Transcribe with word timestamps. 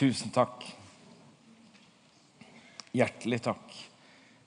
Tusen 0.00 0.30
takk. 0.32 0.62
Hjertelig 2.96 3.42
takk. 3.44 3.74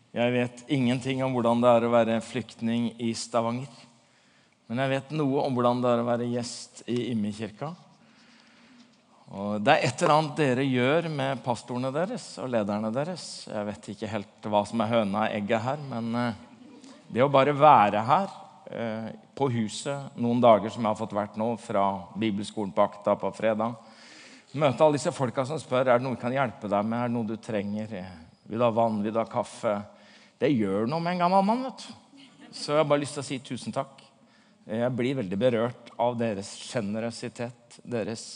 Jeg 0.10 0.34
vet 0.34 0.64
ingenting 0.74 1.20
om 1.22 1.36
hvordan 1.36 1.62
det 1.62 1.70
er 1.70 1.86
å 1.86 1.92
være 1.94 2.16
flyktning 2.26 2.88
i 2.98 3.12
Stavanger. 3.14 3.70
Men 4.66 4.82
jeg 4.82 4.92
vet 4.96 5.14
noe 5.14 5.44
om 5.46 5.54
hvordan 5.54 5.84
det 5.84 5.92
er 5.92 6.02
å 6.02 6.08
være 6.08 6.32
gjest 6.32 6.82
i 6.90 6.98
Immekirka. 7.12 7.70
Og 9.30 9.62
det 9.62 9.76
er 9.76 9.86
et 9.92 10.02
eller 10.02 10.16
annet 10.16 10.42
dere 10.42 10.66
gjør 10.66 11.12
med 11.22 11.46
pastorene 11.46 11.94
deres 11.94 12.32
og 12.42 12.50
lederne 12.50 12.90
deres. 12.98 13.30
Jeg 13.46 13.70
vet 13.70 13.94
ikke 13.94 14.14
helt 14.16 14.52
hva 14.56 14.66
som 14.66 14.82
er 14.82 14.94
høna 14.96 15.28
og 15.28 15.38
egget 15.38 15.68
her, 15.70 15.88
men 15.94 16.14
eh, 16.18 16.44
det 17.14 17.22
å 17.22 17.30
bare 17.30 17.54
være 17.54 18.08
her 18.10 18.38
eh, 18.74 19.10
på 19.38 19.54
huset 19.54 20.18
noen 20.18 20.42
dager 20.42 20.74
som 20.74 20.82
jeg 20.82 20.96
har 20.96 21.04
fått 21.06 21.20
vært 21.22 21.38
nå, 21.38 21.54
fra 21.62 21.92
bibelskolen 22.18 22.74
på 22.74 22.90
Akta 22.90 23.14
på 23.22 23.38
fredag 23.38 23.93
Møte 24.54 24.86
alle 24.86 25.00
disse 25.00 25.10
folka 25.16 25.46
som 25.50 25.58
spør 25.58 25.88
er 25.88 25.98
det 25.98 26.06
noe 26.06 26.14
vi 26.14 26.22
kan 26.22 26.34
hjelpe 26.36 26.70
deg 26.70 26.86
med. 26.86 27.00
Er 27.00 27.10
det 27.10 27.16
noe 27.16 27.26
du 27.26 27.38
trenger? 27.42 27.94
Vil 28.46 28.62
du 28.62 28.66
ha 28.66 28.70
vann? 28.76 29.02
Vil 29.02 29.14
du 29.16 29.18
ha 29.18 29.26
kaffe? 29.26 29.80
Det 30.38 30.52
gjør 30.52 30.86
noe 30.92 31.02
med 31.02 31.16
en 31.16 31.24
gammel 31.24 31.46
mann. 31.48 31.64
vet 31.66 31.86
du. 31.88 32.26
Så 32.54 32.76
jeg 32.76 32.84
har 32.84 32.90
bare 32.90 33.02
lyst 33.02 33.18
til 33.18 33.24
å 33.24 33.26
si 33.26 33.40
tusen 33.42 33.74
takk. 33.74 34.04
Jeg 34.70 34.94
blir 34.96 35.18
veldig 35.18 35.40
berørt 35.42 35.90
av 36.00 36.14
deres 36.20 36.54
sjenerøsitet, 36.70 37.80
deres 37.82 38.28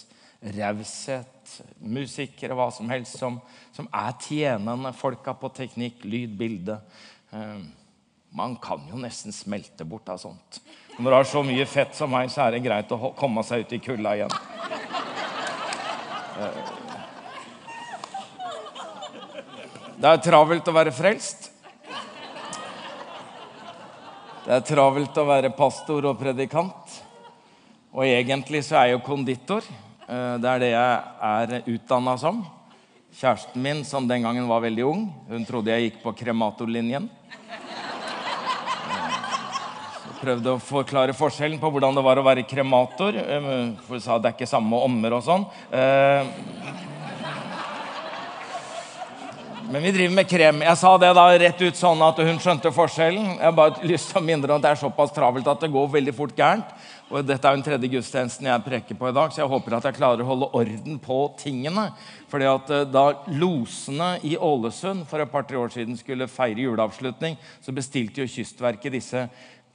raushet. 0.57 1.53
Musikere, 1.85 2.57
hva 2.57 2.71
som 2.73 2.89
helst, 2.89 3.19
som, 3.21 3.37
som 3.75 3.85
er 3.93 4.17
tjenende 4.25 4.91
folka 4.97 5.37
på 5.37 5.53
teknikk, 5.53 6.01
lyd, 6.09 6.33
bilde. 6.39 6.79
Eh, 7.29 7.61
man 8.37 8.57
kan 8.61 8.89
jo 8.89 8.99
nesten 8.99 9.31
smelte 9.31 9.85
bort 9.85 10.09
av 10.09 10.19
sånt. 10.21 10.59
Når 10.97 11.11
du 11.11 11.15
har 11.19 11.29
så 11.29 11.45
mye 11.45 11.69
fett 11.69 11.93
som 11.95 12.09
meg, 12.11 12.33
så 12.33 12.47
er 12.47 12.57
det 12.57 12.65
greit 12.65 12.91
å 12.91 13.13
komme 13.17 13.45
seg 13.45 13.63
ut 13.63 13.77
i 13.77 13.83
kulda 13.85 14.17
igjen. 14.17 14.33
Det 19.97 20.09
er 20.11 20.19
travelt 20.21 20.67
å 20.69 20.73
være 20.75 20.93
frelst. 20.93 21.47
Det 24.45 24.53
er 24.53 24.65
travelt 24.67 25.17
å 25.17 25.25
være 25.27 25.49
pastor 25.57 26.05
og 26.11 26.19
predikant. 26.19 26.93
Og 27.97 28.05
egentlig 28.05 28.61
så 28.67 28.77
er 28.77 28.91
jeg 28.91 28.99
jo 28.99 29.05
konditor. 29.07 29.65
Eh, 30.05 30.35
det 30.37 30.51
er 30.51 30.61
det 30.61 30.69
jeg 30.75 30.93
er 31.31 31.55
utdanna 31.73 32.13
som. 32.21 32.45
Kjæresten 33.17 33.63
min, 33.63 33.81
som 33.87 34.05
den 34.05 34.21
gangen 34.27 34.45
var 34.45 34.61
veldig 34.61 34.85
ung, 34.85 35.07
hun 35.31 35.45
trodde 35.47 35.73
jeg 35.73 35.87
gikk 35.87 36.03
på 36.03 36.13
krematorlinjen. 36.19 37.09
Prøvde 40.17 40.55
å 40.55 40.61
forklare 40.61 41.13
forskjellen 41.13 41.59
på 41.61 41.69
hvordan 41.69 41.97
det 41.97 42.03
var 42.05 42.17
å 42.17 42.25
være 42.25 42.47
kremator. 42.49 43.17
eh, 43.21 43.73
For 43.85 43.97
hun 43.97 44.01
sa 44.01 44.17
det 44.17 44.31
er 44.31 44.37
ikke 44.37 44.49
samme 44.49 44.79
ommer 44.87 45.13
og 45.19 45.23
sånn. 45.23 45.45
Eh, 45.71 46.25
Men 49.69 49.83
vi 49.83 49.91
driver 49.91 50.13
med 50.15 50.29
krem. 50.31 50.61
Jeg 50.63 50.79
sa 50.79 50.93
det 50.97 51.09
da 51.11 51.25
rett 51.35 51.61
ut 51.61 51.75
sånn 51.75 51.99
at 52.05 52.19
hun 52.23 52.37
skjønte 52.39 52.71
forskjellen. 52.71 53.33
Jeg 53.33 53.43
har 53.43 53.55
bare 53.55 53.83
lyst 53.91 54.13
til 54.13 54.21
å 54.21 54.23
minne 54.23 54.47
om 54.47 54.53
at 54.55 54.63
det 54.63 54.69
er 54.71 54.79
såpass 54.79 55.11
travelt 55.11 55.49
at 55.51 55.59
det 55.59 55.69
går 55.73 55.89
veldig 55.91 56.13
fort 56.15 56.37
gærent. 56.37 56.69
Og 57.11 57.25
Dette 57.27 57.43
er 57.43 57.51
jo 57.51 57.59
den 57.59 57.65
tredje 57.65 57.89
gudstjenesten 57.91 58.47
jeg 58.47 58.63
preker 58.63 58.95
på 58.99 59.09
i 59.09 59.15
dag, 59.15 59.31
så 59.31 59.41
jeg 59.41 59.51
håper 59.51 59.75
at 59.75 59.85
jeg 59.89 59.95
klarer 59.99 60.23
å 60.23 60.27
holde 60.29 60.49
orden 60.55 60.97
på 61.03 61.19
tingene. 61.39 61.89
Fordi 62.31 62.47
at 62.47 62.71
eh, 62.77 62.87
Da 62.95 63.03
losene 63.27 64.13
i 64.23 64.37
Ålesund 64.39 65.03
for 65.11 65.19
et 65.19 65.31
par-tre 65.35 65.59
år 65.59 65.75
siden 65.75 65.99
skulle 65.99 66.31
feire 66.31 66.63
juleavslutning, 66.63 67.35
så 67.59 67.75
bestilte 67.75 68.23
jo 68.23 68.31
Kystverket 68.37 68.95
disse 68.95 69.27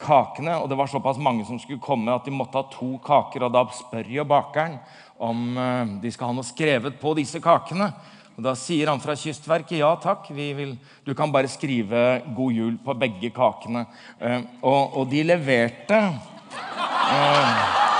kakene. 0.02 0.58
Og 0.60 0.68
det 0.70 0.78
var 0.78 0.90
såpass 0.90 1.20
mange 1.22 1.46
som 1.48 1.60
skulle 1.62 1.82
komme 1.82 2.14
at 2.14 2.26
de 2.26 2.34
måtte 2.34 2.58
ha 2.58 2.66
to 2.72 2.96
kaker. 3.04 3.46
Og 3.46 3.54
da 3.54 3.64
spør 3.76 4.10
jo 4.10 4.26
bakeren 4.28 4.80
om 5.22 5.52
eh, 5.58 5.94
de 6.02 6.12
skal 6.12 6.30
ha 6.30 6.36
noe 6.36 6.46
skrevet 6.46 6.98
på 7.00 7.14
disse 7.18 7.40
kakene. 7.42 7.92
Og 8.32 8.44
Da 8.46 8.54
sier 8.56 8.88
han 8.88 9.00
fra 9.02 9.14
Kystverket 9.18 9.76
ja 9.82 9.90
takk, 10.00 10.30
vi 10.32 10.48
vil, 10.56 10.76
du 11.04 11.12
kan 11.14 11.32
bare 11.32 11.50
skrive 11.52 12.22
'God 12.24 12.52
jul' 12.56 12.78
på 12.84 12.94
begge 12.96 13.30
kakene. 13.30 13.86
Eh, 14.20 14.40
og, 14.62 14.96
og, 14.96 15.10
de 15.10 15.22
leverte 15.22 15.98
eh, 17.12 17.91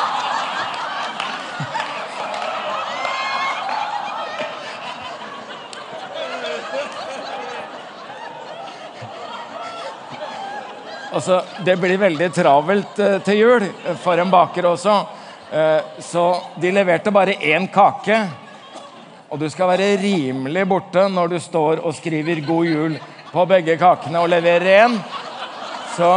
Altså, 11.12 11.42
det 11.60 11.74
blir 11.76 11.98
veldig 12.00 12.30
travelt 12.32 12.98
eh, 12.98 13.18
til 13.26 13.36
jul 13.36 13.64
for 14.00 14.16
en 14.16 14.30
baker 14.32 14.70
også. 14.70 14.94
Eh, 15.52 15.98
så 16.00 16.22
de 16.56 16.70
leverte 16.72 17.12
bare 17.12 17.34
én 17.36 17.66
kake. 17.68 18.16
Og 19.28 19.40
du 19.40 19.44
skal 19.52 19.68
være 19.74 19.90
rimelig 20.00 20.64
borte 20.68 21.04
når 21.12 21.34
du 21.34 21.38
står 21.40 21.82
og 21.84 21.92
skriver 21.96 22.40
'God 22.40 22.66
jul' 22.66 22.96
på 23.32 23.44
begge 23.48 23.76
kakene 23.76 24.20
og 24.24 24.32
leverer 24.32 24.86
én. 24.86 24.96
Så 25.96 26.08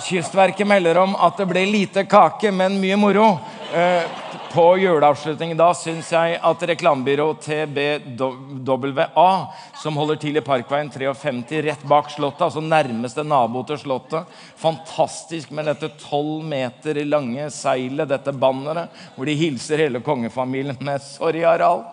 Kystverket 0.00 0.66
melder 0.66 0.98
om 0.98 1.14
at 1.16 1.36
det 1.36 1.46
ble 1.46 1.66
lite 1.68 2.04
kake, 2.08 2.50
men 2.50 2.80
mye 2.80 2.96
moro 2.96 3.38
på 4.52 4.64
juleavslutning. 4.78 5.56
Da 5.58 5.74
syns 5.74 6.12
jeg 6.14 6.38
at 6.38 6.62
reklamebyrå 6.70 7.26
TBWA, 7.42 9.30
som 9.82 9.96
holder 9.98 10.20
til 10.22 10.38
i 10.38 10.44
Parkveien 10.44 10.90
53 10.94 11.62
rett 11.66 11.82
bak 11.90 12.10
Slottet, 12.14 12.44
altså 12.46 12.62
nærmeste 12.62 13.24
nabo 13.26 13.64
til 13.66 13.80
Slottet 13.82 14.24
Fantastisk 14.60 15.50
med 15.54 15.64
dette 15.72 15.90
tolv 16.04 16.44
meter 16.46 17.02
lange 17.08 17.50
seilet, 17.52 18.08
dette 18.08 18.32
banneret, 18.32 18.88
hvor 19.16 19.26
de 19.28 19.34
hilser 19.38 19.84
hele 19.86 20.00
kongefamilien 20.04 20.78
med 20.80 21.00
'Sorry, 21.02 21.42
Harald'. 21.42 21.84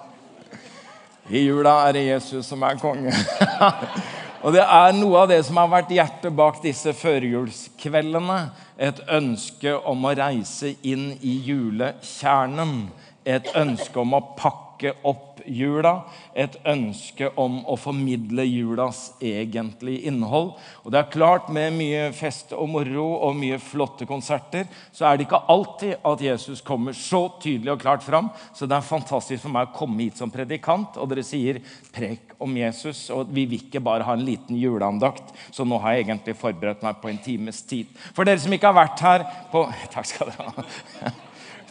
I 1.30 1.46
jula 1.46 1.88
er 1.88 1.92
det 1.94 2.08
Jesus 2.08 2.46
som 2.46 2.64
er 2.64 2.76
konge. 2.82 3.12
og 4.42 4.56
det 4.56 4.64
er 4.66 4.96
noe 4.98 5.22
av 5.22 5.30
det 5.30 5.40
som 5.46 5.60
har 5.62 5.70
vært 5.70 5.92
hjertet 5.94 6.34
bak 6.34 6.62
disse 6.64 6.94
førjulskveldene. 6.98 8.40
Et 8.82 9.02
ønske 9.14 9.76
om 9.78 10.08
å 10.10 10.14
reise 10.18 10.74
inn 10.82 11.12
i 11.22 11.36
julekjernen. 11.46 12.88
Et 13.22 13.52
ønske 13.56 14.02
om 14.02 14.18
å 14.18 14.24
pakke 14.38 14.96
opp 15.06 15.31
jula. 15.46 15.94
Et 16.36 16.56
ønske 16.68 17.30
om 17.40 17.62
å 17.70 17.78
formidle 17.80 18.46
julas 18.48 19.12
egentlige 19.22 20.08
innhold. 20.10 20.54
Og 20.84 20.92
det 20.94 21.02
er 21.02 21.12
klart 21.14 21.50
Med 21.52 21.74
mye 21.76 22.12
fest 22.16 22.54
og 22.56 22.70
moro 22.72 23.08
og 23.28 23.36
mye 23.36 23.58
flotte 23.60 24.06
konserter 24.08 24.70
så 24.94 25.08
er 25.08 25.18
det 25.18 25.26
ikke 25.26 25.42
alltid 25.52 26.06
at 26.08 26.22
Jesus 26.24 26.62
kommer 26.64 26.96
så 26.96 27.26
tydelig 27.42 27.74
og 27.74 27.82
klart 27.82 28.04
fram. 28.06 28.30
Så 28.56 28.68
det 28.70 28.78
er 28.78 28.86
fantastisk 28.86 29.44
for 29.44 29.54
meg 29.54 29.70
å 29.70 29.76
komme 29.76 30.06
hit 30.06 30.20
som 30.22 30.32
predikant, 30.32 30.98
og 30.98 31.10
dere 31.10 31.26
sier 31.26 31.60
'prek 31.92 32.36
om 32.40 32.56
Jesus'. 32.56 33.10
Og 33.14 33.28
vi 33.34 33.46
vil 33.46 33.60
ikke 33.60 33.84
bare 33.84 34.04
ha 34.04 34.14
en 34.14 34.26
liten 34.26 34.56
juleandakt, 34.56 35.34
så 35.52 35.66
nå 35.66 35.80
har 35.82 35.94
jeg 35.94 36.06
egentlig 36.06 36.38
forberedt 36.38 36.84
meg 36.84 37.02
på 37.02 37.10
en 37.10 37.18
times 37.18 37.62
tid. 37.62 37.88
For 38.14 38.24
dere 38.24 38.40
som 38.40 38.54
ikke 38.54 38.72
har 38.72 38.86
vært 38.88 39.00
her 39.00 39.26
på 39.52 39.66
Takk 39.94 40.06
skal 40.06 40.32
dere 40.32 40.54
ha. 40.56 41.12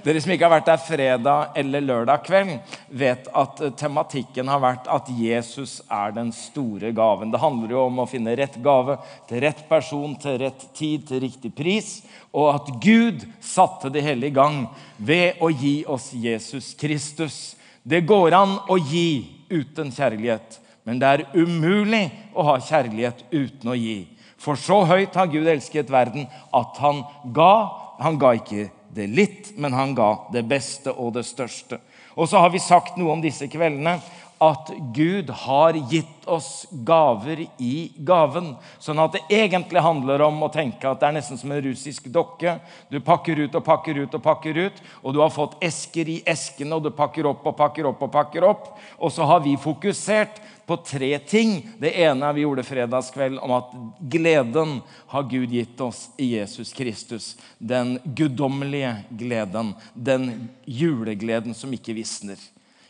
Dere 0.00 0.20
som 0.22 0.32
ikke 0.32 0.46
har 0.46 0.54
vært 0.54 0.68
der 0.70 0.80
fredag 0.80 1.56
eller 1.60 1.84
lørdag 1.84 2.22
kveld, 2.24 2.52
vet 2.88 3.26
at 3.36 3.58
tematikken 3.76 4.48
har 4.48 4.62
vært 4.62 4.86
at 4.88 5.10
Jesus 5.12 5.80
er 5.92 6.14
den 6.16 6.30
store 6.32 6.88
gaven. 6.96 7.28
Det 7.32 7.40
handler 7.42 7.74
jo 7.74 7.82
om 7.84 8.00
å 8.00 8.06
finne 8.08 8.32
rett 8.38 8.56
gave 8.64 8.96
til 9.28 9.44
rett 9.44 9.60
person 9.68 10.14
til 10.22 10.38
rett 10.40 10.64
tid 10.76 11.04
til 11.10 11.20
riktig 11.26 11.52
pris. 11.56 11.98
Og 12.32 12.48
at 12.54 12.72
Gud 12.80 13.26
satte 13.44 13.92
det 13.92 14.06
hele 14.06 14.30
i 14.30 14.34
gang 14.34 14.62
ved 14.96 15.42
å 15.44 15.52
gi 15.52 15.82
oss 15.84 16.10
Jesus 16.16 16.72
Kristus. 16.80 17.38
Det 17.84 18.00
går 18.08 18.38
an 18.40 18.56
å 18.72 18.80
gi 18.80 19.28
uten 19.52 19.92
kjærlighet, 19.92 20.56
men 20.88 21.00
det 21.02 21.12
er 21.12 21.28
umulig 21.36 22.06
å 22.32 22.48
ha 22.48 22.56
kjærlighet 22.56 23.26
uten 23.34 23.68
å 23.68 23.76
gi. 23.76 24.00
For 24.40 24.56
så 24.56 24.80
høyt 24.88 25.16
har 25.20 25.28
Gud 25.28 25.44
elsket 25.44 25.92
verden 25.92 26.24
at 26.56 26.80
han 26.80 27.04
ga. 27.36 27.54
Han 28.00 28.16
ga 28.16 28.32
ikke 28.38 28.70
det 28.94 29.06
litt, 29.10 29.52
men 29.56 29.74
han 29.76 29.94
ga 29.94 30.12
det 30.34 30.44
beste 30.48 30.92
og 30.92 31.14
det 31.16 31.26
største. 31.28 31.80
Og 32.18 32.28
så 32.28 32.42
har 32.42 32.50
vi 32.50 32.62
sagt 32.62 32.98
noe 32.98 33.14
om 33.14 33.22
disse 33.22 33.46
kveldene 33.50 34.00
at 34.40 34.70
Gud 34.96 35.28
har 35.30 35.76
gitt 35.90 36.24
oss 36.24 36.64
gaver 36.72 37.42
i 37.60 37.90
gaven. 38.08 38.54
Sånn 38.80 39.02
at 39.02 39.18
det 39.18 39.36
egentlig 39.36 39.82
handler 39.84 40.24
om 40.24 40.38
å 40.46 40.48
tenke 40.52 40.88
at 40.88 41.02
det 41.02 41.10
er 41.10 41.16
nesten 41.18 41.36
som 41.36 41.52
en 41.52 41.60
russisk 41.66 42.08
dokke. 42.08 42.54
Du 42.88 42.96
pakker 43.04 43.42
ut 43.42 43.58
og 43.58 43.66
pakker 43.66 44.00
ut 44.00 44.16
og 44.16 44.24
pakker 44.24 44.62
ut, 44.62 44.80
og 45.04 45.12
du 45.12 45.20
har 45.20 45.34
fått 45.34 45.58
esker 45.60 46.08
i 46.08 46.22
eskene, 46.24 46.72
og 46.78 46.88
du 46.88 46.90
pakker 46.96 47.28
opp 47.28 47.44
og 47.52 47.58
pakker 47.58 47.90
opp 47.92 48.00
og 48.06 48.12
pakker 48.16 48.48
opp. 48.48 48.70
Og 48.96 49.12
så 49.12 49.28
har 49.28 49.44
vi 49.44 49.58
fokusert 49.60 50.40
på 50.70 50.76
tre 50.86 51.18
ting. 51.18 51.56
Det 51.82 51.90
ene 51.98 52.28
er 52.28 52.36
vi 52.36 52.44
gjorde 52.44 52.62
fredagskveld 52.62 53.40
om 53.42 53.56
at 53.56 53.72
gleden 54.12 54.76
har 55.10 55.26
Gud 55.26 55.50
gitt 55.50 55.80
oss 55.82 56.04
i 56.14 56.28
Jesus 56.36 56.70
Kristus. 56.76 57.32
Den 57.58 57.96
guddommelige 58.04 58.92
gleden. 59.18 59.74
Den 59.94 60.30
julegleden 60.62 61.58
som 61.58 61.74
ikke 61.74 61.96
visner. 61.98 62.38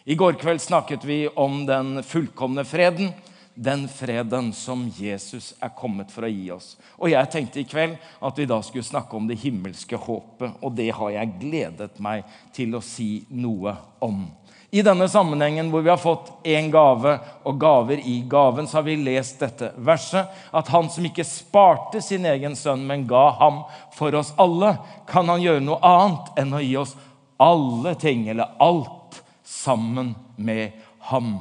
I 0.04 0.12
går 0.12 0.36
kveld 0.42 0.60
snakket 0.60 1.08
vi 1.08 1.22
om 1.32 1.64
den 1.64 2.02
fullkomne 2.04 2.68
freden. 2.68 3.14
den 3.54 3.88
freden 3.88 4.52
som 4.52 4.86
Jesus 4.96 5.50
er 5.60 5.72
kommet 5.76 6.12
for 6.12 6.24
å 6.24 6.30
gi 6.30 6.46
oss. 6.54 6.76
Og 6.96 7.10
jeg 7.12 7.28
tenkte 7.32 7.60
i 7.60 7.66
kveld 7.68 7.98
at 8.24 8.38
vi 8.38 8.46
da 8.48 8.56
skulle 8.64 8.86
snakke 8.86 9.16
om 9.18 9.26
det 9.28 9.40
himmelske 9.42 9.98
håpet, 10.00 10.54
og 10.64 10.76
det 10.78 10.88
har 10.96 11.10
jeg 11.12 11.34
gledet 11.42 11.98
meg 12.00 12.24
til 12.56 12.78
å 12.78 12.84
si 12.84 13.26
noe 13.28 13.74
om. 14.00 14.22
I 14.70 14.82
denne 14.86 15.08
sammenhengen 15.10 15.70
hvor 15.72 15.82
vi 15.82 15.90
har 15.90 15.98
fått 15.98 16.30
én 16.46 16.70
gave 16.70 17.16
og 17.42 17.58
gaver 17.58 17.98
i 18.06 18.20
gaven, 18.30 18.68
så 18.68 18.78
har 18.78 18.86
vi 18.86 18.94
lest 19.02 19.40
dette 19.42 19.72
verset. 19.82 20.30
At 20.54 20.70
han 20.70 20.90
som 20.90 21.06
ikke 21.06 21.26
sparte 21.26 22.02
sin 22.04 22.26
egen 22.30 22.54
sønn, 22.56 22.84
men 22.86 23.08
ga 23.10 23.24
ham 23.40 23.64
for 23.96 24.14
oss 24.14 24.30
alle, 24.38 24.76
kan 25.10 25.28
han 25.32 25.42
gjøre 25.42 25.64
noe 25.66 25.80
annet 25.82 26.30
enn 26.38 26.54
å 26.54 26.62
gi 26.62 26.76
oss 26.78 26.94
alle 27.42 27.96
ting, 27.98 28.28
eller 28.30 28.54
alt, 28.62 29.18
sammen 29.42 30.14
med 30.36 30.78
ham. 31.10 31.34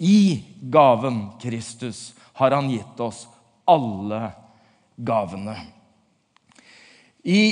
I 0.00 0.40
gaven 0.72 1.26
Kristus 1.42 2.14
har 2.40 2.56
han 2.56 2.70
gitt 2.72 3.00
oss 3.04 3.26
alle 3.68 4.30
gavene. 4.96 5.58
I 7.22 7.42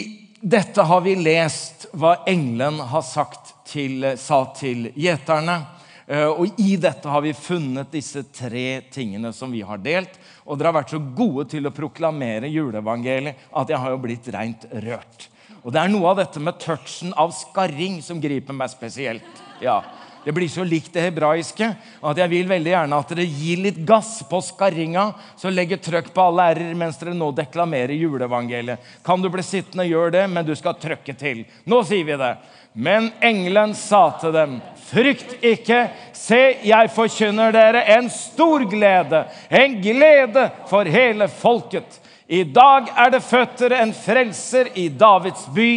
dette 0.40 0.82
har 0.82 1.04
vi 1.04 1.14
lest 1.20 1.90
hva 1.92 2.22
engelen 2.26 2.80
har 2.80 3.04
sagt 3.04 3.52
til, 3.70 4.12
sa 4.18 4.42
til 4.56 4.90
gjeterne. 4.98 5.60
Eh, 6.10 6.26
og 6.26 6.58
i 6.58 6.74
dette 6.80 7.06
har 7.06 7.22
vi 7.22 7.36
funnet 7.36 7.92
disse 7.94 8.24
tre 8.34 8.80
tingene 8.90 9.30
som 9.36 9.52
vi 9.54 9.62
har 9.66 9.78
delt. 9.82 10.18
Og 10.44 10.58
dere 10.58 10.72
har 10.72 10.80
vært 10.80 10.94
så 10.96 10.98
gode 10.98 11.46
til 11.52 11.68
å 11.68 11.74
proklamere 11.74 12.50
juleevangeliet 12.50 13.50
at 13.54 13.70
jeg 13.70 13.78
har 13.78 13.94
jo 13.94 14.02
blitt 14.02 14.30
rent 14.34 14.66
rørt. 14.82 15.28
Og 15.62 15.74
det 15.74 15.82
er 15.82 15.92
noe 15.92 16.10
av 16.10 16.20
dette 16.22 16.40
med 16.42 16.58
touchen 16.58 17.12
av 17.20 17.34
skarring 17.36 18.00
som 18.02 18.20
griper 18.22 18.56
meg 18.56 18.72
spesielt. 18.72 19.42
Ja, 19.60 19.82
det 20.24 20.32
blir 20.36 20.48
så 20.52 20.64
likt 20.64 20.92
det 20.92 21.06
hebraiske 21.06 21.66
at 22.04 22.18
jeg 22.20 22.30
vil 22.32 22.48
veldig 22.48 22.72
gjerne 22.74 22.96
at 23.00 23.12
dere 23.12 23.24
gir 23.24 23.62
litt 23.64 23.78
gass 23.88 24.18
på 24.28 24.40
skarringa, 24.44 25.06
så 25.40 25.52
legger 25.52 25.80
trøkk 25.80 26.10
på 26.16 26.26
alle 26.26 26.50
r-er 26.56 26.74
mens 26.76 26.98
dere 27.00 27.14
nå 27.16 27.30
deklamerer 27.36 27.96
juleevangeliet. 27.96 28.82
Kan 29.06 29.24
du 29.24 29.30
bli 29.32 29.44
sittende, 29.44 29.88
gjør 29.88 30.12
det, 30.18 30.26
men 30.28 30.44
du 30.44 30.52
skal 30.58 30.76
trøkke 30.80 31.16
til. 31.16 31.46
Nå 31.64 31.80
sier 31.88 32.04
vi 32.08 32.18
det. 32.20 32.34
Men 32.72 33.10
engelen 33.20 33.74
sa 33.74 34.10
til 34.20 34.32
dem, 34.34 34.58
frykt 34.90 35.32
ikke. 35.42 35.88
Se, 36.14 36.40
jeg 36.62 36.90
forkynner 36.94 37.54
dere 37.54 37.82
en 37.96 38.10
stor 38.12 38.62
glede, 38.70 39.24
en 39.50 39.78
glede 39.82 40.46
for 40.70 40.86
hele 40.86 41.28
folket. 41.28 41.98
I 42.30 42.44
dag 42.46 42.92
er 42.94 43.10
det 43.10 43.24
født 43.26 43.58
dere 43.58 43.80
en 43.82 43.94
frelser 43.94 44.70
i 44.78 44.86
Davids 44.88 45.48
by. 45.54 45.70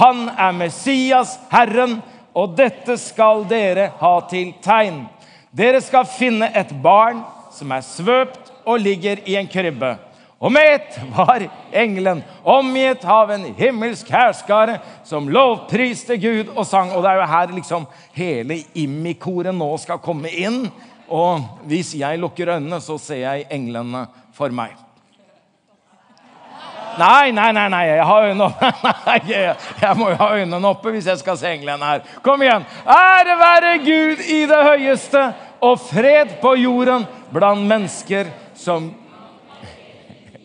Han 0.00 0.26
er 0.34 0.56
Messias, 0.58 1.36
Herren 1.52 2.00
og 2.34 2.56
dette 2.58 2.96
skal 2.98 3.44
dere 3.50 3.90
ha 4.00 4.12
til 4.30 4.52
tegn. 4.62 5.04
Dere 5.50 5.80
skal 5.82 6.06
finne 6.10 6.50
et 6.54 6.70
barn 6.82 7.22
som 7.54 7.72
er 7.74 7.86
svøpt 7.86 8.52
og 8.64 8.82
ligger 8.82 9.22
i 9.26 9.36
en 9.38 9.50
krybbe. 9.50 9.96
Og 10.40 10.52
med 10.52 10.80
var 11.12 11.42
engelen 11.72 12.22
omgitt 12.48 13.02
av 13.04 13.28
en 13.34 13.42
himmelsk 13.58 14.08
hærskare 14.08 14.78
som 15.04 15.28
lovpriste 15.28 16.16
Gud 16.16 16.54
og 16.54 16.64
sang. 16.64 16.94
Og 16.96 17.04
det 17.04 17.10
er 17.10 17.18
jo 17.20 17.26
her 17.28 17.50
liksom 17.52 17.88
hele 18.16 18.62
Immi-koret 18.80 19.52
nå 19.52 19.68
skal 19.82 20.00
komme 20.00 20.32
inn. 20.32 20.62
Og 21.12 21.44
hvis 21.68 21.92
jeg 21.98 22.20
lukker 22.22 22.54
øynene, 22.54 22.78
så 22.80 22.96
ser 22.96 23.20
jeg 23.26 23.50
englene 23.52 24.06
for 24.32 24.48
meg. 24.54 24.72
Nei, 27.00 27.30
nei, 27.36 27.50
nei, 27.52 27.66
nei, 27.70 27.82
jeg 27.86 28.06
har 28.08 28.26
øynene 28.30 28.48
oppe. 28.48 28.72
jeg 29.84 29.92
må 30.00 30.08
jo 30.10 30.18
ha 30.22 30.30
øynene 30.40 30.72
oppe 30.72 30.94
hvis 30.94 31.10
jeg 31.12 31.20
skal 31.20 31.36
se 31.36 31.52
englene 31.52 31.92
her. 31.92 32.02
Kom 32.24 32.40
igjen. 32.42 32.64
Ære 32.88 33.36
være 33.44 33.76
Gud 33.84 34.24
i 34.24 34.40
det 34.48 34.62
høyeste, 34.70 35.26
og 35.60 35.76
fred 35.84 36.38
på 36.40 36.54
jorden 36.56 37.04
blant 37.28 37.68
mennesker 37.68 38.32
som 38.56 38.88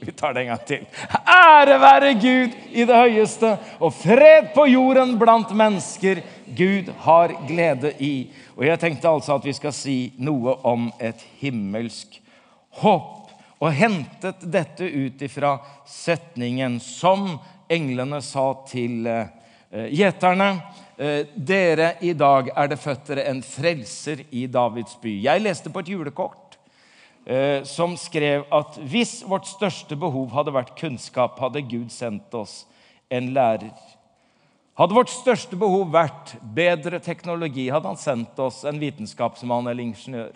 Vi 0.05 0.11
tar 0.11 0.33
det 0.33 0.41
en 0.41 0.47
gang 0.47 0.65
til. 0.65 0.85
Ære 1.25 1.79
være 1.81 2.13
Gud 2.13 2.55
i 2.71 2.85
det 2.85 2.95
høyeste, 2.95 3.55
og 3.79 3.93
fred 3.93 4.51
på 4.53 4.67
jorden 4.69 5.15
blant 5.19 5.49
mennesker 5.57 6.21
Gud 6.45 6.91
har 7.07 7.33
glede 7.47 7.93
i. 7.99 8.29
Og 8.55 8.67
jeg 8.67 8.79
tenkte 8.79 9.09
altså 9.09 9.39
at 9.39 9.47
vi 9.49 9.55
skal 9.57 9.73
si 9.73 9.97
noe 10.21 10.59
om 10.67 10.91
et 11.01 11.25
himmelsk 11.41 12.19
håp 12.81 13.31
og 13.63 13.71
hentet 13.73 14.43
dette 14.51 14.85
ut 14.85 15.21
ifra 15.25 15.55
setningen 15.89 16.77
som 16.83 17.31
englene 17.71 18.21
sa 18.21 18.51
til 18.69 19.07
eh, 19.09 19.89
gjeterne. 19.95 20.49
Eh, 20.97 21.31
dere, 21.35 21.95
i 22.05 22.13
dag 22.13 22.51
er 22.53 22.69
det 22.71 22.81
født 22.83 23.09
dere 23.09 23.29
en 23.31 23.41
frelser 23.43 24.21
i 24.31 24.45
Davids 24.51 24.99
by. 25.01 25.15
Jeg 25.25 25.43
leste 25.43 25.71
på 25.73 25.81
et 25.81 25.93
julekort 25.95 26.44
som 27.65 27.95
skrev 27.97 28.43
at 28.53 28.75
hvis 28.85 29.23
vårt 29.25 29.47
største 29.49 29.97
behov 29.97 30.29
hadde 30.35 30.53
vært 30.53 30.75
kunnskap, 30.77 31.39
hadde 31.41 31.63
Gud 31.65 31.89
sendt 31.89 32.33
oss 32.37 32.63
en 33.09 33.31
lærer. 33.33 33.73
Hadde 34.75 34.97
vårt 34.97 35.09
største 35.09 35.55
behov 35.55 35.87
vært 35.93 36.35
bedre 36.55 36.99
teknologi, 36.99 37.69
hadde 37.71 37.93
han 37.93 37.99
sendt 37.99 38.39
oss 38.43 38.61
en 38.67 38.81
vitenskapsmann 38.81 39.69
eller 39.71 39.87
ingeniør. 39.87 40.35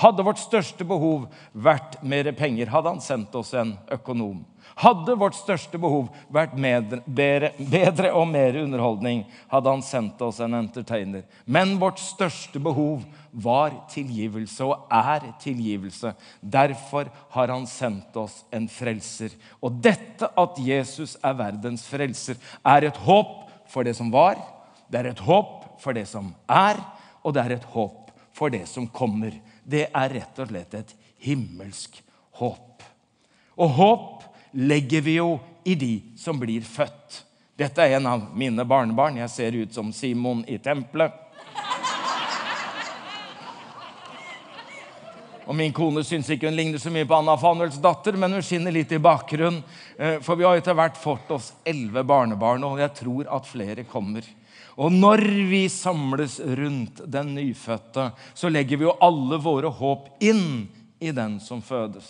Hadde 0.00 0.24
vårt 0.26 0.40
største 0.42 0.86
behov 0.88 1.28
vært 1.52 2.00
mer 2.02 2.26
penger, 2.34 2.70
hadde 2.72 2.96
han 2.96 3.02
sendt 3.04 3.34
oss 3.38 3.52
en 3.54 3.76
økonom. 3.94 4.40
Hadde 4.80 5.14
vårt 5.20 5.36
største 5.38 5.78
behov 5.78 6.08
vært 6.34 6.56
bedre, 6.58 7.52
bedre, 7.60 8.10
og 8.10 8.26
mer 8.32 8.56
underholdning, 8.58 9.22
hadde 9.52 9.70
han 9.70 9.84
sendt 9.86 10.24
oss 10.24 10.40
en 10.42 10.56
entertainer. 10.58 11.22
Men 11.44 11.76
vårt 11.78 12.02
største 12.02 12.58
behov 12.58 13.04
var 13.34 13.74
tilgivelse 13.90 14.64
og 14.64 14.92
er 14.94 15.26
tilgivelse. 15.42 16.14
Derfor 16.40 17.10
har 17.34 17.50
han 17.50 17.66
sendt 17.66 18.16
oss 18.16 18.42
en 18.54 18.68
frelser. 18.70 19.34
Og 19.60 19.80
dette 19.82 20.30
at 20.38 20.60
Jesus 20.62 21.16
er 21.22 21.34
verdens 21.38 21.86
frelser, 21.90 22.38
er 22.62 22.88
et 22.88 23.02
håp 23.06 23.42
for 23.70 23.86
det 23.86 23.96
som 23.98 24.12
var, 24.14 24.38
det 24.88 25.00
er 25.00 25.10
et 25.10 25.24
håp 25.26 25.80
for 25.82 25.96
det 25.96 26.06
som 26.06 26.30
er, 26.48 26.78
og 27.24 27.34
det 27.34 27.42
er 27.42 27.56
et 27.56 27.68
håp 27.74 28.12
for 28.34 28.52
det 28.52 28.66
som 28.70 28.86
kommer 28.90 29.34
det 29.64 29.88
er 29.88 30.12
rett 30.12 30.40
og 30.40 30.50
slett 30.50 30.76
et 30.76 30.94
himmelsk 31.24 32.00
håp. 32.38 32.84
Og 33.56 33.76
håp 33.78 34.24
legger 34.60 35.04
vi 35.04 35.16
jo 35.18 35.38
i 35.64 35.74
de 35.78 35.94
som 36.20 36.38
blir 36.40 36.64
født. 36.66 37.22
Dette 37.56 37.82
er 37.82 37.96
en 37.96 38.10
av 38.10 38.26
mine 38.36 38.66
barnebarn. 38.66 39.20
Jeg 39.22 39.32
ser 39.32 39.56
ut 39.56 39.74
som 39.74 39.92
Simon 39.94 40.42
i 40.50 40.58
tempelet. 40.58 41.14
Og 45.44 45.56
Min 45.56 45.74
kone 45.76 46.04
syns 46.06 46.30
ikke 46.32 46.48
hun 46.48 46.56
ligner 46.56 46.80
så 46.80 46.92
mye 46.92 47.06
på 47.08 47.16
Anna 47.18 47.34
Fanuels 47.40 47.76
datter, 47.82 48.16
men 48.16 48.32
hun 48.32 48.44
skinner 48.44 48.72
litt 48.72 48.92
i 48.96 49.02
bakgrunnen. 49.02 49.60
Eh, 49.98 50.16
for 50.24 50.40
vi 50.40 50.46
har 50.46 50.56
etter 50.56 50.76
hvert 50.76 50.96
fått 51.00 51.30
oss 51.36 51.52
elleve 51.68 52.04
barnebarn, 52.08 52.64
og 52.64 52.80
jeg 52.80 52.94
tror 53.02 53.28
at 53.36 53.50
flere 53.50 53.84
kommer. 53.88 54.24
Og 54.80 54.90
når 54.90 55.22
vi 55.50 55.66
samles 55.70 56.40
rundt 56.40 57.04
den 57.06 57.34
nyfødte, 57.36 58.08
så 58.34 58.50
legger 58.50 58.80
vi 58.80 58.88
jo 58.88 58.96
alle 59.04 59.38
våre 59.42 59.70
håp 59.70 60.08
inn 60.24 60.66
i 60.98 61.12
den 61.14 61.38
som 61.40 61.62
fødes. 61.62 62.08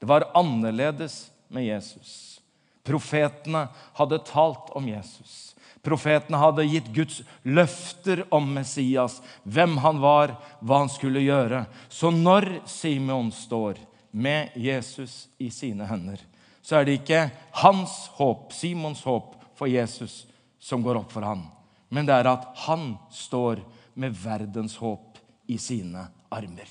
Det 0.00 0.08
var 0.10 0.30
annerledes 0.34 1.28
med 1.52 1.68
Jesus. 1.68 2.40
Profetene 2.82 3.68
hadde 3.94 4.18
talt 4.26 4.72
om 4.74 4.88
Jesus. 4.88 5.52
Profetene 5.82 6.38
hadde 6.38 6.64
gitt 6.70 6.90
Guds 6.94 7.22
løfter 7.42 8.22
om 8.30 8.46
Messias, 8.54 9.18
hvem 9.42 9.76
han 9.82 9.98
var, 10.02 10.36
hva 10.60 10.84
han 10.84 10.92
skulle 10.92 11.24
gjøre. 11.24 11.64
Så 11.90 12.12
når 12.14 12.60
Simon 12.70 13.32
står 13.34 13.80
med 14.12 14.54
Jesus 14.54 15.26
i 15.42 15.50
sine 15.50 15.88
hender, 15.90 16.20
så 16.62 16.78
er 16.78 16.86
det 16.86 17.00
ikke 17.00 17.24
hans 17.64 18.06
håp, 18.14 18.52
Simons 18.54 19.02
håp 19.02 19.34
for 19.58 19.66
Jesus, 19.66 20.22
som 20.62 20.84
går 20.84 21.00
opp 21.00 21.10
for 21.10 21.26
han, 21.26 21.42
men 21.90 22.06
det 22.06 22.14
er 22.14 22.30
at 22.30 22.46
han 22.68 22.92
står 23.10 23.64
med 23.98 24.14
verdens 24.14 24.76
håp 24.78 25.18
i 25.50 25.58
sine 25.58 26.06
armer. 26.32 26.70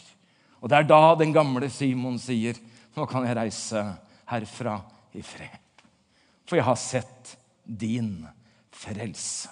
Og 0.62 0.70
det 0.72 0.78
er 0.78 0.88
da 0.88 1.02
den 1.20 1.34
gamle 1.36 1.68
Simon 1.70 2.20
sier, 2.22 2.56
'Nå 2.96 3.06
kan 3.08 3.26
jeg 3.26 3.36
reise 3.36 3.82
herfra 4.26 4.82
i 5.14 5.22
fred.' 5.22 5.84
For 6.46 6.56
jeg 6.56 6.66
har 6.66 6.76
sett 6.76 7.38
din 7.66 8.28
frelse. 8.72 9.50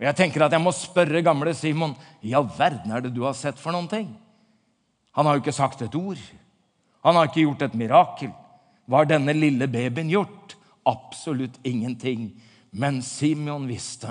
Og 0.00 0.06
Jeg 0.08 0.18
tenker 0.18 0.44
at 0.44 0.52
jeg 0.52 0.62
må 0.62 0.72
spørre 0.74 1.22
gamle 1.22 1.54
Simon, 1.54 1.94
i 2.22 2.34
all 2.34 2.48
verden 2.58 2.90
er 2.92 3.04
det 3.04 3.14
du 3.14 3.22
har 3.24 3.36
sett 3.38 3.60
for 3.60 3.74
noen 3.74 3.88
ting? 3.90 4.08
Han 5.14 5.26
har 5.26 5.36
jo 5.36 5.44
ikke 5.44 5.54
sagt 5.54 5.84
et 5.84 5.94
ord. 5.94 6.20
Han 7.06 7.14
har 7.14 7.28
ikke 7.28 7.44
gjort 7.44 7.62
et 7.68 7.76
mirakel. 7.78 8.32
Hva 8.88 9.02
har 9.02 9.08
denne 9.08 9.34
lille 9.36 9.68
babyen 9.70 10.10
gjort? 10.10 10.56
Absolutt 10.84 11.60
ingenting. 11.64 12.32
Men 12.74 13.00
Simon 13.06 13.68
visste 13.70 14.10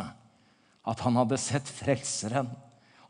at 0.83 1.03
han 1.03 1.17
hadde 1.19 1.39
sett 1.41 1.67
Frelseren. 1.67 2.47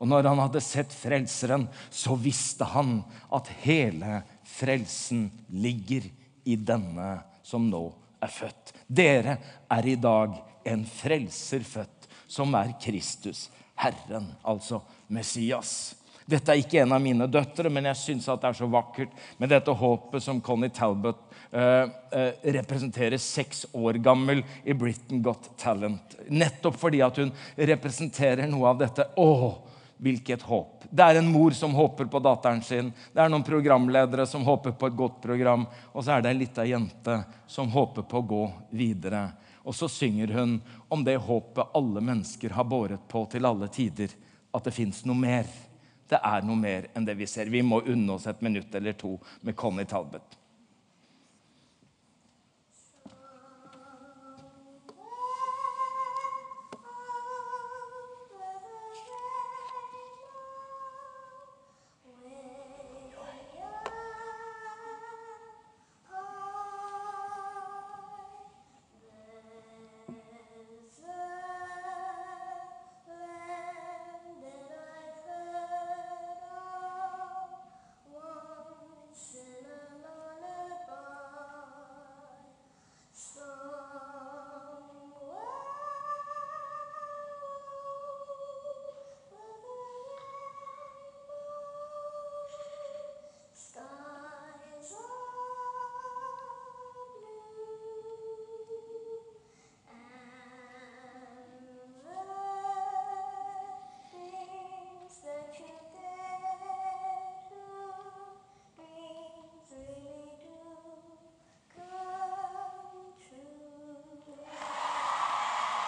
Og 0.01 0.09
når 0.09 0.27
han 0.31 0.41
hadde 0.41 0.63
sett 0.65 0.91
Frelseren, 0.91 1.67
så 1.93 2.17
visste 2.19 2.65
han 2.73 3.03
at 3.33 3.51
hele 3.63 4.23
frelsen 4.43 5.29
ligger 5.53 6.09
i 6.43 6.57
denne 6.57 7.21
som 7.45 7.69
nå 7.69 7.85
er 8.23 8.33
født. 8.33 8.73
Dere 8.87 9.37
er 9.71 9.87
i 9.87 9.95
dag 9.99 10.35
en 10.63 10.85
frelser 10.87 11.65
født, 11.67 12.07
som 12.27 12.53
er 12.57 12.73
Kristus, 12.81 13.49
Herren, 13.79 14.31
altså 14.43 14.81
Messias. 15.13 15.93
Dette 16.29 16.53
er 16.53 16.61
ikke 16.61 16.79
en 16.83 16.93
av 16.95 17.01
mine 17.03 17.27
døtre, 17.27 17.69
men 17.73 17.89
jeg 17.91 17.99
syns 17.99 18.29
det 18.29 18.47
er 18.47 18.55
så 18.55 18.67
vakkert 18.71 19.11
med 19.41 19.51
dette 19.51 19.73
håpet 19.75 20.23
som 20.23 20.39
Connie 20.43 20.71
Talbot 20.71 21.19
eh, 21.51 21.83
eh, 22.15 22.31
representerer 22.55 23.19
seks 23.19 23.65
år 23.75 23.99
gammel 24.03 24.43
i 24.63 24.75
Britain 24.77 25.21
Got 25.23 25.51
Talent. 25.59 26.15
Nettopp 26.29 26.79
fordi 26.79 27.03
at 27.03 27.19
hun 27.19 27.33
representerer 27.57 28.47
noe 28.47 28.71
av 28.71 28.79
dette. 28.79 29.09
Å, 29.19 29.29
hvilket 30.03 30.47
håp! 30.47 30.87
Det 30.93 31.03
er 31.03 31.19
en 31.19 31.31
mor 31.33 31.55
som 31.57 31.75
håper 31.75 32.07
på 32.11 32.21
datteren 32.23 32.63
sin. 32.63 32.91
Det 33.11 33.19
er 33.19 33.31
noen 33.31 33.45
programledere 33.45 34.27
som 34.29 34.45
håper 34.47 34.75
på 34.77 34.89
et 34.89 34.97
godt 34.97 35.19
program. 35.23 35.67
Og 35.91 36.05
så 36.05 36.15
er 36.15 36.23
det 36.23 36.31
ei 36.31 36.41
lita 36.43 36.67
jente 36.67 37.19
som 37.49 37.71
håper 37.73 38.05
på 38.07 38.21
å 38.21 38.27
gå 38.31 38.43
videre. 38.77 39.25
Og 39.63 39.75
så 39.75 39.87
synger 39.87 40.33
hun 40.35 40.57
om 40.91 41.03
det 41.03 41.15
håpet 41.23 41.75
alle 41.77 42.01
mennesker 42.03 42.55
har 42.57 42.67
båret 42.67 43.07
på 43.07 43.25
til 43.31 43.45
alle 43.47 43.69
tider. 43.71 44.11
At 44.53 44.67
det 44.67 44.75
fins 44.75 45.03
noe 45.07 45.17
mer. 45.17 45.47
Det 46.09 46.19
er 46.19 46.43
noe 46.45 46.59
mer 46.59 46.89
enn 46.93 47.07
det 47.07 47.15
vi 47.17 47.27
ser. 47.29 47.49
Vi 47.49 47.63
må 47.65 47.81
unne 47.87 48.17
oss 48.17 48.27
et 48.27 48.43
minutt 48.43 48.75
eller 48.75 48.97
to 48.99 49.15
med 49.41 49.55
Connie 49.55 49.87
Talbot. 49.87 50.42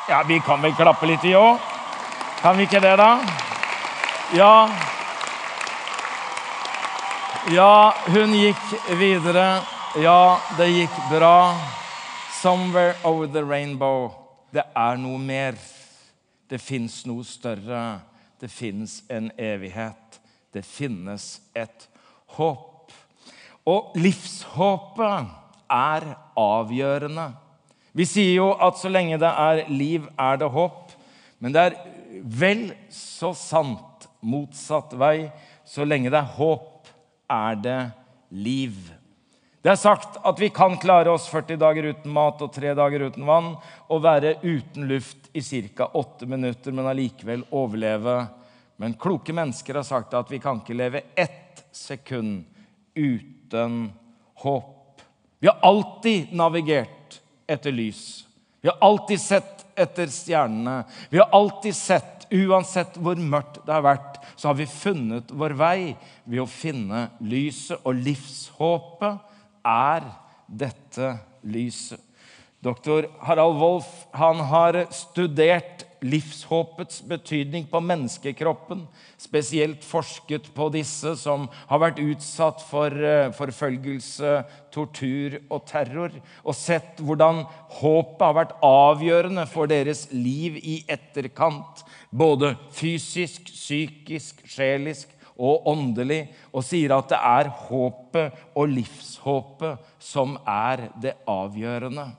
Ja, 0.10 0.24
vi 0.28 0.40
kan 0.40 0.62
vel 0.62 0.74
klappe 0.78 1.08
litt, 1.10 1.24
vi 1.26 1.32
òg? 1.34 1.58
Kan 2.38 2.60
vi 2.60 2.68
ikke 2.68 2.78
det, 2.78 2.92
da? 3.00 3.08
Ja. 4.38 4.68
Ja, 7.50 7.94
hun 8.14 8.36
gikk 8.38 8.68
videre. 9.00 9.64
Ja, 9.98 10.38
det 10.58 10.68
gikk 10.70 11.00
bra. 11.10 11.58
'Somewhere 12.38 12.94
over 13.04 13.26
the 13.26 13.42
rainbow'. 13.42 14.12
Det 14.54 14.64
er 14.76 14.98
noe 14.98 15.18
mer. 15.18 15.56
Det 16.50 16.62
fins 16.62 17.06
noe 17.06 17.24
større. 17.24 18.00
Det 18.42 18.52
fins 18.52 19.02
en 19.10 19.32
evighet. 19.38 20.20
Det 20.54 20.66
finnes 20.66 21.42
et 21.56 21.88
håp. 22.38 22.92
Og 23.66 23.92
livshåpet 23.96 25.26
er 25.70 26.06
avgjørende. 26.38 27.45
Vi 27.96 28.04
sier 28.04 28.34
jo 28.42 28.50
at 28.60 28.76
så 28.76 28.92
lenge 28.92 29.20
det 29.22 29.30
er 29.30 29.64
liv, 29.72 30.10
er 30.20 30.42
det 30.42 30.52
håp. 30.52 30.92
Men 31.40 31.56
det 31.56 31.62
er 31.64 31.78
vel 32.28 32.66
så 32.92 33.32
sant 33.38 34.10
motsatt 34.20 34.92
vei. 35.00 35.30
Så 35.64 35.88
lenge 35.88 36.12
det 36.12 36.20
er 36.20 36.36
håp, 36.36 36.90
er 37.32 37.56
det 37.64 37.80
liv. 38.36 38.76
Det 39.64 39.72
er 39.72 39.80
sagt 39.80 40.20
at 40.28 40.38
vi 40.38 40.52
kan 40.54 40.76
klare 40.78 41.10
oss 41.10 41.30
40 41.32 41.58
dager 41.58 41.88
uten 41.90 42.12
mat 42.14 42.44
og 42.44 42.52
tre 42.54 42.76
dager 42.78 43.08
uten 43.08 43.26
vann 43.26 43.54
og 43.90 44.04
være 44.04 44.36
uten 44.44 44.86
luft 44.92 45.32
i 45.34 45.42
ca. 45.42 45.88
åtte 45.88 46.28
minutter, 46.30 46.76
men 46.76 46.92
allikevel 46.92 47.48
overleve. 47.50 48.28
Men 48.78 48.94
kloke 49.00 49.34
mennesker 49.34 49.80
har 49.80 49.88
sagt 49.88 50.14
at 50.14 50.30
vi 50.30 50.42
kan 50.44 50.60
ikke 50.60 50.78
leve 50.78 51.02
ett 51.16 51.64
sekund 51.72 52.44
uten 52.94 53.90
håp. 54.44 55.02
Vi 55.40 55.48
har 55.48 55.58
alltid 55.64 56.36
navigert 56.36 56.95
etter 57.48 57.74
lys. 57.76 58.26
Vi 58.62 58.70
har 58.70 58.78
alltid 58.82 59.22
sett 59.22 59.66
etter 59.76 60.10
stjernene. 60.10 60.84
Vi 61.10 61.20
har 61.20 61.30
alltid 61.36 61.76
sett, 61.76 62.26
uansett 62.32 62.98
hvor 62.98 63.20
mørkt 63.20 63.60
det 63.66 63.76
har 63.76 63.84
vært, 63.86 64.18
så 64.36 64.50
har 64.50 64.58
vi 64.58 64.66
funnet 64.70 65.30
vår 65.30 65.54
vei 65.60 65.80
ved 66.24 66.42
å 66.42 66.50
finne 66.50 67.08
lyset. 67.22 67.78
Og 67.86 68.00
livshåpet 68.00 69.20
er 69.70 70.08
dette 70.48 71.12
lyset. 71.46 72.02
Doktor 72.66 73.06
Harald 73.22 73.60
Wolff 73.62 73.92
har 74.18 74.80
studert 74.96 75.75
livshåpets 76.06 77.02
betydning 77.10 77.66
på 77.70 77.82
menneskekroppen. 77.84 78.84
Spesielt 79.22 79.84
forsket 79.86 80.52
på 80.56 80.70
disse 80.74 81.16
som 81.20 81.48
har 81.70 81.82
vært 81.82 82.02
utsatt 82.04 82.64
for 82.70 82.94
eh, 82.94 83.32
forfølgelse, 83.36 84.38
tortur 84.76 85.40
og 85.50 85.66
terror. 85.70 86.16
Og 86.46 86.58
sett 86.58 87.02
hvordan 87.02 87.44
håpet 87.80 88.26
har 88.26 88.38
vært 88.40 88.56
avgjørende 88.66 89.48
for 89.52 89.72
deres 89.72 90.06
liv 90.14 90.60
i 90.62 90.80
etterkant. 90.92 91.86
Både 92.12 92.56
fysisk, 92.76 93.50
psykisk, 93.52 94.46
sjelisk 94.50 95.12
og 95.36 95.68
åndelig. 95.72 96.26
Og 96.54 96.66
sier 96.66 96.96
at 96.96 97.10
det 97.12 97.22
er 97.22 97.54
håpet 97.68 98.46
og 98.56 98.70
livshåpet 98.72 99.90
som 100.00 100.38
er 100.48 100.90
det 101.02 101.18
avgjørende. 101.30 102.12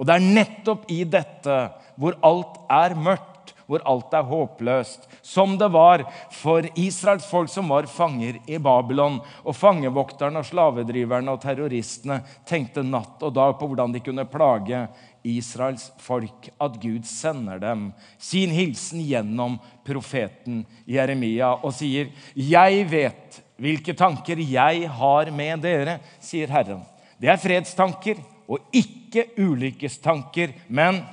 Og 0.00 0.06
det 0.08 0.16
er 0.16 0.30
nettopp 0.32 0.86
i 0.88 1.02
dette 1.04 1.54
hvor 2.00 2.16
alt 2.24 2.56
er 2.72 2.96
mørkt, 2.96 3.52
hvor 3.70 3.84
alt 3.86 4.14
er 4.16 4.26
håpløst, 4.26 5.04
som 5.22 5.52
det 5.60 5.68
var 5.70 6.02
for 6.34 6.66
Israels 6.80 7.26
folk 7.30 7.52
som 7.52 7.68
var 7.70 7.86
fanger 7.86 8.40
i 8.50 8.58
Babylon. 8.58 9.20
Og 9.44 9.54
fangevokterne 9.54 10.42
og 10.42 10.48
slavedriverne 10.48 11.30
og 11.30 11.42
terroristene 11.44 12.18
tenkte 12.48 12.82
natt 12.82 13.22
og 13.22 13.36
dag 13.36 13.54
på 13.60 13.68
hvordan 13.70 13.94
de 13.94 14.02
kunne 14.02 14.26
plage 14.32 14.82
Israels 15.22 15.90
folk. 16.02 16.50
At 16.58 16.80
Gud 16.82 17.06
sender 17.06 17.62
dem 17.62 17.90
sin 18.18 18.50
hilsen 18.54 19.04
gjennom 19.06 19.60
profeten 19.86 20.64
Jeremia 20.88 21.52
og 21.60 21.74
sier, 21.76 22.10
'Jeg 22.34 22.90
vet 22.90 23.42
hvilke 23.60 23.94
tanker 23.94 24.40
jeg 24.40 24.88
har 24.88 25.30
med 25.30 25.62
dere', 25.62 26.00
sier 26.18 26.48
Herren. 26.48 26.82
Det 27.20 27.28
er 27.28 27.36
fredstanker 27.36 28.16
og 28.48 28.58
ikke 28.72 29.28
ulykkestanker, 29.38 30.54
men 30.68 31.04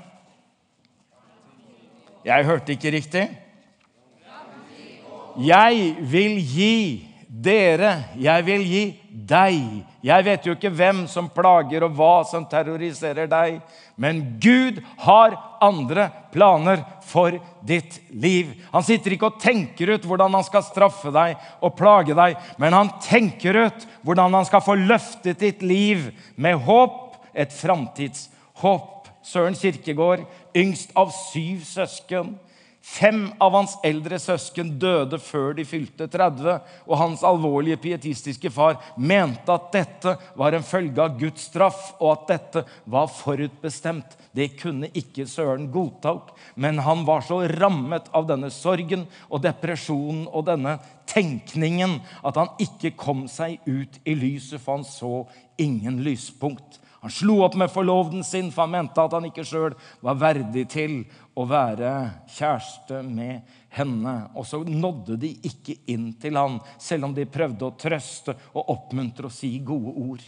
Jeg 2.27 2.43
hørte 2.43 2.74
ikke 2.75 2.91
riktig. 2.91 3.27
Jeg 5.38 5.91
vil 6.12 6.39
gi 6.41 6.77
dere, 7.27 7.91
jeg 8.17 8.46
vil 8.48 8.63
gi 8.65 8.81
deg. 9.27 9.84
Jeg 10.03 10.25
vet 10.25 10.48
jo 10.48 10.55
ikke 10.57 10.72
hvem 10.74 11.03
som 11.12 11.29
plager 11.31 11.86
og 11.86 11.93
hva 11.96 12.24
som 12.27 12.46
terroriserer 12.50 13.29
deg, 13.31 13.60
men 13.96 14.24
Gud 14.41 14.81
har 15.03 15.38
andre 15.63 16.07
planer 16.34 16.84
for 17.07 17.38
ditt 17.65 18.00
liv. 18.12 18.51
Han 18.74 18.86
sitter 18.86 19.15
ikke 19.15 19.29
og 19.31 19.39
tenker 19.41 19.93
ut 19.96 20.07
hvordan 20.07 20.36
han 20.38 20.46
skal 20.48 20.65
straffe 20.65 21.13
deg 21.13 21.38
og 21.63 21.75
plage 21.79 22.17
deg, 22.17 22.36
men 22.60 22.75
han 22.75 22.91
tenker 23.03 23.63
ut 23.67 23.88
hvordan 24.03 24.36
han 24.39 24.48
skal 24.50 24.65
få 24.65 24.77
løftet 24.81 25.39
ditt 25.43 25.63
liv 25.63 26.10
med 26.36 26.60
håp 26.67 27.17
et 27.38 27.53
framtidshåp. 27.53 28.93
Søren 29.27 29.57
Kirkegård, 29.60 30.22
yngst 30.58 30.94
av 30.98 31.14
syv 31.16 31.64
søsken. 31.68 32.36
Fem 32.88 33.26
av 33.44 33.52
hans 33.52 33.74
eldre 33.84 34.16
søsken 34.22 34.70
døde 34.80 35.18
før 35.20 35.58
de 35.58 35.66
fylte 35.68 36.06
30, 36.08 36.54
og 36.88 37.00
hans 37.02 37.24
alvorlige 37.28 37.80
pietistiske 37.84 38.52
far 38.54 38.78
mente 38.96 39.52
at 39.52 39.68
dette 39.74 40.14
var 40.40 40.56
en 40.56 40.64
følge 40.64 41.04
av 41.04 41.18
Guds 41.20 41.50
straff, 41.50 41.82
og 42.00 42.14
at 42.14 42.32
dette 42.32 42.64
var 42.88 43.10
forutbestemt. 43.12 44.16
Det 44.32 44.54
kunne 44.62 44.88
ikke 44.96 45.28
Søren 45.28 45.68
godta, 45.74 46.16
men 46.56 46.80
han 46.86 47.04
var 47.08 47.28
så 47.28 47.42
rammet 47.60 48.08
av 48.16 48.30
denne 48.30 48.54
sorgen 48.56 49.04
og 49.28 49.44
depresjonen 49.44 50.24
og 50.32 50.48
denne 50.48 50.78
tenkningen 51.12 52.00
at 52.24 52.40
han 52.40 52.56
ikke 52.62 52.96
kom 52.96 53.28
seg 53.28 53.60
ut 53.68 54.00
i 54.08 54.16
lyset, 54.16 54.62
for 54.64 54.80
han 54.80 54.88
så 54.88 55.26
ingen 55.60 56.00
lyspunkt. 56.08 56.80
Han 57.04 57.13
slo 57.13 57.42
opp 57.46 57.56
med 57.60 57.70
forloveden 57.70 58.24
sin, 58.25 58.50
for 58.51 58.66
han 58.66 58.74
mente 58.74 59.04
at 59.04 59.13
han 59.13 59.27
ikke 59.30 59.46
sjøl 59.46 59.75
var 60.01 60.18
verdig 60.18 60.66
til 60.74 60.98
å 61.38 61.46
være 61.46 61.92
kjæreste 62.34 63.04
med 63.06 63.46
henne. 63.77 64.16
Og 64.34 64.48
så 64.50 64.63
nådde 64.66 65.20
de 65.22 65.36
ikke 65.46 65.77
inn 65.94 66.10
til 66.22 66.39
han, 66.39 66.58
selv 66.82 67.10
om 67.10 67.13
de 67.13 67.27
prøvde 67.30 67.70
å 67.70 67.77
trøste 67.77 68.36
og 68.56 68.74
oppmuntre 68.74 69.30
og 69.30 69.36
si 69.36 69.54
gode 69.66 69.94
ord. 69.94 70.25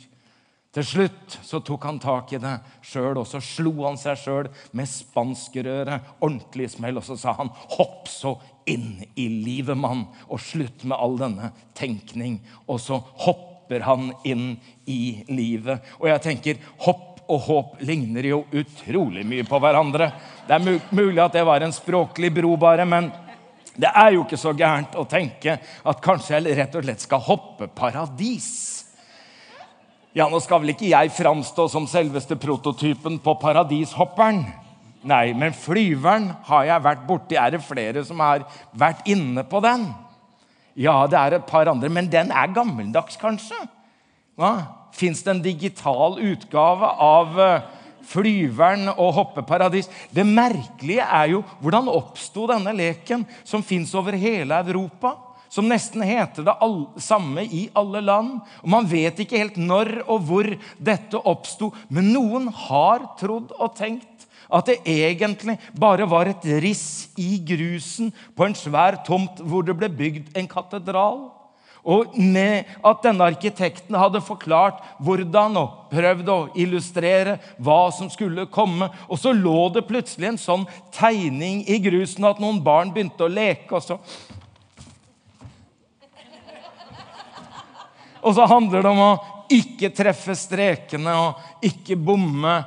Til 0.70 0.86
slutt 0.86 1.40
så 1.42 1.64
tok 1.66 1.86
han 1.88 1.98
tak 1.98 2.36
i 2.38 2.40
det 2.42 2.54
sjøl, 2.86 3.18
og 3.18 3.26
så 3.26 3.42
slo 3.42 3.72
han 3.88 3.98
seg 3.98 4.20
sjøl 4.22 4.50
med 4.78 4.86
spanskrøret 4.86 6.12
ordentlig 6.22 6.68
smell, 6.76 7.00
og 7.02 7.08
så 7.08 7.18
sa 7.18 7.34
han 7.40 7.50
'hopp 7.50 8.06
så 8.06 8.36
inn 8.70 9.02
i 9.18 9.26
livet, 9.28 9.78
mann', 9.78 10.06
og 10.30 10.40
slutt 10.40 10.86
med 10.86 10.98
all 11.02 11.18
denne 11.18 11.52
tenkning. 11.74 12.40
Og 12.68 12.78
så 12.80 13.02
hopper 13.70 13.86
han 13.86 14.14
inn 14.24 14.58
i 14.86 15.24
livet. 15.30 15.84
Og 16.00 16.10
jeg 16.10 16.22
tenker 16.24 16.58
hopp 16.86 17.20
og 17.30 17.42
håp 17.46 17.82
ligner 17.86 18.26
jo 18.26 18.40
utrolig 18.52 19.22
mye 19.26 19.46
på 19.46 19.60
hverandre. 19.62 20.10
Det 20.48 20.56
er 20.56 20.80
mulig 20.90 21.22
at 21.22 21.36
det 21.38 21.46
var 21.46 21.62
en 21.62 21.74
språklig 21.74 22.32
bro, 22.34 22.56
bare, 22.58 22.86
men 22.90 23.12
det 23.78 23.92
er 23.94 24.16
jo 24.16 24.24
ikke 24.24 24.40
så 24.40 24.56
gærent 24.58 24.98
å 24.98 25.06
tenke 25.06 25.60
at 25.62 26.02
kanskje 26.02 26.40
jeg 26.40 26.58
rett 26.58 26.76
og 26.76 26.88
slett 26.88 27.06
skal 27.06 27.22
hoppe 27.22 27.70
paradis. 27.70 28.50
Ja, 30.18 30.26
nå 30.26 30.42
skal 30.42 30.64
vel 30.64 30.74
ikke 30.74 30.90
jeg 30.90 31.14
framstå 31.14 31.70
som 31.70 31.86
selveste 31.88 32.34
prototypen 32.42 33.22
på 33.22 33.38
paradishopperen. 33.38 34.42
Nei, 35.06 35.30
men 35.38 35.54
flyveren 35.54 36.32
har 36.50 36.66
jeg 36.66 36.88
vært 36.90 37.06
borti. 37.08 37.38
Er 37.38 37.54
det 37.54 37.62
flere 37.64 38.02
som 38.04 38.20
har 38.26 38.42
vært 38.74 39.06
inne 39.08 39.46
på 39.46 39.62
den? 39.64 39.86
Ja, 40.78 41.08
det 41.10 41.18
er 41.20 41.38
et 41.38 41.48
par 41.50 41.70
andre, 41.72 41.90
men 41.90 42.10
den 42.12 42.32
er 42.32 42.54
gammeldags, 42.54 43.18
kanskje? 43.20 43.58
Hva? 44.40 44.54
Fins 44.96 45.22
det 45.24 45.34
en 45.34 45.44
digital 45.44 46.18
utgave 46.32 46.88
av 47.04 47.40
eh, 47.40 47.66
flyveren 48.10 48.90
og 48.96 49.14
hoppeparadis? 49.18 49.90
Det 50.14 50.26
merkelige 50.26 51.06
er 51.06 51.34
jo 51.36 51.44
hvordan 51.62 51.92
oppsto 51.92 52.48
denne 52.50 52.74
leken, 52.76 53.26
som 53.48 53.66
fins 53.66 53.94
over 53.98 54.18
hele 54.18 54.58
Europa? 54.66 55.16
Som 55.50 55.68
nesten 55.70 56.03
heter 56.06 56.46
det 56.46 56.56
samme 57.01 57.44
i 57.44 57.65
alle 57.77 58.01
land. 58.06 58.39
Og 58.63 58.70
Man 58.70 58.88
vet 58.89 59.20
ikke 59.20 59.41
helt 59.41 59.58
når 59.58 60.00
og 60.06 60.24
hvor 60.29 60.50
dette 60.77 61.18
oppsto, 61.20 61.74
men 61.89 62.13
noen 62.13 62.48
har 62.68 63.12
trodd 63.20 63.53
og 63.58 63.75
tenkt 63.77 64.27
at 64.50 64.65
det 64.65 64.79
egentlig 64.89 65.60
bare 65.77 66.08
var 66.10 66.29
et 66.29 66.46
riss 66.63 67.10
i 67.22 67.38
grusen 67.46 68.10
på 68.36 68.48
en 68.48 68.56
svær 68.58 68.98
tomt 69.06 69.44
hvor 69.46 69.65
det 69.65 69.75
ble 69.77 69.91
bygd 69.94 70.32
en 70.38 70.50
katedral. 70.50 71.27
Og 71.89 72.18
med 72.20 72.68
at 72.86 73.06
denne 73.06 73.29
arkitekten 73.32 73.96
hadde 73.96 74.20
forklart 74.25 74.82
hvordan 75.06 75.56
og 75.62 75.86
prøvd 75.94 76.32
å 76.34 76.39
illustrere 76.60 77.38
hva 77.56 77.86
som 77.96 78.10
skulle 78.12 78.50
komme. 78.51 78.89
Og 79.08 79.22
så 79.22 79.32
lå 79.34 79.70
det 79.74 79.86
plutselig 79.88 80.34
en 80.34 80.41
sånn 80.41 80.65
tegning 80.96 81.63
i 81.70 81.79
grusen 81.82 82.27
at 82.27 82.41
noen 82.41 82.60
barn 82.65 82.91
begynte 82.94 83.25
å 83.25 83.32
leke. 83.32 83.72
og 83.77 83.86
så 83.86 84.00
Og 88.22 88.36
så 88.36 88.48
handler 88.50 88.84
det 88.84 88.92
om 88.92 89.02
å 89.04 89.14
ikke 89.50 89.92
treffe 89.96 90.36
strekene 90.38 91.16
og 91.18 91.66
ikke 91.66 91.98
bomme. 91.98 92.58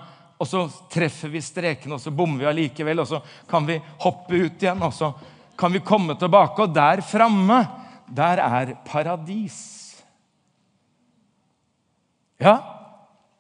Og 0.42 0.49
så 0.49 0.64
treffer 0.90 1.30
vi 1.30 1.42
strekene, 1.44 1.94
og 1.97 2.02
så 2.02 2.11
bommer 2.14 2.42
vi 2.42 2.50
allikevel. 2.50 3.04
Og 3.04 3.11
så 3.12 3.21
kan 3.50 3.66
vi 3.68 3.78
hoppe 4.02 4.40
ut 4.42 4.64
igjen, 4.64 4.82
og 4.82 4.94
så 4.97 5.12
kan 5.59 5.75
vi 5.75 5.85
komme 5.87 6.16
tilbake. 6.18 6.64
Og 6.64 6.75
der 6.75 7.04
framme, 7.06 7.61
der 8.11 8.42
er 8.42 8.75
paradis. 8.88 9.61
Ja, 12.42 12.56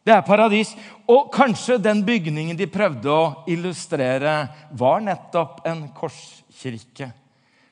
det 0.06 0.14
er 0.14 0.26
paradis. 0.26 0.76
Og 1.10 1.32
kanskje 1.34 1.80
den 1.82 2.04
bygningen 2.06 2.58
de 2.58 2.70
prøvde 2.70 3.10
å 3.10 3.24
illustrere, 3.50 4.46
var 4.78 5.02
nettopp 5.02 5.66
en 5.66 5.88
korskirke. 5.96 7.10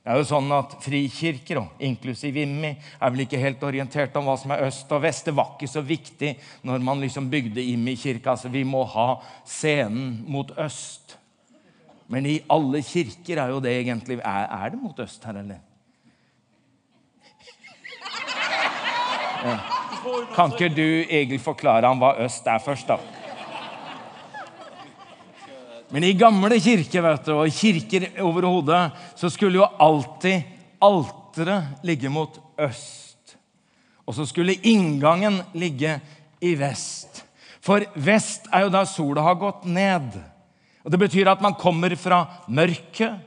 Det 0.01 0.09
er 0.09 0.17
jo 0.17 0.25
sånn 0.31 0.49
at 0.57 0.79
Frikirker, 0.81 1.59
og 1.61 1.83
inklusiv 1.85 2.39
IMMI, 2.41 2.71
er 2.73 3.11
vel 3.13 3.27
ikke 3.27 3.41
helt 3.43 3.65
orientert 3.69 4.15
om 4.17 4.31
hva 4.31 4.37
som 4.41 4.55
er 4.55 4.65
øst 4.65 4.93
og 4.97 5.03
vest. 5.05 5.27
Det 5.29 5.35
var 5.37 5.51
ikke 5.53 5.69
så 5.69 5.83
viktig 5.85 6.31
når 6.65 6.87
man 6.87 7.05
liksom 7.05 7.29
bygde 7.31 7.61
IMMI-kirka. 7.75 8.33
Altså, 8.33 8.49
vi 8.49 8.65
må 8.65 8.81
ha 8.95 9.11
scenen 9.45 10.23
mot 10.25 10.55
øst. 10.57 11.19
Men 12.11 12.27
i 12.27 12.39
alle 12.51 12.81
kirker 12.83 13.43
er 13.43 13.53
jo 13.53 13.61
det 13.63 13.71
egentlig 13.77 14.17
Er, 14.19 14.49
er 14.49 14.73
det 14.73 14.81
mot 14.81 14.99
øst 14.99 15.25
her, 15.25 15.37
eller? 15.45 15.61
Ja. 19.45 19.59
Kan 20.35 20.53
ikke 20.53 20.73
du 20.75 21.05
egentlig 21.05 21.41
forklare 21.45 21.87
ham 21.87 22.01
hva 22.01 22.15
øst 22.25 22.49
er 22.49 22.59
først, 22.65 22.89
da? 22.89 23.20
Men 25.91 26.05
i 26.07 26.15
gamle 26.15 26.61
kirker 26.63 27.03
vet 27.03 27.27
du, 27.27 27.33
og 27.35 27.55
kirker 27.55 28.07
overhodet 28.23 28.83
så 29.19 29.31
skulle 29.33 29.59
jo 29.59 29.67
alltid 29.83 30.47
alteret 30.81 31.83
ligge 31.87 32.11
mot 32.13 32.37
øst. 32.63 33.35
Og 34.07 34.15
så 34.15 34.27
skulle 34.27 34.59
inngangen 34.67 35.41
ligge 35.55 35.97
i 36.43 36.55
vest. 36.59 37.25
For 37.61 37.83
vest 37.99 38.47
er 38.55 38.65
jo 38.65 38.73
da 38.73 38.85
sola 38.89 39.25
har 39.27 39.39
gått 39.39 39.67
ned. 39.67 40.15
Og 40.85 40.91
Det 40.91 41.01
betyr 41.03 41.29
at 41.29 41.43
man 41.43 41.59
kommer 41.59 41.95
fra 41.99 42.23
mørket, 42.49 43.19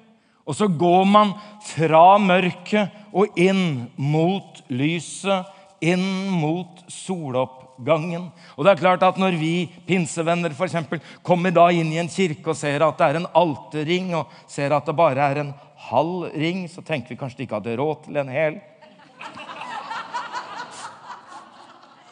og 0.44 0.56
så 0.56 0.68
går 0.68 1.04
man 1.08 1.36
fra 1.64 2.18
mørket 2.20 2.92
og 3.14 3.38
inn 3.40 3.86
mot 3.96 4.64
lyset, 4.72 5.46
inn 5.84 6.32
mot 6.32 6.82
solopp 6.92 7.63
gangen. 7.86 8.30
Og 8.58 8.66
det 8.66 8.74
er 8.74 8.82
klart 8.82 9.04
at 9.04 9.18
Når 9.18 9.38
vi 9.40 9.72
pinsevenner 9.88 10.54
for 10.54 10.66
eksempel, 10.66 11.02
kommer 11.24 11.52
da 11.52 11.70
inn 11.72 11.92
i 11.94 12.02
en 12.02 12.12
kirke 12.12 12.54
og 12.54 12.58
ser 12.58 12.84
at 12.84 12.98
det 12.98 13.08
er 13.08 13.22
en 13.22 13.32
alterring, 13.34 14.14
og 14.16 14.28
ser 14.48 14.74
at 14.76 14.86
det 14.86 14.96
bare 14.96 15.32
er 15.32 15.42
en 15.42 15.54
halv 15.90 16.30
ring, 16.34 16.68
så 16.70 16.82
tenker 16.82 17.10
vi 17.10 17.20
kanskje 17.20 17.38
de 17.38 17.48
ikke 17.48 17.60
hadde 17.60 17.78
råd 17.78 18.06
til 18.06 18.18
en 18.18 18.30
hel. 18.30 18.62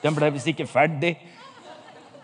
Den 0.01 0.17
ble 0.17 0.31
visst 0.33 0.49
ikke 0.49 0.69
ferdig 0.69 1.15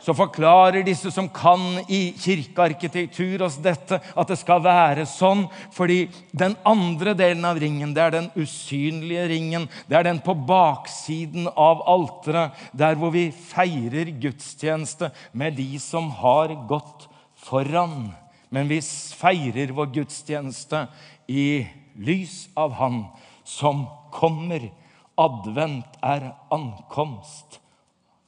så 0.08 0.14
forklarer 0.16 0.86
disse 0.88 1.10
som 1.12 1.26
kan 1.28 1.82
i 1.92 2.14
kirkearkitektur 2.16 3.42
oss 3.44 3.58
dette, 3.60 3.98
at 4.00 4.30
det 4.32 4.38
skal 4.40 4.62
være 4.64 5.04
sånn 5.04 5.42
fordi 5.76 6.06
den 6.32 6.56
andre 6.64 7.12
delen 7.20 7.44
av 7.44 7.60
ringen, 7.60 7.92
det 7.92 8.06
er 8.06 8.14
den 8.16 8.30
usynlige 8.40 9.26
ringen. 9.34 9.66
Det 9.92 9.98
er 10.00 10.08
den 10.08 10.22
på 10.24 10.32
baksiden 10.48 11.50
av 11.52 11.84
alteret, 11.92 12.56
der 12.72 12.96
hvor 12.96 13.12
vi 13.12 13.26
feirer 13.36 14.14
gudstjeneste 14.24 15.12
med 15.36 15.60
de 15.60 15.68
som 15.84 16.08
har 16.22 16.56
gått 16.72 17.10
foran. 17.44 18.14
Men 18.48 18.72
vi 18.72 18.80
feirer 18.80 19.76
vår 19.76 19.92
gudstjeneste 20.00 20.86
i 21.28 21.68
lys 22.00 22.46
av 22.56 22.80
Han 22.80 23.10
som 23.44 23.90
kommer. 24.16 24.72
Advent 25.20 26.00
er 26.00 26.32
ankomst. 26.54 27.60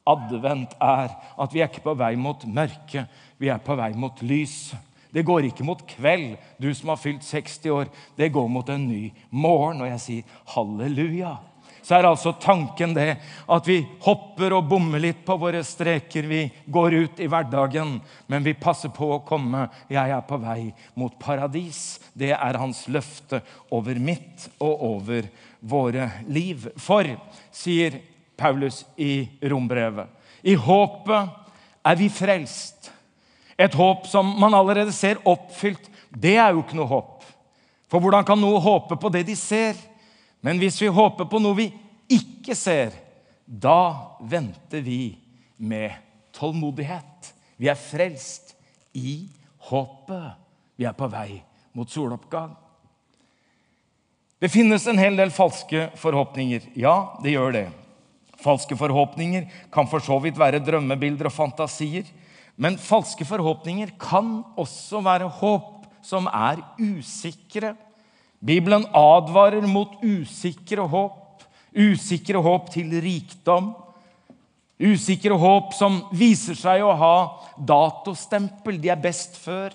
Advent 0.08 0.76
er 0.80 1.12
at 1.40 1.52
vi 1.54 1.60
er 1.60 1.68
ikke 1.68 1.84
på 1.90 1.96
vei 1.98 2.14
mot 2.18 2.46
mørke, 2.48 3.04
vi 3.40 3.50
er 3.52 3.60
på 3.64 3.76
vei 3.78 3.92
mot 3.98 4.22
lys. 4.24 4.72
Det 5.10 5.26
går 5.26 5.48
ikke 5.48 5.66
mot 5.66 5.80
kveld, 5.90 6.36
du 6.60 6.70
som 6.74 6.92
har 6.92 7.00
fylt 7.02 7.26
60 7.26 7.70
år. 7.74 7.88
Det 8.16 8.30
går 8.32 8.48
mot 8.48 8.68
en 8.70 8.88
ny 8.88 9.08
morgen. 9.30 9.82
Og 9.82 9.90
jeg 9.90 10.02
sier 10.04 10.42
halleluja. 10.54 11.36
Så 11.82 11.96
er 11.96 12.06
altså 12.06 12.34
tanken 12.38 12.92
det 12.94 13.16
at 13.50 13.66
vi 13.68 13.80
hopper 14.04 14.54
og 14.54 14.68
bommer 14.70 15.00
litt 15.02 15.24
på 15.26 15.34
våre 15.40 15.62
streker. 15.66 16.28
Vi 16.28 16.42
går 16.70 16.96
ut 17.00 17.22
i 17.22 17.28
hverdagen, 17.30 17.96
men 18.30 18.46
vi 18.46 18.54
passer 18.54 18.92
på 18.94 19.08
å 19.16 19.22
komme. 19.26 19.64
Jeg 19.90 20.14
er 20.14 20.22
på 20.28 20.38
vei 20.42 20.70
mot 20.94 21.16
paradis. 21.18 21.98
Det 22.14 22.30
er 22.36 22.60
hans 22.60 22.84
løfte 22.92 23.42
over 23.74 23.98
mitt 23.98 24.46
og 24.60 24.84
over 24.92 25.26
våre 25.60 26.10
liv. 26.28 26.68
For, 26.78 27.08
sier 27.50 27.98
Paulus 28.40 28.82
i 28.96 29.28
rombrevet. 29.44 30.08
I 30.42 30.56
håpet 30.56 31.36
er 31.84 31.98
vi 32.00 32.08
frelst. 32.12 32.90
Et 33.60 33.74
håp 33.76 34.06
som 34.08 34.26
man 34.40 34.56
allerede 34.56 34.92
ser 34.96 35.20
oppfylt. 35.28 35.90
Det 36.10 36.38
er 36.40 36.54
jo 36.54 36.64
ikke 36.64 36.78
noe 36.78 36.88
håp. 36.88 37.26
For 37.90 38.00
hvordan 38.00 38.24
kan 38.24 38.40
noe 38.40 38.60
håpe 38.62 38.96
på 38.96 39.10
det 39.12 39.26
de 39.28 39.36
ser? 39.36 39.76
Men 40.40 40.60
hvis 40.62 40.78
vi 40.80 40.88
håper 40.88 41.28
på 41.28 41.40
noe 41.42 41.58
vi 41.58 41.68
ikke 42.10 42.56
ser, 42.56 42.94
da 43.44 44.16
venter 44.24 44.80
vi 44.86 45.18
med 45.60 45.92
tålmodighet. 46.32 47.34
Vi 47.60 47.68
er 47.68 47.78
frelst 47.78 48.54
i 48.96 49.28
håpet. 49.68 50.38
Vi 50.80 50.88
er 50.88 50.96
på 50.96 51.10
vei 51.12 51.42
mot 51.76 51.90
soloppgang. 51.90 52.54
Det 54.40 54.48
finnes 54.48 54.86
en 54.88 54.98
hel 54.98 55.18
del 55.20 55.32
falske 55.34 55.90
forhåpninger. 56.00 56.70
Ja, 56.80 57.18
det 57.20 57.34
gjør 57.34 57.52
det. 57.52 57.66
Falske 58.40 58.76
forhåpninger 58.78 59.48
kan 59.72 59.88
for 59.90 60.02
så 60.04 60.16
vidt 60.22 60.38
være 60.40 60.62
drømmebilder 60.64 61.28
og 61.28 61.34
fantasier. 61.36 62.08
Men 62.60 62.78
falske 62.80 63.24
forhåpninger 63.24 63.92
kan 64.00 64.40
også 64.60 65.00
være 65.04 65.28
håp 65.40 65.86
som 66.04 66.26
er 66.28 66.62
usikre. 66.80 67.74
Bibelen 68.40 68.86
advarer 68.96 69.66
mot 69.68 70.00
usikre 70.04 70.86
håp. 70.88 71.44
Usikre 71.76 72.40
håp 72.42 72.72
til 72.72 72.92
rikdom. 73.04 73.72
Usikre 74.80 75.36
håp 75.36 75.74
som 75.76 76.00
viser 76.16 76.56
seg 76.56 76.82
å 76.84 76.96
ha 76.96 77.16
datostempel. 77.68 78.80
De 78.80 78.92
er 78.92 79.00
best 79.00 79.36
før. 79.40 79.74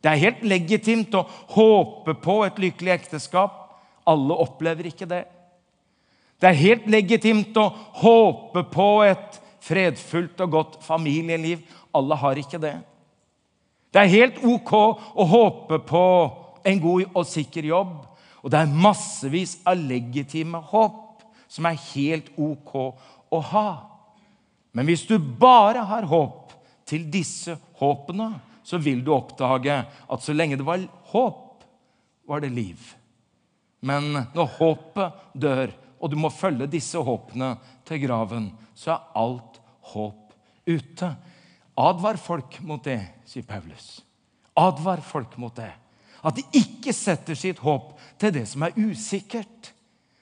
Det 0.00 0.12
er 0.12 0.22
helt 0.22 0.44
legitimt 0.46 1.14
å 1.18 1.24
håpe 1.56 2.14
på 2.22 2.40
et 2.46 2.60
lykkelig 2.62 2.94
ekteskap. 2.94 3.64
Alle 4.06 4.38
opplever 4.38 4.86
ikke 4.86 5.08
det. 5.10 5.24
Det 6.40 6.50
er 6.50 6.60
helt 6.60 6.88
legitimt 6.92 7.56
å 7.56 7.70
håpe 8.02 8.62
på 8.72 8.88
et 9.06 9.40
fredfullt 9.64 10.40
og 10.44 10.52
godt 10.52 10.76
familieliv. 10.84 11.62
Alle 11.96 12.18
har 12.20 12.40
ikke 12.40 12.60
det. 12.60 12.76
Det 13.92 14.02
er 14.02 14.12
helt 14.12 14.42
ok 14.44 14.72
å 14.76 15.24
håpe 15.30 15.80
på 15.88 16.04
en 16.66 16.82
god 16.82 17.16
og 17.16 17.24
sikker 17.28 17.70
jobb. 17.70 17.94
Og 18.44 18.52
det 18.52 18.60
er 18.60 18.78
massevis 18.84 19.56
av 19.66 19.80
legitime 19.80 20.60
håp 20.70 21.24
som 21.48 21.66
er 21.68 21.78
helt 21.94 22.28
ok 22.36 22.74
å 23.32 23.40
ha. 23.52 23.68
Men 24.76 24.90
hvis 24.90 25.06
du 25.08 25.16
bare 25.16 25.86
har 25.88 26.04
håp 26.10 26.52
til 26.86 27.06
disse 27.10 27.56
håpene, 27.80 28.34
så 28.66 28.78
vil 28.82 29.00
du 29.04 29.12
oppdage 29.14 29.78
at 29.86 30.22
så 30.22 30.34
lenge 30.34 30.58
det 30.58 30.66
var 30.66 30.84
håp, 31.12 31.64
var 32.26 32.42
det 32.42 32.52
liv. 32.52 32.78
Men 33.80 34.10
når 34.34 34.54
håpet 34.58 35.26
dør, 35.38 35.72
og 36.00 36.10
du 36.12 36.16
må 36.20 36.30
følge 36.32 36.68
disse 36.70 37.00
håpene 37.00 37.54
til 37.86 38.02
graven, 38.04 38.50
så 38.76 38.96
er 38.96 39.06
alt 39.22 39.60
håp 39.92 40.34
ute. 40.66 41.10
Advar 41.76 42.18
folk 42.20 42.58
mot 42.66 42.82
det, 42.84 43.00
sier 43.28 43.46
Paulus. 43.48 44.00
Advar 44.56 45.02
folk 45.04 45.36
mot 45.40 45.54
det. 45.56 45.72
At 46.26 46.36
de 46.38 46.44
ikke 46.58 46.94
setter 46.96 47.36
sitt 47.38 47.60
håp 47.62 47.94
til 48.20 48.32
det 48.34 48.46
som 48.50 48.64
er 48.66 48.76
usikkert, 48.76 49.72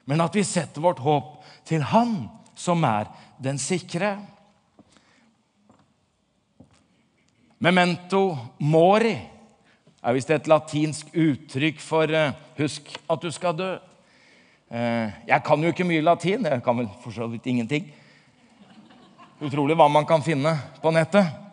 men 0.05 0.21
at 0.21 0.35
vi 0.37 0.45
setter 0.45 0.85
vårt 0.85 1.01
håp 1.01 1.39
til 1.65 1.85
Han 1.95 2.27
som 2.55 2.85
er 2.85 3.09
den 3.43 3.59
sikre. 3.59 4.19
Memento 7.65 8.37
mori 8.61 9.15
er 10.05 10.13
visst 10.13 10.31
et 10.35 10.51
latinsk 10.51 11.15
uttrykk 11.17 11.81
for 11.81 12.11
uh, 12.13 12.35
'husk 12.59 12.93
at 13.11 13.23
du 13.23 13.31
skal 13.31 13.57
dø'. 13.57 13.94
Uh, 14.75 15.07
jeg 15.29 15.39
kan 15.47 15.63
jo 15.63 15.71
ikke 15.71 15.87
mye 15.87 16.03
latin. 16.03 16.49
Jeg 16.51 16.63
kan 16.67 16.79
vel 16.81 16.89
for 17.05 17.15
så 17.15 17.29
vidt 17.31 17.47
ingenting. 17.47 17.87
Utrolig 19.39 19.77
hva 19.79 19.87
man 19.87 20.07
kan 20.09 20.23
finne 20.25 20.57
på 20.83 20.91
nettet. 20.91 21.44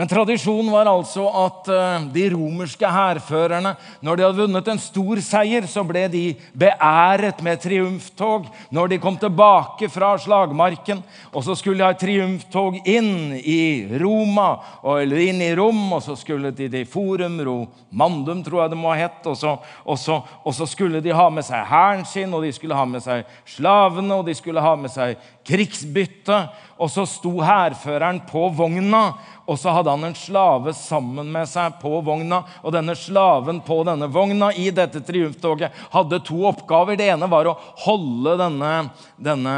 Men 0.00 0.08
tradisjonen 0.08 0.70
var 0.72 0.88
altså 0.88 1.26
at 1.28 1.66
eh, 1.68 2.04
de 2.14 2.22
romerske 2.32 2.88
hærførerne, 2.88 3.74
når 4.00 4.16
de 4.16 4.24
hadde 4.24 4.40
vunnet 4.40 4.68
en 4.72 4.78
stor 4.80 5.20
seier, 5.20 5.66
så 5.68 5.82
ble 5.84 6.06
de 6.08 6.22
beæret 6.56 7.42
med 7.44 7.60
triumftog 7.60 8.46
når 8.72 8.94
de 8.94 8.98
kom 9.02 9.18
tilbake 9.20 9.90
fra 9.92 10.14
slagmarken. 10.16 11.02
Og 11.34 11.44
så 11.44 11.52
skulle 11.52 11.82
de 11.82 11.84
ha 11.84 11.98
triumftog 12.00 12.78
inn 12.88 13.34
i 13.44 13.60
Roma, 14.00 14.54
eller 15.02 15.20
inn 15.26 15.44
i 15.44 15.50
Rom, 15.58 15.82
og 15.98 16.00
så 16.06 16.16
skulle 16.16 16.48
de 16.48 16.70
til 16.72 16.88
Forum 16.88 17.36
Romandum, 17.44 18.40
tror 18.46 18.62
jeg 18.62 18.72
det 18.72 18.80
må 18.80 18.94
ha 18.94 19.02
hett. 19.02 19.28
Og 19.28 19.36
og, 19.84 20.32
og 20.48 20.56
så 20.56 20.70
skulle 20.70 21.04
de 21.04 21.12
ha 21.12 21.28
med 21.28 21.44
seg 21.44 21.68
hæren 21.68 22.08
sin, 22.08 22.32
og 22.32 22.48
de 22.48 22.54
skulle 22.56 22.80
ha 22.80 22.88
med 22.88 23.04
seg 23.04 23.28
slavene, 23.44 24.16
og 24.16 24.24
de 24.32 24.38
skulle 24.40 24.64
ha 24.64 24.72
med 24.80 24.96
seg 24.96 25.20
krigsbytte. 25.50 26.44
Og 26.80 26.88
så 26.88 27.04
sto 27.04 27.34
hærføreren 27.44 28.22
på 28.30 28.46
vogna 28.56 29.10
og 29.50 29.58
så 29.58 29.72
hadde 29.74 29.90
han 29.90 30.06
en 30.06 30.14
slave 30.14 30.72
sammen 30.78 31.30
med 31.34 31.48
seg 31.50 31.80
på 31.82 31.96
vogna. 32.06 32.44
Og 32.62 32.70
denne 32.74 32.94
slaven 32.94 33.58
på 33.66 33.80
denne 33.88 34.06
vogna 34.12 34.52
i 34.54 34.68
dette 34.74 35.02
triumftoget 35.02 35.74
hadde 35.90 36.20
to 36.26 36.44
oppgaver. 36.46 36.98
Det 36.98 37.08
ene 37.10 37.26
var 37.30 37.50
å 37.50 37.56
holde 37.86 38.36
denne 38.38 38.70
denne 39.18 39.56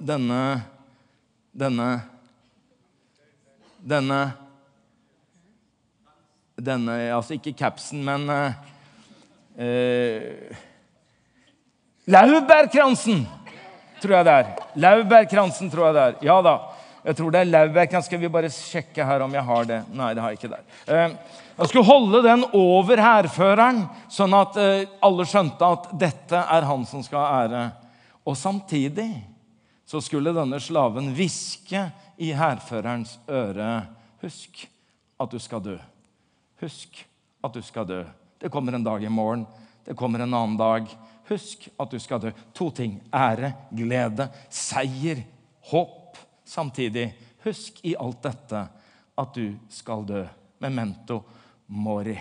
denne 0.00 0.40
denne 1.52 1.88
denne, 3.84 4.20
denne 6.56 6.96
Altså 7.12 7.36
ikke 7.36 7.52
capsen, 7.58 8.00
men 8.06 8.24
eh, 9.60 10.56
Laurbærkransen, 12.08 13.26
tror 14.04 14.18
jeg 14.18 14.28
det 14.28 14.38
er. 14.38 14.54
Laurbærkransen, 14.84 15.72
tror 15.72 15.88
jeg 15.88 15.96
det 15.96 16.06
er. 16.06 16.18
Ja 16.28 16.40
da. 16.44 16.58
Jeg 17.04 17.18
tror 17.18 17.34
det 17.34 17.40
er 17.42 17.50
laurbær. 17.50 18.00
Skal 18.04 18.20
vi 18.20 18.32
bare 18.32 18.48
sjekke 18.52 19.04
her 19.04 19.24
om 19.24 19.34
jeg 19.36 19.44
har 19.44 19.66
det? 19.68 19.80
Nei, 19.92 20.12
det 20.16 20.22
har 20.24 20.32
jeg 20.32 20.38
ikke 20.40 20.54
der. 20.54 20.62
Eh, 20.88 21.16
jeg 21.58 21.70
skulle 21.70 21.86
holde 21.86 22.22
den 22.24 22.46
over 22.56 23.02
hærføreren, 23.04 23.82
sånn 24.12 24.36
at 24.38 24.56
eh, 24.60 24.86
alle 25.04 25.26
skjønte 25.28 25.68
at 25.76 25.90
dette 26.00 26.40
er 26.56 26.68
han 26.70 26.86
som 26.88 27.04
skal 27.04 27.20
ha 27.20 27.42
ære. 27.44 27.64
Og 28.24 28.38
samtidig 28.40 29.10
så 29.84 30.00
skulle 30.00 30.32
denne 30.32 30.60
slaven 30.64 31.12
hviske 31.14 31.84
i 32.16 32.32
hærførerens 32.32 33.18
øre 33.28 33.84
Husk 34.24 34.62
at 35.20 35.28
du 35.28 35.36
skal 35.42 35.60
dø. 35.60 35.74
Husk 36.62 37.02
at 37.44 37.52
du 37.52 37.60
skal 37.60 37.84
dø. 37.84 37.98
Det 38.40 38.48
kommer 38.48 38.72
en 38.72 38.86
dag 38.86 39.04
i 39.04 39.12
morgen. 39.12 39.42
Det 39.84 39.92
kommer 39.92 40.24
en 40.24 40.32
annen 40.32 40.56
dag. 40.56 40.88
Husk 41.28 41.68
at 41.80 41.90
du 41.90 41.98
skal 42.02 42.20
dø. 42.20 42.32
To 42.52 42.70
ting. 42.70 42.98
Ære, 43.14 43.52
glede, 43.72 44.28
seier, 44.52 45.24
håp 45.70 46.18
samtidig. 46.44 47.10
Husk 47.44 47.80
i 47.84 47.94
alt 48.00 48.22
dette 48.24 48.66
at 49.16 49.34
du 49.36 49.54
skal 49.72 50.04
dø. 50.08 50.24
Memento 50.64 51.22
mori. 51.66 52.16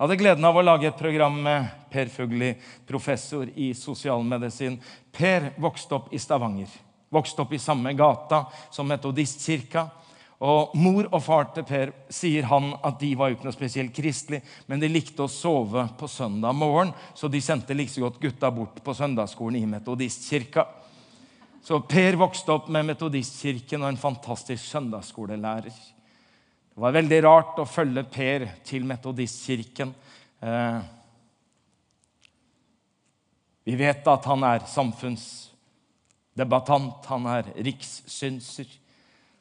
Jeg 0.00 0.06
hadde 0.06 0.16
gleden 0.16 0.46
av 0.48 0.56
å 0.56 0.62
lage 0.64 0.88
et 0.88 0.96
program 0.96 1.34
med 1.44 1.66
Per 1.92 2.08
Fugli, 2.08 2.54
professor 2.88 3.50
i 3.52 3.74
sosialmedisin. 3.76 4.78
Per 5.12 5.50
vokste 5.60 5.98
opp 5.98 6.14
i 6.14 6.18
Stavanger. 6.18 6.70
Vokste 7.12 7.42
opp 7.44 7.52
i 7.52 7.60
samme 7.60 7.92
gata 7.98 8.46
som 8.72 8.88
metodistkirka. 8.88 9.84
Og 10.40 10.72
Mor 10.80 11.04
og 11.10 11.20
far 11.20 11.50
til 11.52 11.66
Per 11.68 11.90
sier 12.08 12.46
han 12.48 12.70
at 12.80 12.96
de 13.02 13.10
var 13.18 13.28
jo 13.28 13.36
ikke 13.36 13.44
noe 13.50 13.56
spesielt 13.56 13.92
kristelig, 13.92 14.40
men 14.70 14.80
de 14.80 14.88
likte 14.88 15.26
å 15.26 15.28
sove 15.28 15.82
på 16.00 16.08
søndag 16.08 16.56
morgen, 16.56 16.94
så 17.14 17.28
de 17.28 17.40
sendte 17.44 17.76
like 17.76 17.92
så 17.92 18.00
godt 18.06 18.20
gutta 18.22 18.50
bort 18.54 18.80
på 18.84 18.94
søndagsskolen 18.96 19.60
i 19.60 19.66
metodistkirka. 19.68 20.64
Så 21.60 21.80
Per 21.84 22.16
vokste 22.16 22.52
opp 22.54 22.68
med 22.72 22.86
Metodistkirken 22.88 23.82
og 23.84 23.88
en 23.90 23.98
fantastisk 24.00 24.64
søndagsskolelærer. 24.64 25.76
Det 26.70 26.78
var 26.80 26.92
veldig 26.96 27.20
rart 27.26 27.58
å 27.60 27.68
følge 27.68 28.04
Per 28.08 28.48
til 28.64 28.88
Metodistkirken. 28.88 29.92
Eh, 30.40 30.80
vi 33.68 33.76
vet 33.76 34.00
at 34.08 34.24
han 34.24 34.40
er 34.48 34.64
samfunnsdebattant, 34.72 37.04
han 37.12 37.28
er 37.28 37.44
rikssynser. 37.60 38.80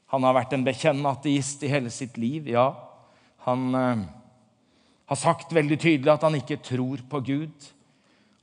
Han 0.09 0.25
har 0.25 0.37
vært 0.39 0.55
en 0.57 0.65
bekjennende 0.65 1.11
ateist 1.13 1.63
i 1.63 1.71
hele 1.71 1.91
sitt 1.93 2.17
liv, 2.17 2.49
ja. 2.49 2.71
Han 3.45 3.75
eh, 3.77 4.05
har 5.09 5.19
sagt 5.19 5.53
veldig 5.53 5.77
tydelig 5.79 6.11
at 6.13 6.25
han 6.25 6.37
ikke 6.39 6.59
tror 6.65 7.03
på 7.09 7.21
Gud. 7.27 7.69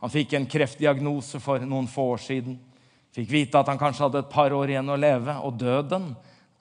Han 0.02 0.12
fikk 0.12 0.36
en 0.36 0.48
kreftdiagnose 0.50 1.40
for 1.42 1.62
noen 1.66 1.88
få 1.90 2.12
år 2.14 2.22
siden. 2.22 2.56
Fikk 3.16 3.30
vite 3.32 3.58
at 3.58 3.70
han 3.72 3.80
kanskje 3.80 4.06
hadde 4.06 4.24
et 4.24 4.32
par 4.32 4.54
år 4.54 4.72
igjen 4.72 4.92
å 4.92 4.98
leve. 5.00 5.36
Og 5.48 5.56
døden 5.58 6.10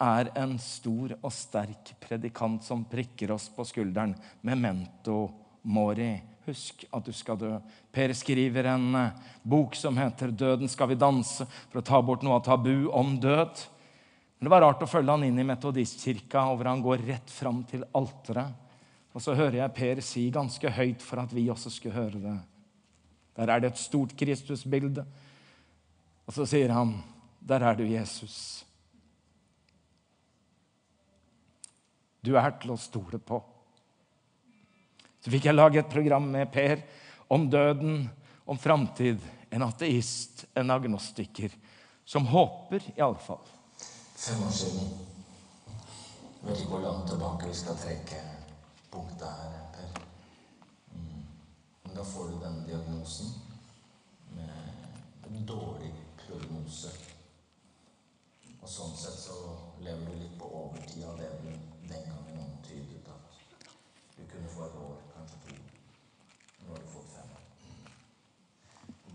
er 0.01 0.31
en 0.39 0.55
stor 0.61 1.15
og 1.19 1.31
sterk 1.33 1.93
predikant 2.03 2.63
som 2.63 2.85
prikker 2.89 3.33
oss 3.35 3.49
på 3.53 3.65
skulderen. 3.67 4.15
Memento 4.41 5.27
mori. 5.67 6.13
Husk 6.45 6.85
at 6.93 7.05
du 7.05 7.13
skal 7.15 7.39
dø. 7.41 7.51
Per 7.93 8.13
skriver 8.13 8.69
en 8.75 8.89
eh, 8.99 9.13
bok 9.41 9.73
som 9.75 9.97
heter 9.97 10.29
'Døden 10.29 10.69
skal 10.69 10.91
vi 10.91 10.97
danse', 11.01 11.47
for 11.71 11.81
å 11.81 11.85
ta 11.85 12.01
bort 12.01 12.21
noe 12.21 12.37
av 12.37 12.45
tabu 12.45 12.85
om 12.93 13.15
død. 13.17 13.65
Men 14.37 14.49
Det 14.49 14.51
var 14.51 14.61
rart 14.61 14.83
å 14.83 14.89
følge 14.89 15.11
han 15.11 15.23
inn 15.23 15.39
i 15.39 15.47
metodistkirka, 15.47 16.43
hvor 16.53 16.67
han 16.67 16.83
går 16.83 17.05
rett 17.07 17.31
fram 17.31 17.63
til 17.69 17.85
alteret. 17.95 18.51
Og 19.15 19.23
så 19.23 19.35
hører 19.37 19.61
jeg 19.61 19.75
Per 19.77 20.01
si 20.03 20.25
ganske 20.33 20.71
høyt 20.75 21.03
for 21.03 21.21
at 21.23 21.31
vi 21.33 21.47
også 21.51 21.71
skulle 21.71 21.95
høre 21.95 22.19
det. 22.19 22.35
Der 23.35 23.51
er 23.51 23.63
det 23.63 23.71
et 23.71 23.79
stort 23.79 24.15
Kristusbilde. 24.19 25.05
Og 26.27 26.33
så 26.35 26.45
sier 26.45 26.73
han, 26.73 27.03
'Der 27.41 27.61
er 27.63 27.75
du, 27.75 27.83
Jesus'. 27.83 28.63
Du 32.23 32.35
er 32.35 32.51
til 32.59 32.71
å 32.71 32.77
stole 32.77 33.19
på. 33.19 33.43
Så 35.21 35.31
fikk 35.31 35.45
jeg 35.45 35.55
lage 35.55 35.79
et 35.79 35.89
program 35.89 36.31
med 36.31 36.51
Per 36.51 36.81
om 37.29 37.49
døden, 37.49 38.09
om 38.45 38.57
framtid. 38.57 39.19
En 39.51 39.61
ateist, 39.61 40.45
en 40.55 40.71
agnostiker, 40.71 41.49
som 42.05 42.25
håper, 42.25 42.81
i 42.97 43.01
alle 43.01 43.21
fall. 43.21 43.45
Fem 44.15 44.43
år 44.43 44.49
siden. 44.49 44.87
Jeg 46.41 46.49
vet 46.49 46.59
ikke 46.59 46.69
hvor 46.69 46.79
langt 46.79 47.09
tilbake 47.09 47.47
vi 47.47 47.55
skal 47.55 47.77
trekke 47.77 48.19
punktet 48.91 49.27
her, 49.27 49.51
Per. 49.73 50.01
Mm. 50.91 51.25
Men 51.83 51.95
da 51.95 52.03
får 52.03 52.23
du 52.23 52.43
den 52.43 52.63
diagnosen 52.67 53.27
med 54.35 54.53
en 55.29 55.45
dårlig 55.47 55.91
prognose. 56.21 56.91
Og 58.61 58.69
sånn 58.69 58.95
sett 58.97 59.19
så 59.19 59.35
lever 59.83 60.05
du 60.07 60.21
litt 60.21 60.37
på 60.39 60.47
overtid 60.61 61.03
av 61.09 61.19
det 61.19 61.27
du 61.41 61.49
den 61.89 62.07
gangen 62.07 62.39
antydet 62.45 63.09
at 63.17 63.35
du 64.15 64.23
kunne 64.31 64.53
få 64.55 64.69
et 64.69 64.79
år, 64.85 65.03
kanskje 65.17 65.41
to. 65.49 65.57
Nå 66.61 66.71
har 66.71 66.79
du 66.79 66.87
fått 66.93 67.11
fem. 67.17 67.35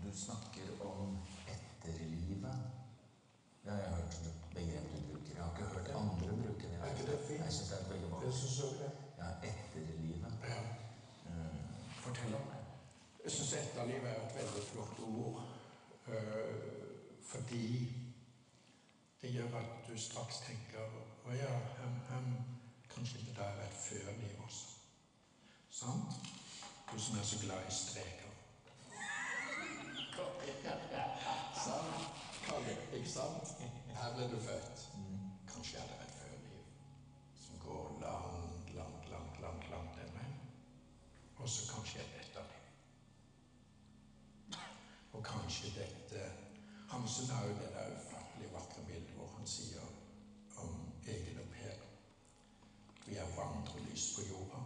Du 0.05 0.11
snakker 0.25 0.85
om 0.91 1.17
etterlivet. 1.57 2.69
Det 3.63 3.71
har 3.71 3.79
jeg 3.79 3.97
hørt 3.97 4.31
begrep 4.53 4.93
du 4.93 5.01
bruker. 5.09 5.35
Jeg 5.35 5.43
har 5.43 5.51
ikke 5.51 5.73
hørt 5.73 5.89
andre 5.95 6.27
bruke 6.43 6.67
det. 6.67 6.77
Jeg 13.23 13.31
syns 13.31 13.49
det 13.49 13.59
er 13.59 13.63
et 13.63 13.70
Etterliv 13.81 14.03
er 14.05 14.15
et 14.15 14.35
veldig 14.35 14.63
flott 14.63 14.99
ord. 14.99 15.43
eh, 16.07 17.23
fordi 17.23 17.93
det 19.21 19.33
gjør 19.33 19.55
at 19.59 19.87
du 19.87 19.97
straks 19.97 20.37
tenker 20.45 20.85
Å 21.25 21.33
ja, 21.33 21.55
hem, 21.79 21.95
hem, 22.09 22.27
kanskje 22.93 23.23
det 23.25 23.33
der 23.37 23.57
er 23.57 23.63
et 23.65 23.79
før 23.85 24.11
livet 24.19 24.37
også. 24.45 24.67
Sant? 25.69 26.13
Du 26.91 26.99
som 26.99 27.17
er 27.17 27.23
så 27.23 27.39
glad 27.45 27.67
i 27.67 27.73
streker. 27.73 28.31
Sant? 31.65 32.07
Kalle, 32.45 32.77
ikke 32.93 33.09
sant? 33.09 33.55
Her 33.97 34.15
ble 34.15 34.29
du 34.29 34.39
født. 34.45 34.87
Kanskje 35.53 35.77
er 35.81 35.89
det 35.89 35.99
et 36.05 36.17
før-liv 36.19 36.63
som 37.45 37.59
går 37.65 37.85
langt, 38.05 38.73
langt, 38.77 39.09
langt, 39.15 39.41
langt, 39.41 39.69
langt 39.73 40.01
den 40.01 40.17
veien. 40.19 40.41
Og 41.37 41.49
så 41.49 41.71
kanskje 41.73 41.99
et 42.05 42.19
etterliv. 42.21 42.61
Og 45.13 45.23
kanskje 45.23 45.71
dette 45.75 46.31
Hamsun 47.21 47.35
har 47.35 47.47
jo 47.47 47.53
det 47.53 47.71
der 47.73 47.95
ufattelig 47.95 48.53
vakre 48.53 48.81
bildet 48.87 49.13
hvor 49.15 49.27
han 49.37 49.47
sier 49.47 49.81
om 50.57 50.71
Egil 51.05 51.37
og 51.43 51.49
Per 51.53 51.83
Vi 53.05 53.15
er 53.15 53.35
vandrelys 53.35 54.05
på 54.15 54.21
jorda. 54.29 54.60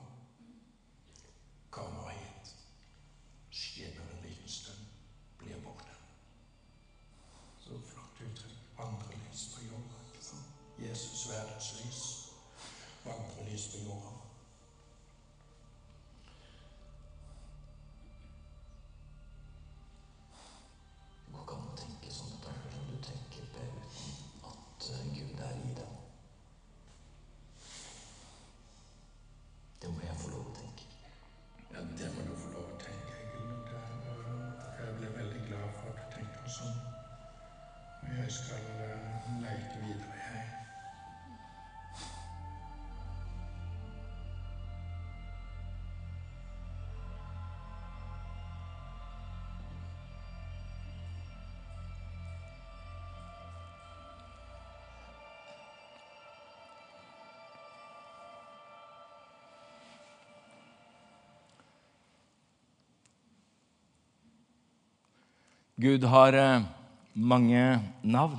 Gud 65.76 66.06
har 66.08 66.34
eh, 66.40 66.64
mange 67.12 67.64
navn. 68.00 68.38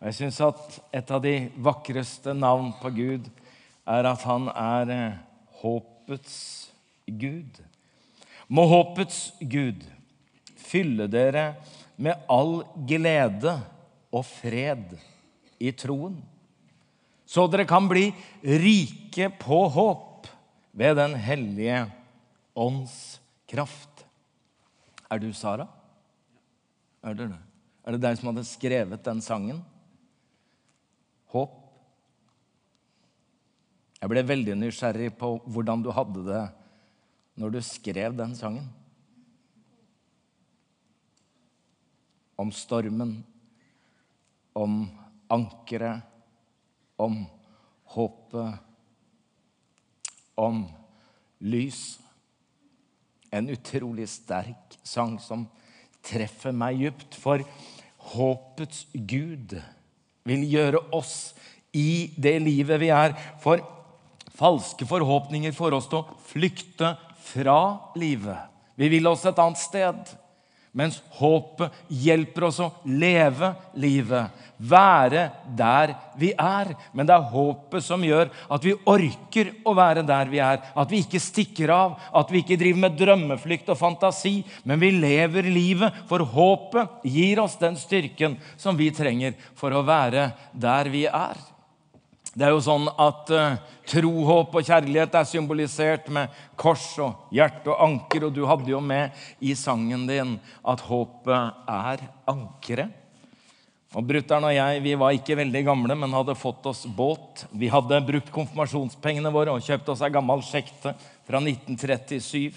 Og 0.00 0.06
jeg 0.08 0.16
syns 0.16 0.38
at 0.40 0.78
et 0.96 1.10
av 1.12 1.20
de 1.20 1.34
vakreste 1.60 2.32
navn 2.32 2.70
på 2.80 2.88
Gud 2.96 3.26
er 3.84 4.08
at 4.08 4.24
han 4.24 4.48
er 4.48 4.92
eh, 4.94 5.18
håpets 5.60 6.38
Gud. 7.04 7.60
Må 8.48 8.64
håpets 8.70 9.34
Gud 9.44 9.84
fylle 10.56 11.10
dere 11.12 11.58
med 12.00 12.24
all 12.32 12.62
glede 12.88 13.58
og 14.12 14.24
fred 14.24 14.96
i 15.60 15.74
troen, 15.76 16.16
så 17.28 17.44
dere 17.52 17.68
kan 17.68 17.84
bli 17.88 18.08
rike 18.40 19.28
på 19.40 19.60
håp 19.76 20.26
ved 20.72 20.96
Den 20.96 21.14
hellige 21.20 21.84
ånds 22.56 23.20
kraft. 23.48 24.06
Er 25.12 25.20
du 25.20 25.28
Sara? 25.36 25.68
Er 27.02 27.16
det 27.18 27.32
det? 27.32 27.40
Er 27.82 27.96
det 27.96 28.02
deg 28.04 28.18
som 28.18 28.30
hadde 28.30 28.46
skrevet 28.46 29.02
den 29.04 29.22
sangen? 29.24 29.58
Håp. 31.34 31.58
Jeg 34.02 34.10
ble 34.10 34.22
veldig 34.26 34.54
nysgjerrig 34.58 35.12
på 35.18 35.36
hvordan 35.46 35.82
du 35.82 35.90
hadde 35.94 36.22
det 36.26 36.44
når 37.38 37.54
du 37.54 37.60
skrev 37.64 38.14
den 38.18 38.34
sangen. 38.38 38.66
Om 42.38 42.50
stormen, 42.54 43.20
om 44.58 44.84
ankeret, 45.30 46.02
om 46.98 47.22
håpet, 47.94 48.58
om 50.38 50.64
lys. 51.46 51.82
En 53.32 53.48
utrolig 53.54 54.08
sterk 54.10 54.76
sang 54.84 55.16
som 55.22 55.46
treffer 56.06 56.54
meg 56.56 56.80
djupt. 56.80 57.18
For 57.18 57.44
håpets 58.12 58.86
Gud 58.92 59.56
vil 60.28 60.44
gjøre 60.50 60.82
oss 60.94 61.32
i 61.76 62.12
det 62.20 62.36
livet 62.44 62.80
vi 62.82 62.90
er. 62.94 63.16
For 63.42 63.62
falske 64.36 64.86
forhåpninger 64.88 65.54
får 65.56 65.78
oss 65.78 65.88
til 65.90 66.02
å 66.02 66.18
flykte 66.28 66.94
fra 67.22 67.58
livet. 67.98 68.48
Vi 68.76 68.88
vil 68.92 69.06
oss 69.10 69.24
et 69.28 69.38
annet 69.38 69.60
sted. 69.60 70.14
Mens 70.72 71.02
håpet 71.18 71.74
hjelper 71.92 72.46
oss 72.48 72.58
å 72.64 72.70
leve 72.88 73.50
livet, 73.76 74.32
være 74.56 75.26
der 75.58 75.92
vi 76.16 76.30
er. 76.32 76.70
Men 76.96 77.08
det 77.08 77.12
er 77.12 77.28
håpet 77.32 77.84
som 77.84 78.04
gjør 78.06 78.30
at 78.48 78.64
vi 78.64 78.72
orker 78.88 79.50
å 79.68 79.74
være 79.76 80.04
der 80.08 80.32
vi 80.32 80.40
er. 80.40 80.62
At 80.72 80.88
vi 80.88 81.02
ikke 81.04 81.20
stikker 81.20 81.74
av, 81.74 81.98
at 82.16 82.32
vi 82.32 82.40
ikke 82.40 82.56
driver 82.60 82.86
med 82.86 82.96
drømmeflykt 82.96 83.68
og 83.74 83.80
fantasi, 83.82 84.38
men 84.64 84.80
vi 84.80 84.94
lever 84.96 85.50
livet. 85.52 86.02
For 86.08 86.24
håpet 86.24 87.04
gir 87.04 87.42
oss 87.44 87.58
den 87.60 87.76
styrken 87.76 88.38
som 88.56 88.78
vi 88.78 88.88
trenger 88.96 89.36
for 89.58 89.76
å 89.76 89.84
være 89.84 90.30
der 90.56 90.88
vi 90.94 91.04
er. 91.10 91.36
Det 92.32 92.46
er 92.46 92.54
jo 92.54 92.62
sånn 92.64 92.86
at 92.88 93.28
uh, 93.36 93.58
tro, 93.88 94.12
håp 94.24 94.54
og 94.56 94.64
kjærlighet 94.64 95.18
er 95.18 95.28
symbolisert 95.28 96.06
med 96.12 96.32
kors 96.56 96.86
og 97.02 97.28
hjerte 97.34 97.68
og 97.74 97.82
anker. 97.84 98.28
Og 98.28 98.32
du 98.32 98.46
hadde 98.48 98.72
jo 98.72 98.80
med 98.80 99.12
i 99.44 99.52
sangen 99.58 100.06
din 100.08 100.38
at 100.64 100.84
håpet 100.88 101.68
er 101.68 102.06
ankeret. 102.32 102.98
Og 103.92 104.06
Brutter'n 104.08 104.46
og 104.48 104.54
jeg 104.56 104.80
vi 104.80 104.94
var 104.96 105.12
ikke 105.12 105.36
veldig 105.36 105.60
gamle, 105.66 105.96
men 106.00 106.16
hadde 106.16 106.38
fått 106.40 106.64
oss 106.70 106.86
båt. 106.88 107.44
Vi 107.52 107.68
hadde 107.68 108.00
brukt 108.06 108.32
konfirmasjonspengene 108.32 109.32
våre 109.34 109.52
og 109.52 109.66
kjøpt 109.66 109.92
oss 109.92 110.00
ei 110.00 110.08
gammel 110.14 110.40
sjekte 110.46 110.94
fra 111.28 111.42
1937. 111.42 112.56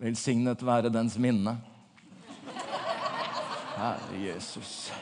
Velsignet 0.00 0.62
være 0.62 0.92
dens 0.94 1.18
minne. 1.18 1.58
Herre 3.74 4.22
Jesus. 4.22 4.92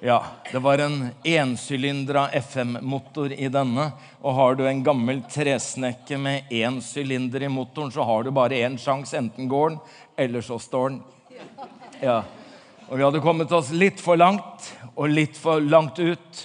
Ja, 0.00 0.24
det 0.52 0.58
var 0.58 0.78
en 0.78 1.08
ensylindra 1.24 2.28
FM-motor 2.28 3.32
i 3.32 3.48
denne. 3.48 3.90
Og 4.20 4.34
har 4.34 4.54
du 4.54 4.66
en 4.68 4.82
gammel 4.84 5.22
tresnekke 5.32 6.18
med 6.20 6.52
én 6.52 6.82
sylinder 6.84 7.46
i 7.46 7.48
motoren, 7.48 7.92
så 7.92 8.04
har 8.04 8.26
du 8.26 8.30
bare 8.30 8.58
én 8.60 8.76
sjanse. 8.78 9.16
Enten 9.16 9.48
går 9.48 9.70
den, 9.70 9.78
eller 10.16 10.44
så 10.44 10.58
står 10.60 10.90
den. 10.90 11.00
Ja. 12.02 12.18
Og 12.90 12.98
vi 12.98 13.06
hadde 13.06 13.24
kommet 13.24 13.52
oss 13.56 13.72
litt 13.72 14.02
for 14.04 14.20
langt, 14.20 14.68
og 14.94 15.08
litt 15.08 15.40
for 15.40 15.64
langt 15.64 15.98
ut. 15.98 16.44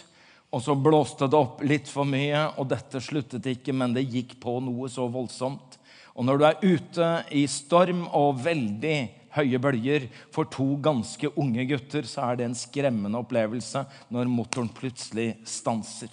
Og 0.52 0.64
så 0.64 0.76
blåste 0.76 1.28
det 1.28 1.38
opp 1.38 1.60
litt 1.68 1.92
for 1.92 2.08
mye, 2.08 2.48
og 2.56 2.72
dette 2.72 3.04
sluttet 3.04 3.52
ikke, 3.52 3.76
men 3.76 3.92
det 3.96 4.08
gikk 4.08 4.38
på 4.40 4.62
noe 4.64 4.88
så 4.92 5.12
voldsomt. 5.12 5.76
Og 6.16 6.24
når 6.28 6.40
du 6.40 6.48
er 6.48 6.64
ute 6.64 7.12
i 7.36 7.44
storm 7.52 8.06
og 8.08 8.40
veldig 8.44 9.00
høye 9.36 9.60
bølger 9.62 10.10
for 10.34 10.50
to 10.52 10.74
ganske 10.84 11.32
unge 11.40 11.66
gutter, 11.70 12.08
så 12.08 12.28
er 12.28 12.40
det 12.40 12.50
en 12.50 12.58
skremmende 12.58 13.20
opplevelse 13.22 13.86
når 14.12 14.32
motoren 14.32 14.72
plutselig 14.76 15.34
stanser. 15.48 16.12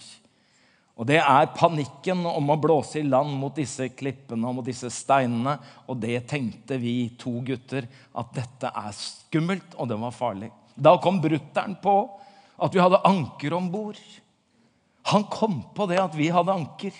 Og 0.98 1.06
Det 1.06 1.20
er 1.22 1.52
panikken 1.54 2.24
om 2.26 2.48
å 2.50 2.58
blåse 2.58 2.98
i 2.98 3.06
land 3.06 3.30
mot 3.38 3.54
disse 3.54 3.86
klippene 3.94 4.48
og 4.48 4.56
mot 4.58 4.66
disse 4.66 4.90
steinene. 4.90 5.54
Og 5.86 6.00
det 6.02 6.24
tenkte 6.26 6.74
vi 6.82 7.12
to 7.14 7.36
gutter, 7.46 7.86
at 8.18 8.32
dette 8.34 8.72
er 8.74 8.96
skummelt, 8.98 9.76
og 9.78 9.86
det 9.92 9.98
var 10.02 10.16
farlig. 10.16 10.50
Da 10.74 10.96
kom 10.98 11.20
brutter'n 11.22 11.78
på 11.82 11.94
at 12.58 12.74
vi 12.74 12.82
hadde 12.82 13.04
anker 13.06 13.54
om 13.54 13.70
bord. 13.70 14.00
Han 15.12 15.28
kom 15.30 15.60
på 15.74 15.86
det 15.86 16.00
at 16.02 16.18
vi 16.18 16.32
hadde 16.34 16.56
anker. 16.58 16.98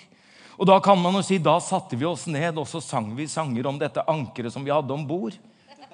Og 0.59 0.67
da 0.67 0.79
kan 0.83 0.99
man 0.99 1.19
jo 1.19 1.23
si, 1.27 1.39
da 1.43 1.59
satte 1.63 1.99
vi 1.99 2.07
oss 2.07 2.27
ned 2.31 2.59
og 2.59 2.67
så 2.71 2.81
sang 2.83 3.11
vi 3.19 3.29
sanger 3.31 3.67
om 3.67 3.79
dette 3.79 4.07
ankeret 4.11 4.55
som 4.55 4.65
vi 4.67 4.75
hadde 4.75 4.95
om 4.95 5.05
bord. 5.07 5.35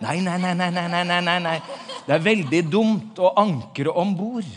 Nei, 0.03 0.21
nei, 0.21 0.39
nei, 0.41 0.55
nei, 0.55 0.71
nei, 0.73 1.05
nei, 1.05 1.21
nei, 1.23 1.39
nei. 1.41 1.59
Det 2.07 2.17
er 2.17 2.25
veldig 2.25 2.63
dumt 2.71 3.21
å 3.23 3.31
ankre 3.41 3.93
om 3.95 4.17
bord. 4.19 4.51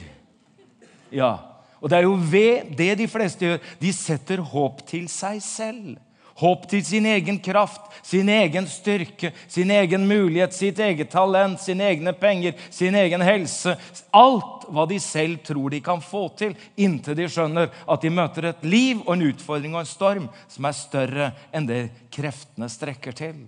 Ja. 1.13 1.35
Og 1.77 1.91
det 1.91 1.99
er 1.99 2.07
jo 2.07 2.17
ved 2.17 2.73
det 2.77 2.95
de 2.99 3.07
fleste 3.09 3.45
gjør. 3.45 3.63
De 3.79 3.93
setter 3.93 4.41
håp 4.41 4.81
til 4.89 5.05
seg 5.11 5.41
selv. 5.45 5.95
Håp 6.37 6.67
til 6.69 6.83
sin 6.85 7.05
egen 7.09 7.39
kraft, 7.41 7.81
sin 8.05 8.29
egen 8.29 8.67
styrke, 8.69 9.31
sin 9.49 9.71
egen 9.73 10.03
mulighet, 10.05 10.53
sitt 10.53 10.77
eget 10.85 11.09
talent, 11.09 11.57
sine 11.63 11.87
egne 11.89 12.13
penger, 12.13 12.53
sin 12.69 12.93
egen 12.95 13.23
helse. 13.25 13.73
Alt 14.13 14.67
hva 14.69 14.85
de 14.89 14.99
selv 15.01 15.41
tror 15.47 15.73
de 15.73 15.81
kan 15.81 16.03
få 16.03 16.27
til, 16.37 16.53
inntil 16.77 17.17
de 17.17 17.25
skjønner 17.31 17.73
at 17.89 18.05
de 18.05 18.13
møter 18.13 18.51
et 18.51 18.69
liv 18.69 19.01
og 19.07 19.15
en 19.15 19.29
utfordring 19.31 19.73
og 19.73 19.81
en 19.81 19.89
storm 19.89 20.29
som 20.45 20.69
er 20.69 20.77
større 20.77 21.31
enn 21.49 21.69
det 21.69 21.87
kreftene 22.13 22.69
strekker 22.69 23.17
til. 23.17 23.39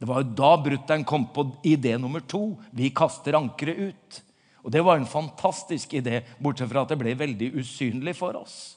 Det 0.00 0.08
var 0.08 0.22
jo 0.22 0.32
da 0.32 0.54
brutter'n 0.56 1.04
kom 1.04 1.26
på 1.28 1.44
idé 1.68 1.92
nummer 2.00 2.24
to. 2.24 2.54
Vi 2.72 2.88
kaster 2.88 3.36
ankeret 3.36 3.92
ut. 3.92 4.20
Og 4.64 4.72
Det 4.72 4.80
var 4.84 4.96
en 4.96 5.08
fantastisk 5.08 5.92
idé, 5.94 6.22
bortsett 6.40 6.70
fra 6.70 6.84
at 6.84 6.92
det 6.92 6.98
ble 7.00 7.12
veldig 7.16 7.52
usynlig 7.60 8.14
for 8.16 8.36
oss. 8.36 8.76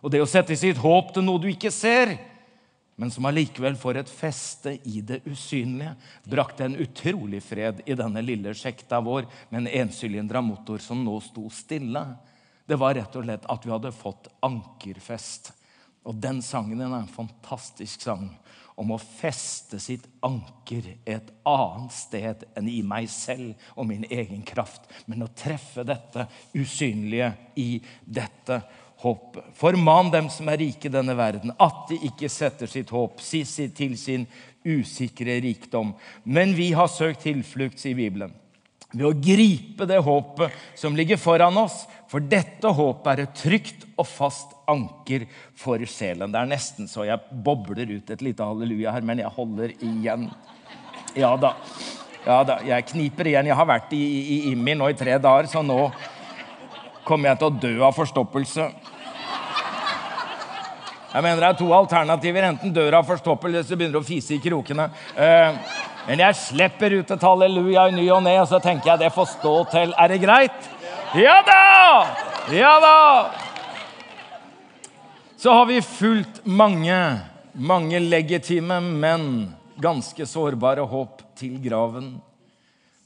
Og 0.00 0.10
det 0.10 0.22
å 0.22 0.28
sette 0.30 0.56
sitt 0.56 0.78
håp 0.78 1.12
til 1.14 1.26
noe 1.26 1.42
du 1.42 1.48
ikke 1.50 1.72
ser, 1.74 2.14
men 3.00 3.10
som 3.10 3.26
allikevel 3.26 3.78
får 3.80 4.00
et 4.00 4.10
feste 4.12 4.74
i 4.86 5.00
det 5.06 5.22
usynlige, 5.24 5.94
brakte 6.28 6.66
en 6.66 6.78
utrolig 6.82 7.40
fred 7.42 7.82
i 7.86 7.96
denne 7.98 8.22
lille 8.22 8.52
sjekta 8.54 9.00
vår 9.02 9.26
med 9.50 9.62
en 9.62 9.86
ensylindra 9.86 10.42
motor 10.44 10.82
som 10.84 11.02
nå 11.04 11.14
sto 11.24 11.46
stille. 11.54 12.02
Det 12.68 12.78
var 12.78 12.94
rett 12.94 13.16
og 13.16 13.24
slett 13.24 13.48
at 13.50 13.66
vi 13.66 13.72
hadde 13.72 13.94
fått 13.96 14.28
ankerfest. 14.46 15.50
Og 16.06 16.16
den 16.20 16.42
sangen 16.44 16.80
er 16.84 16.92
en 16.94 17.10
fantastisk 17.10 18.06
sang 18.06 18.28
om 18.80 18.94
å 18.94 19.00
feste 19.00 19.76
sitt 19.82 20.06
anker 20.24 20.86
et 21.04 21.32
annet 21.48 21.92
sted 21.92 22.44
enn 22.56 22.68
i 22.72 22.80
meg 22.86 23.10
selv 23.12 23.52
og 23.76 23.90
min 23.90 24.06
egen 24.08 24.40
kraft, 24.46 24.88
men 25.04 25.26
å 25.26 25.32
treffe 25.36 25.84
dette 25.84 26.24
usynlige 26.56 27.34
i 27.60 27.74
dette 28.04 28.62
håpet. 29.04 29.52
Forman 29.56 30.10
dem 30.12 30.30
som 30.32 30.48
er 30.48 30.62
rike 30.62 30.88
i 30.88 30.92
denne 30.92 31.16
verden, 31.18 31.52
at 31.60 31.86
de 31.90 32.00
ikke 32.08 32.32
setter 32.32 32.70
sitt 32.70 32.92
håp 32.94 33.20
til 33.20 33.96
sin 34.00 34.26
usikre 34.64 35.38
rikdom. 35.44 35.94
Men 36.24 36.56
vi 36.56 36.72
har 36.76 36.88
søkt 36.92 37.24
tilflukt, 37.28 37.80
sier 37.80 37.96
Bibelen, 37.98 38.32
ved 38.92 39.06
å 39.06 39.14
gripe 39.14 39.86
det 39.86 40.00
håpet 40.02 40.54
som 40.78 40.96
ligger 40.98 41.20
foran 41.20 41.58
oss. 41.60 41.84
For 42.10 42.22
dette 42.22 42.72
håpet 42.74 43.10
er 43.12 43.24
et 43.24 43.36
trygt 43.38 43.86
og 43.94 44.08
fast 44.08 44.56
anker 44.70 45.28
for 45.58 45.82
sjelen. 45.86 46.32
Det 46.32 46.40
er 46.40 46.50
nesten 46.50 46.90
så 46.90 47.06
jeg 47.06 47.40
bobler 47.44 47.90
ut 47.98 48.10
et 48.10 48.24
lite 48.24 48.46
halleluja 48.46 48.94
her, 48.96 49.06
men 49.06 49.22
jeg 49.22 49.34
holder 49.36 49.74
igjen. 49.78 50.28
Ja 51.18 51.36
da. 51.38 51.54
Ja 52.26 52.42
da, 52.44 52.58
Jeg 52.66 52.88
kniper 52.90 53.30
igjen. 53.30 53.48
Jeg 53.48 53.56
har 53.56 53.68
vært 53.68 53.92
i, 53.96 54.00
i, 54.00 54.22
i 54.30 54.40
IMI 54.52 54.74
nå 54.76 54.90
i 54.90 54.98
tre 54.98 55.16
dager, 55.18 55.48
så 55.48 55.62
nå 55.64 55.86
kommer 57.06 57.30
jeg 57.30 57.40
til 57.40 57.48
å 57.48 57.60
dø 57.62 57.74
av 57.86 57.94
forstoppelse. 57.96 58.66
Jeg 61.10 61.24
mener 61.26 61.40
Det 61.42 61.48
er 61.48 61.58
to 61.58 61.70
alternativer. 61.74 62.46
Enten 62.52 62.74
dør 62.74 63.00
av 63.00 63.06
forstoppelse 63.08 63.56
eller 63.56 63.66
så 63.66 63.78
begynner 63.78 63.98
du 63.98 64.02
å 64.02 64.06
fise 64.06 64.36
i 64.36 64.42
krokene. 64.42 64.90
Eh, 65.16 65.56
men 66.10 66.18
jeg 66.24 66.34
slipper 66.34 66.90
ut 66.98 67.10
et 67.14 67.22
halleluja 67.22 67.84
i 67.86 67.92
ny 67.94 68.08
og 68.10 68.24
ne, 68.24 68.32
og 68.42 68.48
så 68.50 68.58
tenker 68.58 68.90
jeg 68.90 68.98
det 69.04 69.12
får 69.14 69.28
stå 69.30 69.52
til. 69.70 69.92
Er 69.94 70.10
det 70.10 70.16
greit? 70.24 70.64
Ja 71.14 71.36
da! 71.46 71.60
Ja 72.50 72.72
da! 72.82 72.96
Så 75.38 75.54
har 75.54 75.68
vi 75.70 75.76
fulgt 75.86 76.42
mange, 76.42 76.96
mange 77.54 78.02
legitime, 78.02 78.80
men 78.80 79.54
ganske 79.78 80.26
sårbare 80.26 80.82
håp 80.90 81.22
til 81.38 81.54
graven. 81.62 82.10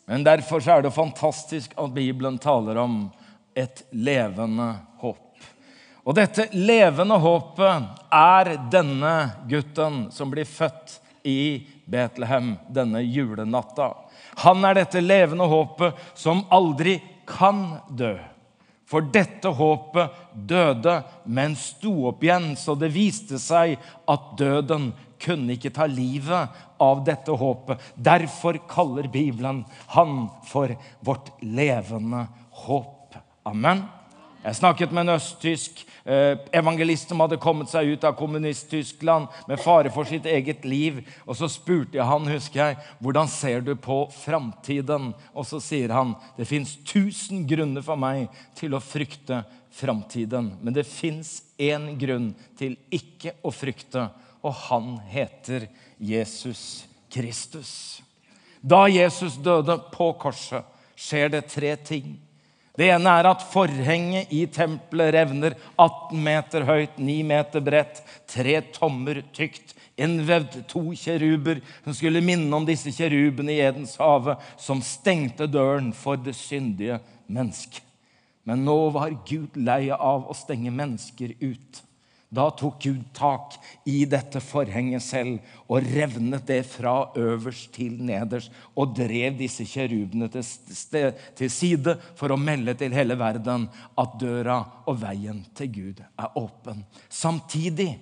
Men 0.09 0.25
derfor 0.25 0.65
er 0.65 0.89
det 0.89 0.97
fantastisk 0.97 1.77
at 1.77 1.93
Bibelen 1.93 2.41
taler 2.41 2.81
om 2.81 3.03
et 3.53 3.85
levende 3.93 4.79
håp. 5.05 5.49
Og 6.09 6.17
dette 6.17 6.49
levende 6.57 7.21
håpet 7.21 8.09
er 8.17 8.55
denne 8.73 9.17
gutten 9.45 10.07
som 10.09 10.33
blir 10.33 10.49
født 10.49 11.03
i 11.25 11.67
Betlehem 11.85 12.55
denne 12.69 13.01
julenatta. 13.03 13.91
Han 14.45 14.65
er 14.65 14.79
dette 14.81 15.03
levende 15.03 15.49
håpet 15.49 15.99
som 16.19 16.45
aldri 16.53 16.99
kan 17.29 17.81
dø. 17.89 18.15
For 18.85 19.07
dette 19.09 19.49
håpet 19.57 20.13
døde, 20.35 20.99
men 21.25 21.57
sto 21.57 22.11
opp 22.11 22.23
igjen, 22.25 22.53
så 22.61 22.77
det 22.77 22.93
viste 22.95 23.41
seg 23.41 23.79
at 24.11 24.31
døden 24.39 24.91
kunne 25.25 25.57
ikke 25.57 25.73
ta 25.73 25.89
livet 25.89 26.61
av 26.85 27.01
dette 27.07 27.33
håpet. 27.33 27.81
Derfor 27.97 28.61
kaller 28.69 29.09
Bibelen 29.09 29.63
han 29.97 30.27
for 30.47 30.77
vårt 31.01 31.33
levende 31.41 32.27
håp. 32.67 33.17
Amen. 33.49 33.87
Jeg 34.45 34.59
snakket 34.59 34.91
med 34.93 35.07
en 35.07 35.15
østtysk 35.15 35.79
eh, 36.05 36.35
evangelist 36.53 37.09
som 37.09 37.23
hadde 37.25 37.41
kommet 37.41 37.71
seg 37.73 37.95
ut 37.95 38.03
av 38.05 38.13
Kommunist-Tyskland 38.19 39.31
med 39.49 39.63
fare 39.63 39.89
for 39.93 40.05
sitt 40.05 40.27
eget 40.29 40.67
liv. 40.69 40.99
Og 41.25 41.39
Så 41.39 41.49
spurte 41.49 41.97
jeg 41.97 42.05
han, 42.05 42.29
husker 42.29 42.61
jeg, 42.61 42.77
hvordan 43.01 43.31
ser 43.33 43.65
du 43.65 43.73
på 43.73 44.03
framtiden. 44.13 45.15
Og 45.33 45.49
så 45.49 45.63
sier 45.65 45.95
han 45.97 46.13
det 46.37 46.49
fins 46.51 46.75
tusen 46.85 47.47
grunner 47.49 47.87
for 47.87 47.97
meg 47.97 48.29
til 48.59 48.77
å 48.77 48.83
frykte 48.85 49.47
framtiden. 49.73 50.53
Men 50.61 50.77
det 50.77 50.85
fins 50.93 51.39
én 51.57 51.95
grunn 51.97 52.35
til 52.61 52.77
ikke 52.93 53.39
å 53.41 53.55
frykte, 53.55 54.11
og 54.45 54.53
han 54.69 54.99
heter 55.09 55.71
Jesus 55.97 56.85
Kristus. 57.09 58.03
Da 58.61 58.85
Jesus 58.93 59.41
døde 59.41 59.81
på 59.89 60.13
korset, 60.21 60.69
skjer 61.01 61.33
det 61.33 61.47
tre 61.49 61.73
ting. 61.81 62.19
Det 62.75 62.89
ene 62.91 63.11
er 63.21 63.29
at 63.31 63.45
forhenget 63.53 64.33
i 64.35 64.43
tempelet 64.51 65.13
revner 65.15 65.55
18 65.79 66.19
meter 66.27 66.67
høyt, 66.67 66.99
9 66.99 67.21
meter 67.29 67.63
bredt, 67.63 68.01
tre 68.31 68.59
tommer 68.75 69.23
tykt. 69.37 69.77
Innvevd 69.95 70.65
to 70.67 70.89
kjeruber 70.99 71.61
som 71.85 71.95
skulle 71.95 72.25
minne 72.25 72.51
om 72.57 72.67
disse 72.67 72.91
kjerubene 72.91 73.55
i 73.55 73.61
Edens 73.63 73.95
hage, 74.03 74.35
som 74.59 74.83
stengte 74.83 75.47
døren 75.47 75.93
for 75.95 76.19
det 76.19 76.35
syndige 76.35 76.99
mennesket. 77.31 77.85
Men 78.45 78.67
nå 78.67 78.77
var 78.93 79.15
Gud 79.25 79.55
lei 79.55 79.87
av 79.95 80.27
å 80.27 80.35
stenge 80.37 80.75
mennesker 80.75 81.37
ut. 81.41 81.79
Da 82.35 82.49
tok 82.57 82.81
Gud 82.83 83.03
tak 83.15 83.59
i 83.89 84.03
dette 84.11 84.41
forhenget 84.43 85.05
selv 85.05 85.39
og 85.71 85.87
revnet 85.95 86.47
det 86.49 86.63
fra 86.67 86.97
øverst 87.19 87.71
til 87.77 88.01
nederst 88.03 88.53
og 88.75 88.97
drev 88.97 89.37
disse 89.39 89.67
kjerubene 89.69 90.29
til, 90.33 91.51
side 91.51 91.97
for 92.19 92.35
å 92.35 92.41
melde 92.41 92.75
til 92.81 92.97
hele 92.97 93.17
verden 93.21 93.69
at 94.01 94.19
døra 94.21 94.59
og 94.91 94.99
veien 95.03 95.45
til 95.55 95.71
Gud 95.79 96.03
er 96.03 96.41
åpen. 96.41 96.83
Samtidig 97.09 97.93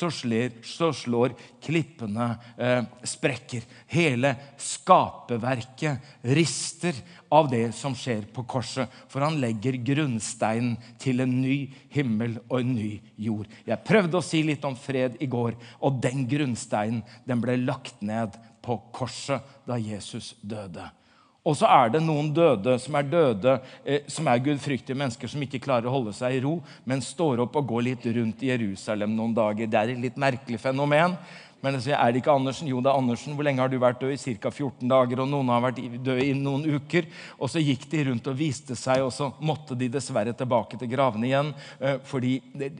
så 0.00 0.08
slår, 0.12 0.56
så 0.64 0.90
slår 0.96 1.34
klippene 1.62 2.32
eh, 2.56 2.84
sprekker. 3.04 3.66
Hele 3.92 4.32
skaperverket 4.60 6.24
rister 6.34 6.96
av 7.28 7.50
det 7.52 7.66
som 7.76 7.94
skjer 7.96 8.24
på 8.34 8.44
korset. 8.48 8.90
For 9.12 9.24
han 9.24 9.40
legger 9.42 9.78
grunnsteinen 9.92 10.78
til 11.00 11.22
en 11.24 11.34
ny 11.42 11.58
himmel 11.92 12.38
og 12.48 12.62
en 12.62 12.74
ny 12.76 12.92
jord. 13.20 13.50
Jeg 13.68 13.86
prøvde 13.86 14.20
å 14.20 14.24
si 14.24 14.42
litt 14.46 14.64
om 14.66 14.78
fred 14.78 15.20
i 15.20 15.28
går, 15.30 15.58
og 15.84 16.00
den 16.02 16.24
grunnsteinen 16.30 17.04
den 17.28 17.44
ble 17.44 17.58
lagt 17.60 18.00
ned 18.00 18.38
på 18.64 18.76
korset 18.94 19.44
da 19.68 19.78
Jesus 19.80 20.34
døde. 20.40 20.90
Og 21.40 21.56
så 21.56 21.68
er 21.72 21.92
det 21.94 22.02
noen 22.04 22.28
døde 22.36 22.74
som 22.82 22.96
er 22.98 23.06
døde, 23.08 23.54
eh, 23.84 24.02
som 24.12 24.28
er 24.28 24.42
gudfryktige 24.44 24.98
mennesker 24.98 25.30
som 25.30 25.40
ikke 25.44 25.62
klarer 25.64 25.88
å 25.88 25.94
holde 25.94 26.12
seg 26.16 26.36
i 26.36 26.42
ro, 26.44 26.58
men 26.84 27.00
står 27.04 27.40
opp 27.46 27.56
og 27.56 27.70
går 27.70 27.86
litt 27.86 28.08
rundt 28.12 28.44
i 28.44 28.50
Jerusalem 28.52 29.14
noen 29.16 29.32
dager. 29.36 29.70
Det 29.70 29.80
er 29.80 29.94
et 29.94 30.04
litt 30.04 30.20
merkelig 30.20 30.60
fenomen. 30.60 31.16
Men 31.60 31.76
jeg 31.76 31.90
sier, 31.90 31.98
er 32.00 32.12
det 32.12 32.22
ikke 32.22 32.32
Andersen? 32.32 32.68
Jo, 32.70 32.80
det 32.80 32.88
er 32.88 32.96
Andersen. 32.96 33.34
Hvor 33.36 33.44
lenge 33.44 33.60
har 33.60 33.72
du 33.72 33.76
vært 33.80 34.00
død? 34.00 34.14
I 34.16 34.36
ca. 34.40 34.52
14 34.52 34.88
dager. 34.88 35.20
Og 35.20 35.28
noen 35.28 35.52
har 35.52 35.64
vært 35.66 35.82
døde 36.00 36.24
i 36.24 36.32
noen 36.36 36.64
uker. 36.76 37.08
Og 37.36 37.52
så 37.52 37.60
gikk 37.60 37.84
de 37.92 38.06
rundt 38.08 38.30
og 38.32 38.38
viste 38.38 38.76
seg, 38.78 39.04
og 39.04 39.12
så 39.12 39.28
måtte 39.44 39.76
de 39.76 39.90
dessverre 39.92 40.32
tilbake 40.36 40.80
til 40.80 40.88
gravene 40.92 41.28
igjen. 41.28 41.52
Eh, 41.80 41.98
fordi 42.08 42.38
det, 42.56 42.72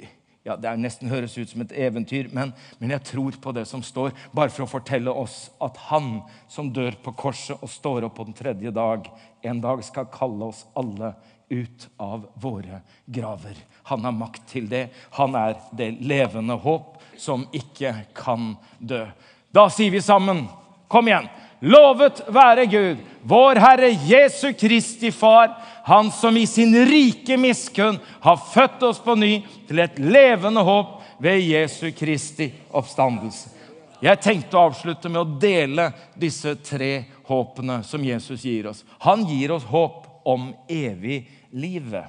ja, 0.43 0.57
Det 0.57 0.71
nesten 0.81 1.11
høres 1.11 1.37
ut 1.37 1.51
som 1.51 1.61
et 1.65 1.75
eventyr, 1.77 2.31
men, 2.33 2.55
men, 2.79 2.95
jeg 2.95 3.05
tror 3.13 3.37
på 3.43 3.53
det 3.53 3.67
som 3.69 3.83
står, 3.85 4.15
bare 4.33 4.53
for 4.53 4.65
å 4.65 4.71
fortelle 4.71 5.13
oss 5.13 5.51
at 5.61 5.77
han 5.91 6.23
som 6.49 6.71
dør 6.73 6.97
på 7.05 7.13
korset 7.13 7.61
og 7.61 7.69
står 7.69 8.09
opp 8.09 8.17
på 8.17 8.25
den 8.29 8.37
tredje 8.37 8.73
dag, 8.73 9.11
en 9.43 9.61
dag 9.61 9.85
skal 9.85 10.09
kalle 10.13 10.49
oss 10.49 10.65
alle 10.79 11.13
ut 11.51 11.89
av 12.01 12.25
våre 12.41 12.81
graver. 13.05 13.59
Han 13.91 14.05
har 14.07 14.15
makt 14.15 14.47
til 14.53 14.69
det. 14.71 14.87
Han 15.19 15.35
er 15.35 15.57
det 15.77 15.91
levende 15.99 16.55
håp 16.63 17.01
som 17.19 17.45
ikke 17.53 17.93
kan 18.17 18.55
dø. 18.79 19.03
Da 19.51 19.67
sier 19.73 19.91
vi 19.91 20.01
sammen, 20.05 20.45
kom 20.89 21.11
igjen. 21.11 21.27
Lovet 21.61 22.23
være 22.33 22.65
Gud, 22.73 23.01
vår 23.29 23.59
Herre 23.61 23.91
Jesu 24.09 24.55
Kristi 24.57 25.11
Far, 25.13 25.59
Han 25.91 26.13
som 26.15 26.37
i 26.37 26.47
sin 26.47 26.87
rike 26.87 27.35
miskunn 27.37 27.97
har 28.21 28.37
født 28.37 28.83
oss 28.87 29.01
på 29.03 29.17
ny 29.19 29.41
til 29.67 29.81
et 29.83 29.97
levende 29.99 30.63
håp 30.63 31.01
ved 31.19 31.43
Jesu 31.43 31.89
Kristi 31.99 32.47
oppstandelse. 32.79 33.51
Jeg 33.99 34.21
tenkte 34.23 34.55
å 34.55 34.69
avslutte 34.69 35.11
med 35.11 35.19
å 35.19 35.41
dele 35.43 35.89
disse 36.15 36.55
tre 36.63 36.93
håpene 37.27 37.81
som 37.83 38.07
Jesus 38.07 38.47
gir 38.47 38.71
oss. 38.71 38.85
Han 39.03 39.27
gir 39.27 39.51
oss 39.57 39.67
håp 39.67 40.07
om 40.31 40.53
evig 40.71 41.25
livet. 41.51 42.07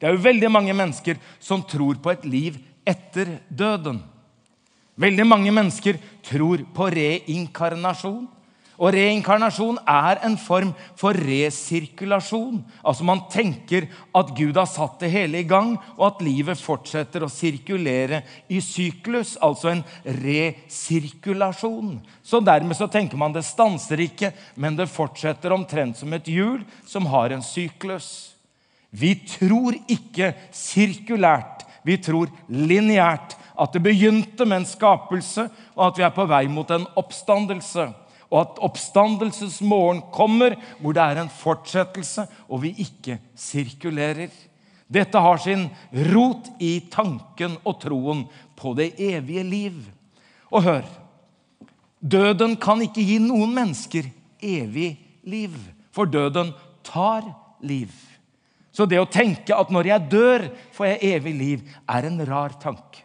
Det 0.00 0.08
er 0.08 0.16
jo 0.16 0.24
veldig 0.24 0.48
mange 0.48 0.72
mennesker 0.72 1.20
som 1.36 1.60
tror 1.60 2.00
på 2.00 2.14
et 2.14 2.24
liv 2.24 2.56
etter 2.88 3.36
døden. 3.52 4.00
Veldig 4.96 5.28
mange 5.28 5.52
mennesker 5.52 6.00
tror 6.24 6.64
på 6.72 6.88
reinkarnasjon. 6.96 8.24
Og 8.80 8.94
reinkarnasjon 8.94 9.76
er 9.84 10.22
en 10.24 10.38
form 10.40 10.70
for 10.96 11.12
resirkulasjon. 11.12 12.62
Altså 12.80 13.04
Man 13.04 13.20
tenker 13.28 13.84
at 14.16 14.32
Gud 14.36 14.56
har 14.56 14.68
satt 14.70 15.02
det 15.04 15.10
hele 15.12 15.42
i 15.42 15.48
gang, 15.48 15.74
og 15.98 16.06
at 16.06 16.24
livet 16.24 16.60
fortsetter 16.60 17.26
å 17.26 17.28
sirkulere 17.28 18.22
i 18.48 18.62
syklus. 18.64 19.36
Altså 19.44 19.74
en 19.74 19.84
resirkulasjon. 20.22 21.98
Så 22.24 22.40
dermed 22.40 22.78
så 22.78 22.88
tenker 22.88 23.20
man 23.20 23.36
det 23.36 23.44
stanser 23.44 24.00
ikke, 24.06 24.32
men 24.56 24.80
det 24.80 24.88
fortsetter 24.88 25.52
omtrent 25.52 26.00
som 26.00 26.16
et 26.16 26.32
hjul 26.32 26.64
som 26.88 27.12
har 27.12 27.36
en 27.36 27.44
syklus. 27.44 28.32
Vi 28.90 29.12
tror 29.28 29.76
ikke 29.92 30.32
sirkulært, 30.56 31.66
vi 31.84 32.00
tror 32.00 32.32
lineært. 32.48 33.36
At 33.60 33.74
det 33.76 33.84
begynte 33.84 34.46
med 34.48 34.62
en 34.62 34.70
skapelse, 34.70 35.50
og 35.76 35.90
at 35.90 35.98
vi 36.00 36.04
er 36.06 36.14
på 36.16 36.24
vei 36.24 36.46
mot 36.48 36.70
en 36.72 36.88
oppstandelse 36.96 37.90
og 38.30 38.38
at 38.44 38.60
oppstandelsesmorgen 38.62 40.04
kommer, 40.14 40.54
hvor 40.78 40.94
det 40.94 41.02
er 41.02 41.20
en 41.22 41.32
fortsettelse, 41.32 42.26
og 42.48 42.62
vi 42.62 42.72
ikke 42.84 43.18
sirkulerer. 43.34 44.30
Dette 44.90 45.22
har 45.22 45.38
sin 45.42 45.66
rot 46.10 46.50
i 46.62 46.76
tanken 46.90 47.56
og 47.64 47.80
troen 47.82 48.24
på 48.58 48.74
det 48.78 48.92
evige 49.02 49.44
liv. 49.46 49.82
Og 50.50 50.64
hør 50.66 50.86
døden 52.00 52.56
kan 52.56 52.80
ikke 52.82 53.04
gi 53.04 53.18
noen 53.22 53.52
mennesker 53.54 54.08
evig 54.40 54.94
liv, 55.28 55.54
for 55.92 56.08
døden 56.08 56.54
tar 56.86 57.26
liv. 57.66 57.90
Så 58.72 58.86
det 58.86 59.00
å 59.02 59.10
tenke 59.10 59.54
at 59.54 59.70
når 59.74 59.90
jeg 59.90 60.10
dør, 60.12 60.46
får 60.72 60.92
jeg 60.92 61.14
evig 61.16 61.34
liv, 61.36 61.64
er 61.90 62.06
en 62.06 62.22
rar 62.26 62.54
tanke. 62.62 63.02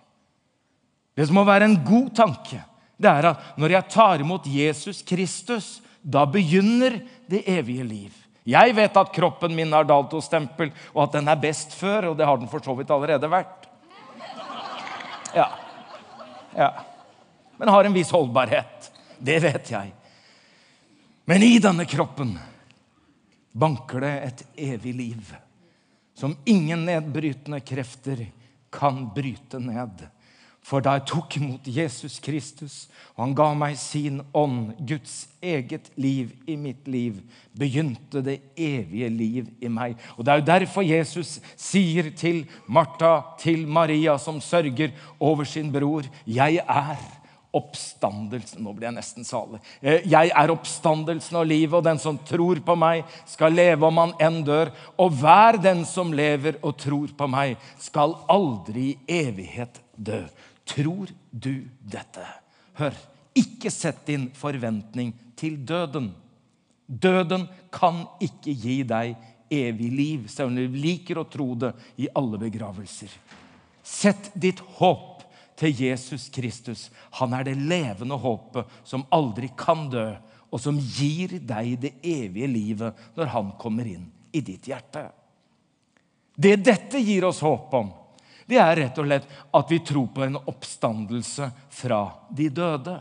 Det 1.16 1.26
som 1.28 1.38
må 1.40 1.46
være 1.48 1.68
en 1.70 1.78
god 1.86 2.12
tanke, 2.16 2.62
det 2.98 3.12
er 3.12 3.30
at 3.32 3.58
når 3.60 3.76
jeg 3.76 3.92
tar 3.92 4.24
imot 4.24 4.48
Jesus 4.48 5.02
Kristus, 5.06 5.80
da 6.02 6.26
begynner 6.30 7.00
det 7.28 7.44
evige 7.50 7.84
liv. 7.84 8.22
Jeg 8.46 8.76
vet 8.78 8.98
at 8.98 9.14
kroppen 9.14 9.56
min 9.58 9.74
har 9.74 9.88
datostempel, 9.90 10.70
og 10.94 11.08
at 11.08 11.16
den 11.18 11.30
er 11.32 11.40
best 11.42 11.74
før, 11.74 12.12
og 12.12 12.18
det 12.18 12.28
har 12.30 12.38
den 12.38 12.50
for 12.52 12.62
så 12.62 12.76
vidt 12.78 12.94
allerede 12.94 13.30
vært. 13.32 13.66
Ja. 15.36 15.48
ja. 16.56 16.70
Men 17.58 17.74
har 17.74 17.88
en 17.88 17.96
viss 17.96 18.14
holdbarhet. 18.14 18.92
Det 19.18 19.40
vet 19.44 19.72
jeg. 19.72 19.94
Men 21.26 21.44
i 21.44 21.58
denne 21.60 21.88
kroppen 21.90 22.36
banker 23.56 24.06
det 24.06 24.14
et 24.28 24.46
evig 24.70 24.94
liv 24.94 25.34
som 26.16 26.36
ingen 26.46 26.86
nedbrytende 26.86 27.60
krefter 27.66 28.28
kan 28.72 29.08
bryte 29.16 29.60
ned. 29.60 30.06
For 30.66 30.82
da 30.82 30.96
jeg 30.98 31.06
tok 31.12 31.36
imot 31.38 31.68
Jesus 31.70 32.16
Kristus, 32.24 32.76
og 33.14 33.22
han 33.22 33.34
ga 33.38 33.52
meg 33.54 33.76
sin 33.78 34.24
ånd, 34.34 34.72
Guds 34.82 35.28
eget 35.38 35.92
liv 35.94 36.32
i 36.50 36.56
mitt 36.58 36.88
liv, 36.90 37.20
begynte 37.54 38.24
det 38.26 38.40
evige 38.58 39.12
liv 39.14 39.52
i 39.62 39.70
meg. 39.70 39.94
Og 40.18 40.26
Det 40.26 40.34
er 40.34 40.42
jo 40.42 40.48
derfor 40.48 40.82
Jesus 40.82 41.36
sier 41.54 42.10
til 42.18 42.48
Martha, 42.66 43.20
til 43.38 43.68
Maria, 43.68 44.18
som 44.18 44.42
sørger 44.42 44.90
over 45.20 45.44
sin 45.46 45.72
bror, 45.72 46.02
'Jeg 46.26 46.66
er 46.68 46.98
oppstandelsen' 47.54 48.60
Nå 48.60 48.74
blir 48.74 48.90
jeg 48.90 48.96
nesten 48.98 49.24
salig. 49.24 49.60
Eh, 49.82 50.02
'Jeg 50.02 50.32
er 50.36 50.52
oppstandelsen 50.52 51.36
og 51.36 51.46
livet, 51.46 51.74
og 51.74 51.84
den 51.84 52.00
som 52.00 52.18
tror 52.18 52.60
på 52.66 52.76
meg, 52.76 53.06
skal 53.26 53.54
leve 53.54 53.86
om 53.86 53.98
han 53.98 54.14
enn 54.20 54.44
dør.' 54.44 54.74
'Og 54.98 55.12
hver 55.12 55.62
den 55.62 55.86
som 55.86 56.12
lever 56.12 56.56
og 56.64 56.78
tror 56.78 57.08
på 57.18 57.28
meg, 57.28 57.56
skal 57.78 58.16
aldri 58.28 58.98
i 59.08 59.28
evighet 59.28 59.80
dø.' 59.96 60.28
Tror 60.66 61.12
du 61.32 61.68
dette? 61.82 62.26
Hør, 62.80 62.96
ikke 63.38 63.72
sett 63.72 64.06
din 64.08 64.30
forventning 64.36 65.14
til 65.38 65.60
døden. 65.68 66.12
Døden 66.86 67.48
kan 67.74 68.06
ikke 68.24 68.54
gi 68.54 68.82
deg 68.88 69.16
evig 69.52 69.90
liv, 69.94 70.28
selv 70.30 70.52
om 70.52 70.58
du 70.58 70.78
liker 70.80 71.20
å 71.22 71.28
tro 71.30 71.54
det 71.60 71.72
i 72.02 72.10
alle 72.18 72.40
begravelser. 72.42 73.12
Sett 73.86 74.32
ditt 74.34 74.62
håp 74.80 75.22
til 75.60 75.76
Jesus 75.86 76.28
Kristus. 76.34 76.90
Han 77.22 77.36
er 77.38 77.46
det 77.48 77.58
levende 77.60 78.18
håpet 78.20 78.72
som 78.88 79.06
aldri 79.14 79.52
kan 79.58 79.88
dø, 79.94 80.08
og 80.50 80.62
som 80.62 80.78
gir 80.80 81.38
deg 81.44 81.76
det 81.82 81.94
evige 82.06 82.48
livet 82.48 83.06
når 83.18 83.32
han 83.34 83.54
kommer 83.60 83.88
inn 83.90 84.08
i 84.36 84.42
ditt 84.46 84.68
hjerte. 84.70 85.08
Det 86.36 86.58
dette 86.64 87.00
gir 87.00 87.28
oss 87.28 87.42
håp 87.44 87.74
om, 87.76 87.92
det 88.46 88.62
er 88.62 88.76
rett 88.78 89.02
og 89.02 89.08
slett 89.08 89.28
at 89.58 89.72
vi 89.74 89.82
tror 89.86 90.08
på 90.14 90.26
en 90.26 90.40
oppstandelse 90.42 91.50
fra 91.74 92.02
de 92.30 92.50
døde. 92.54 93.00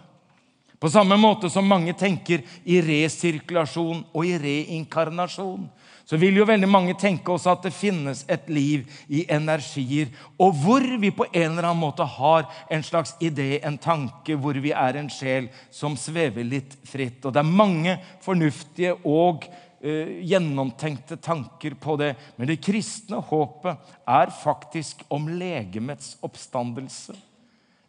På 0.80 0.90
samme 0.90 1.16
måte 1.16 1.48
som 1.48 1.64
mange 1.68 1.94
tenker 1.96 2.42
i 2.68 2.80
resirkulasjon 2.84 4.02
og 4.12 4.26
i 4.28 4.34
reinkarnasjon, 4.40 5.62
så 6.04 6.18
vil 6.20 6.36
jo 6.36 6.44
veldig 6.44 6.68
mange 6.68 6.92
tenke 7.00 7.32
oss 7.32 7.46
at 7.48 7.64
det 7.64 7.72
finnes 7.72 8.24
et 8.28 8.50
liv 8.52 8.84
i 9.08 9.22
energier, 9.32 10.10
og 10.36 10.52
hvor 10.60 10.84
vi 11.00 11.08
på 11.08 11.24
en 11.30 11.54
eller 11.54 11.70
annen 11.70 11.80
måte 11.80 12.04
har 12.04 12.44
en 12.68 12.84
slags 12.84 13.14
idé, 13.24 13.62
en 13.64 13.78
tanke, 13.80 14.36
hvor 14.36 14.60
vi 14.60 14.74
er 14.76 15.00
en 15.00 15.08
sjel 15.08 15.48
som 15.72 15.96
svever 15.96 16.44
litt 16.44 16.76
fritt. 16.84 17.24
Og 17.24 17.32
det 17.32 17.40
er 17.40 17.56
mange 17.62 17.96
fornuftige 18.24 18.98
og 19.00 19.48
gjennomtenkte 19.84 21.18
tanker 21.20 21.76
på 21.80 21.98
det. 22.00 22.14
Men 22.36 22.48
det 22.48 22.62
kristne 22.64 23.20
håpet 23.20 23.94
er 24.08 24.34
faktisk 24.42 25.04
om 25.12 25.28
legemets 25.28 26.16
oppstandelse. 26.24 27.16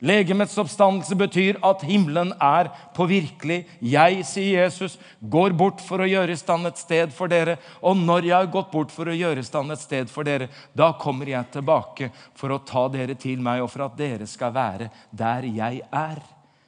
Legemets 0.03 0.57
oppstandelse 0.59 1.15
betyr 1.15 1.57
at 1.63 1.85
himmelen 1.87 2.33
er 2.43 2.67
påvirkelig. 2.97 3.61
Jeg, 3.79 4.25
sier 4.27 4.65
Jesus, 4.65 4.97
går 5.23 5.55
bort 5.55 5.79
for 5.81 6.03
å 6.03 6.09
gjøre 6.09 6.35
i 6.35 6.39
stand 6.39 6.67
et 6.67 6.81
sted 6.81 7.15
for 7.15 7.31
dere. 7.31 7.55
Og 7.79 7.95
når 7.97 8.27
jeg 8.27 8.35
har 8.35 8.51
gått 8.51 8.73
bort 8.75 8.91
for 8.91 9.07
å 9.07 9.15
gjøre 9.15 9.39
i 9.39 9.47
stand 9.47 9.71
et 9.71 9.81
sted 9.81 10.11
for 10.11 10.27
dere, 10.27 10.49
da 10.75 10.91
kommer 10.99 11.31
jeg 11.31 11.47
tilbake 11.55 12.11
for 12.35 12.51
å 12.51 12.61
ta 12.67 12.89
dere 12.91 13.15
til 13.15 13.39
meg, 13.39 13.63
og 13.63 13.71
for 13.71 13.87
at 13.87 13.95
dere 13.97 14.27
skal 14.27 14.51
være 14.55 14.91
der 15.15 15.47
jeg 15.47 15.85
er. 15.87 16.19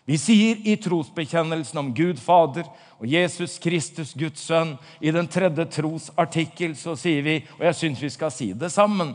Vi 0.07 0.15
sier 0.17 0.61
i 0.63 0.77
trosbekjennelsen 0.79 1.79
om 1.81 1.93
Gud 1.93 2.19
Fader 2.23 2.63
og 2.95 3.07
Jesus 3.11 3.57
Kristus, 3.59 4.13
Guds 4.15 4.45
sønn, 4.47 4.77
i 5.03 5.11
den 5.11 5.27
tredje 5.27 5.65
trosartikkel 5.67 6.77
så 6.79 6.93
sier 6.95 7.25
vi, 7.25 7.41
og 7.57 7.65
jeg 7.67 7.75
syns 7.75 8.03
vi 8.05 8.11
skal 8.13 8.31
si 8.31 8.53
det 8.55 8.69
sammen 8.71 9.11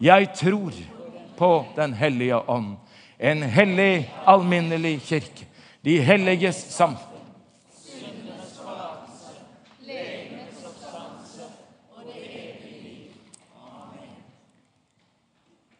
Jeg 0.00 0.30
tror 0.38 0.72
på 1.36 1.50
Den 1.76 1.92
hellige 1.92 2.38
ånd, 2.50 2.78
en 3.20 3.42
hellig, 3.42 4.08
alminnelig 4.24 4.96
kirke, 5.10 5.44
de 5.84 6.00
helliges 6.00 6.62
samfunn 6.72 7.04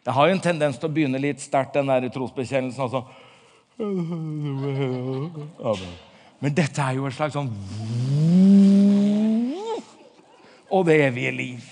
Det 0.05 0.13
har 0.13 0.27
jo 0.27 0.33
en 0.33 0.41
tendens 0.41 0.77
til 0.79 0.87
å 0.87 0.93
begynne 0.93 1.19
litt 1.21 1.41
sterkt, 1.43 1.75
den 1.75 1.89
der 1.91 2.07
trosbekjennelsen. 2.09 2.81
altså 2.81 3.03
men 6.39 6.55
dette 6.55 6.83
er 6.83 6.97
jo 6.97 7.05
et 7.07 7.15
slags 7.15 7.33
sånn 7.37 7.47
Og 10.69 10.83
det 10.85 10.97
evige 11.01 11.31
liv. 11.33 11.63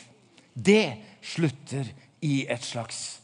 Det 0.56 0.98
slutter 1.22 1.86
i 2.26 2.48
et 2.50 2.64
slags 2.66 3.20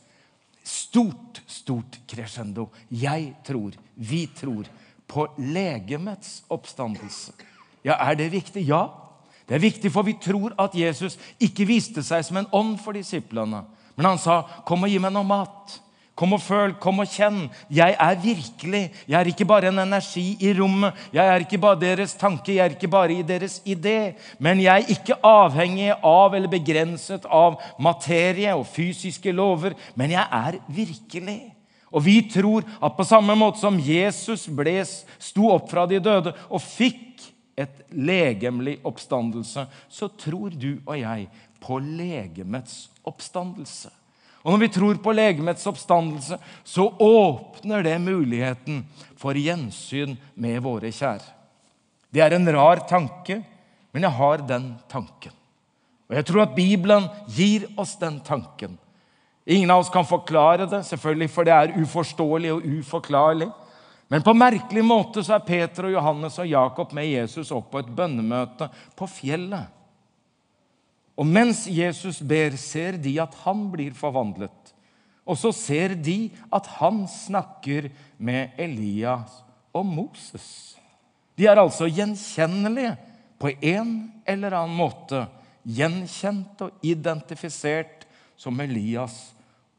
stort, 0.62 1.42
stort 1.48 1.98
crescendo. 2.06 2.68
Jeg 2.92 3.34
tror, 3.48 3.72
vi 3.96 4.28
tror, 4.36 4.68
på 5.08 5.26
legemets 5.40 6.44
oppstandelse. 6.54 7.34
Ja, 7.84 7.98
er 7.98 8.20
det 8.20 8.30
viktig? 8.36 8.68
Ja. 8.68 8.86
Det 9.48 9.56
er 9.58 9.64
viktig, 9.64 9.92
for 9.92 10.06
vi 10.06 10.14
tror 10.22 10.54
at 10.62 10.76
Jesus 10.78 11.18
ikke 11.42 11.66
viste 11.68 12.04
seg 12.06 12.22
som 12.28 12.38
en 12.40 12.52
ånd 12.54 12.78
for 12.84 12.94
disiplene. 12.94 13.64
Men 13.96 14.06
han 14.06 14.18
sa, 14.18 14.44
'Kom 14.66 14.84
og 14.84 14.90
gi 14.90 15.00
meg 15.00 15.14
noe 15.14 15.24
mat'. 15.24 15.80
Kom 16.14 16.36
og 16.36 16.44
føl, 16.46 16.76
kom 16.78 17.02
og 17.02 17.10
kjenn. 17.10 17.48
Jeg 17.74 17.96
er 17.98 18.20
virkelig. 18.22 18.84
Jeg 19.10 19.18
er 19.18 19.30
ikke 19.32 19.48
bare 19.50 19.72
en 19.72 19.82
energi 19.82 20.36
i 20.46 20.52
rommet. 20.54 20.94
Jeg 21.14 21.26
er 21.26 21.42
ikke 21.42 21.58
bare 21.58 21.80
deres 21.82 22.14
tanke, 22.14 22.54
jeg 22.54 22.62
er 22.68 22.76
ikke 22.76 22.92
bare 22.92 23.16
i 23.16 23.26
deres 23.26 23.58
idé. 23.66 24.14
Men 24.38 24.62
jeg 24.62 24.84
er 24.84 24.94
ikke 24.94 25.18
avhengig 25.26 25.90
av 26.06 26.36
eller 26.38 26.52
begrenset 26.52 27.26
av 27.26 27.58
materie 27.82 28.54
og 28.54 28.68
fysiske 28.70 29.34
lover. 29.34 29.74
Men 29.98 30.14
jeg 30.14 30.28
er 30.30 30.60
virkelig. 30.70 31.40
Og 31.94 32.06
vi 32.06 32.20
tror 32.30 32.62
at 32.78 32.94
på 32.98 33.06
samme 33.10 33.34
måte 33.38 33.62
som 33.62 33.82
Jesus 33.82 34.46
ble, 34.54 34.80
sto 35.18 35.50
opp 35.54 35.66
fra 35.74 35.88
de 35.90 36.02
døde 36.02 36.34
og 36.50 36.62
fikk 36.62 37.26
et 37.58 37.84
legemlig 37.90 38.80
oppstandelse, 38.86 39.66
så 39.90 40.14
tror 40.18 40.54
du 40.54 40.78
og 40.86 40.96
jeg 40.98 41.28
på 41.62 41.78
legemets 41.82 42.88
oppstandelse. 43.06 44.03
Og 44.44 44.52
når 44.52 44.60
vi 44.66 44.72
tror 44.76 45.00
på 45.00 45.14
legemets 45.16 45.68
oppstandelse, 45.70 46.38
så 46.68 46.90
åpner 47.00 47.84
det 47.86 47.96
muligheten 48.04 48.82
for 49.20 49.40
gjensyn 49.40 50.18
med 50.36 50.60
våre 50.66 50.92
kjære. 50.92 51.30
Det 52.14 52.22
er 52.22 52.36
en 52.36 52.52
rar 52.54 52.84
tanke, 52.90 53.40
men 53.96 54.06
jeg 54.06 54.18
har 54.20 54.44
den 54.46 54.74
tanken. 54.92 55.34
Og 56.12 56.18
jeg 56.20 56.28
tror 56.28 56.44
at 56.44 56.56
Bibelen 56.58 57.08
gir 57.32 57.70
oss 57.80 57.96
den 57.98 58.20
tanken. 58.26 58.76
Ingen 59.46 59.72
av 59.72 59.82
oss 59.82 59.92
kan 59.92 60.06
forklare 60.08 60.68
det, 60.70 60.84
selvfølgelig, 60.88 61.30
for 61.32 61.48
det 61.48 61.56
er 61.56 61.78
uforståelig 61.80 62.52
og 62.54 62.68
uforklarlig. 62.80 63.48
Men 64.12 64.24
på 64.24 64.36
merkelig 64.38 64.84
måte 64.86 65.24
så 65.26 65.38
er 65.38 65.48
Peter 65.48 65.88
og 65.88 65.96
Johannes 65.96 66.36
og 66.44 66.52
Jakob 66.52 66.92
med 66.94 67.08
Jesus 67.10 67.52
opp 67.56 67.72
på 67.72 67.82
et 67.82 67.90
bønnemøte 67.96 68.68
på 69.00 69.08
fjellet. 69.10 69.72
Og 71.20 71.28
mens 71.30 71.66
Jesus 71.70 72.22
ber, 72.26 72.56
ser 72.58 72.98
de 73.02 73.18
at 73.22 73.36
han 73.44 73.68
blir 73.74 73.94
forvandlet. 73.98 74.74
Og 75.24 75.38
så 75.40 75.54
ser 75.56 75.96
de 75.96 76.32
at 76.52 76.68
han 76.80 77.04
snakker 77.08 77.92
med 78.18 78.58
Elias 78.60 79.44
og 79.74 79.86
Moses. 79.88 80.76
De 81.38 81.48
er 81.50 81.62
altså 81.62 81.88
gjenkjennelige 81.88 82.96
på 83.42 83.54
en 83.62 83.94
eller 84.30 84.58
annen 84.58 84.78
måte. 84.78 85.26
Gjenkjent 85.64 86.60
og 86.66 86.84
identifisert 86.84 88.04
som 88.36 88.60
Elias 88.60 89.16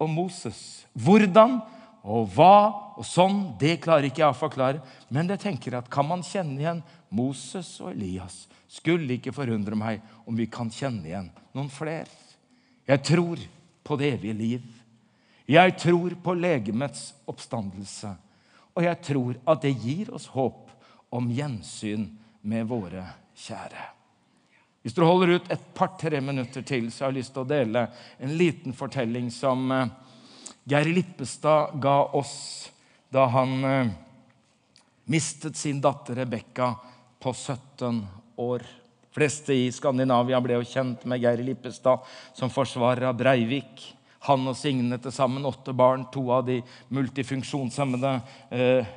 og 0.01 0.09
Moses. 0.11 0.87
Hvordan 0.95 1.61
og 2.05 2.29
hva 2.37 2.57
og 2.99 3.07
sånn, 3.09 3.55
det 3.61 3.79
klarer 3.85 4.09
ikke 4.09 4.23
jeg 4.23 4.33
å 4.33 4.37
forklare. 4.37 4.83
Men 5.13 5.29
jeg 5.33 5.43
tenker 5.45 5.79
at 5.79 5.91
kan 5.93 6.07
man 6.09 6.25
kjenne 6.25 6.61
igjen 6.61 6.83
Moses 7.15 7.77
og 7.81 7.95
Elias? 7.95 8.45
Skulle 8.75 9.17
ikke 9.17 9.35
forundre 9.35 9.79
meg 9.79 10.03
om 10.27 10.35
vi 10.39 10.49
kan 10.51 10.73
kjenne 10.73 11.07
igjen 11.07 11.31
noen 11.55 11.71
flere. 11.71 12.11
Jeg 12.89 13.01
tror 13.07 13.41
på 13.85 13.97
det 14.01 14.11
evige 14.17 14.37
liv. 14.37 14.65
Jeg 15.47 15.77
tror 15.81 16.17
på 16.25 16.35
legemets 16.35 17.13
oppstandelse. 17.31 18.15
Og 18.75 18.83
jeg 18.83 19.01
tror 19.07 19.37
at 19.47 19.63
det 19.63 19.75
gir 19.79 20.11
oss 20.15 20.27
håp 20.35 20.73
om 21.15 21.29
gjensyn 21.31 22.09
med 22.43 22.67
våre 22.69 23.05
kjære. 23.39 23.91
Hvis 24.83 24.97
du 24.97 25.05
holder 25.05 25.39
ut 25.39 25.53
et 25.53 25.69
par-tre 25.77 26.21
minutter 26.21 26.65
til, 26.67 26.91
så 26.93 27.07
har 27.07 27.13
jeg 27.13 27.23
lyst 27.23 27.33
til 27.33 27.45
å 27.45 27.49
dele 27.49 27.87
en 28.21 28.35
liten 28.37 28.75
fortelling 28.77 29.31
som 29.33 29.71
eh, 29.73 29.93
Geir 30.69 30.91
Lippestad 30.93 31.79
ga 31.81 31.95
oss 32.17 32.35
da 33.13 33.25
han 33.33 33.55
eh, 33.65 33.95
mistet 35.09 35.57
sin 35.57 35.81
datter 35.81 36.21
Rebekka 36.21 36.75
på 37.23 37.33
17 37.33 38.03
år. 38.41 38.65
De 38.65 39.15
fleste 39.15 39.55
i 39.55 39.69
Skandinavia 39.73 40.41
ble 40.43 40.59
jo 40.59 40.67
kjent 40.67 41.05
med 41.09 41.23
Geir 41.23 41.43
Lippestad 41.45 42.03
som 42.35 42.51
forsvarer 42.51 43.09
av 43.11 43.19
Breivik. 43.19 43.85
Han 44.27 44.49
og 44.51 44.57
Signe 44.59 44.99
til 44.99 45.13
sammen 45.15 45.47
åtte 45.47 45.75
barn, 45.77 46.07
to 46.13 46.27
av 46.33 46.47
de 46.49 46.59
multifunksjonshemmede. 46.95 48.15
Eh, 48.51 48.93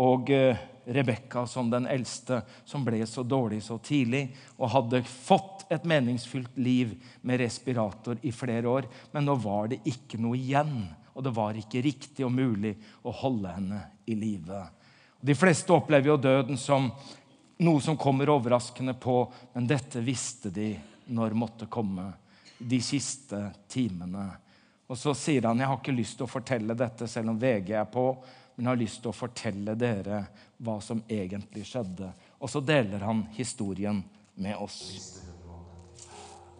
og 0.00 0.32
eh, 0.34 0.66
Rebekka 0.90 1.44
som 1.46 1.68
den 1.70 1.84
eldste, 1.86 2.40
som 2.66 2.82
ble 2.82 3.04
så 3.06 3.22
dårlig 3.22 3.60
så 3.62 3.76
tidlig 3.84 4.24
og 4.56 4.72
hadde 4.72 5.04
fått 5.06 5.66
et 5.70 5.84
meningsfylt 5.86 6.56
liv 6.58 6.96
med 7.22 7.38
respirator 7.44 8.18
i 8.26 8.32
flere 8.34 8.66
år. 8.66 8.88
Men 9.12 9.28
nå 9.28 9.36
var 9.44 9.70
det 9.70 9.84
ikke 9.86 10.18
noe 10.18 10.40
igjen 10.40 10.88
og 11.20 11.24
det 11.24 11.32
var 11.36 11.58
ikke 11.58 11.82
riktig 11.84 12.24
og 12.26 12.32
mulig 12.34 12.74
å 13.04 13.12
holde 13.12 13.54
henne 13.54 13.80
i 14.08 14.16
live. 14.18 14.62
De 15.20 15.34
fleste 15.36 15.74
opplever 15.74 16.12
jo 16.12 16.20
døden 16.20 16.56
som 16.56 16.88
noe 17.64 17.80
som 17.84 17.96
kommer 18.00 18.30
overraskende 18.32 18.94
på, 18.94 19.22
men 19.52 19.68
dette 19.68 20.02
visste 20.04 20.52
de 20.54 20.72
når 21.12 21.36
måtte 21.36 21.68
komme. 21.70 22.10
De 22.58 22.80
siste 22.84 23.38
timene. 23.68 24.26
Og 24.90 24.98
så 24.98 25.14
sier 25.16 25.48
han 25.48 25.60
jeg 25.60 25.70
har 25.70 25.80
ikke 25.80 25.96
lyst 25.96 26.18
til 26.18 26.28
å 26.28 26.32
fortelle 26.32 26.76
dette 26.76 27.08
selv 27.08 27.32
om 27.32 27.40
VG 27.40 27.72
er 27.78 27.88
på, 27.88 28.06
men 28.56 28.66
jeg 28.66 28.72
har 28.74 28.80
lyst 28.82 29.02
til 29.04 29.12
å 29.12 29.16
fortelle 29.16 29.76
dere 29.78 30.24
hva 30.60 30.76
som 30.84 31.00
egentlig 31.08 31.64
skjedde. 31.68 32.12
Og 32.40 32.52
så 32.52 32.60
deler 32.60 33.06
han 33.08 33.24
historien 33.36 34.02
med 34.34 34.56
oss. 34.56 34.80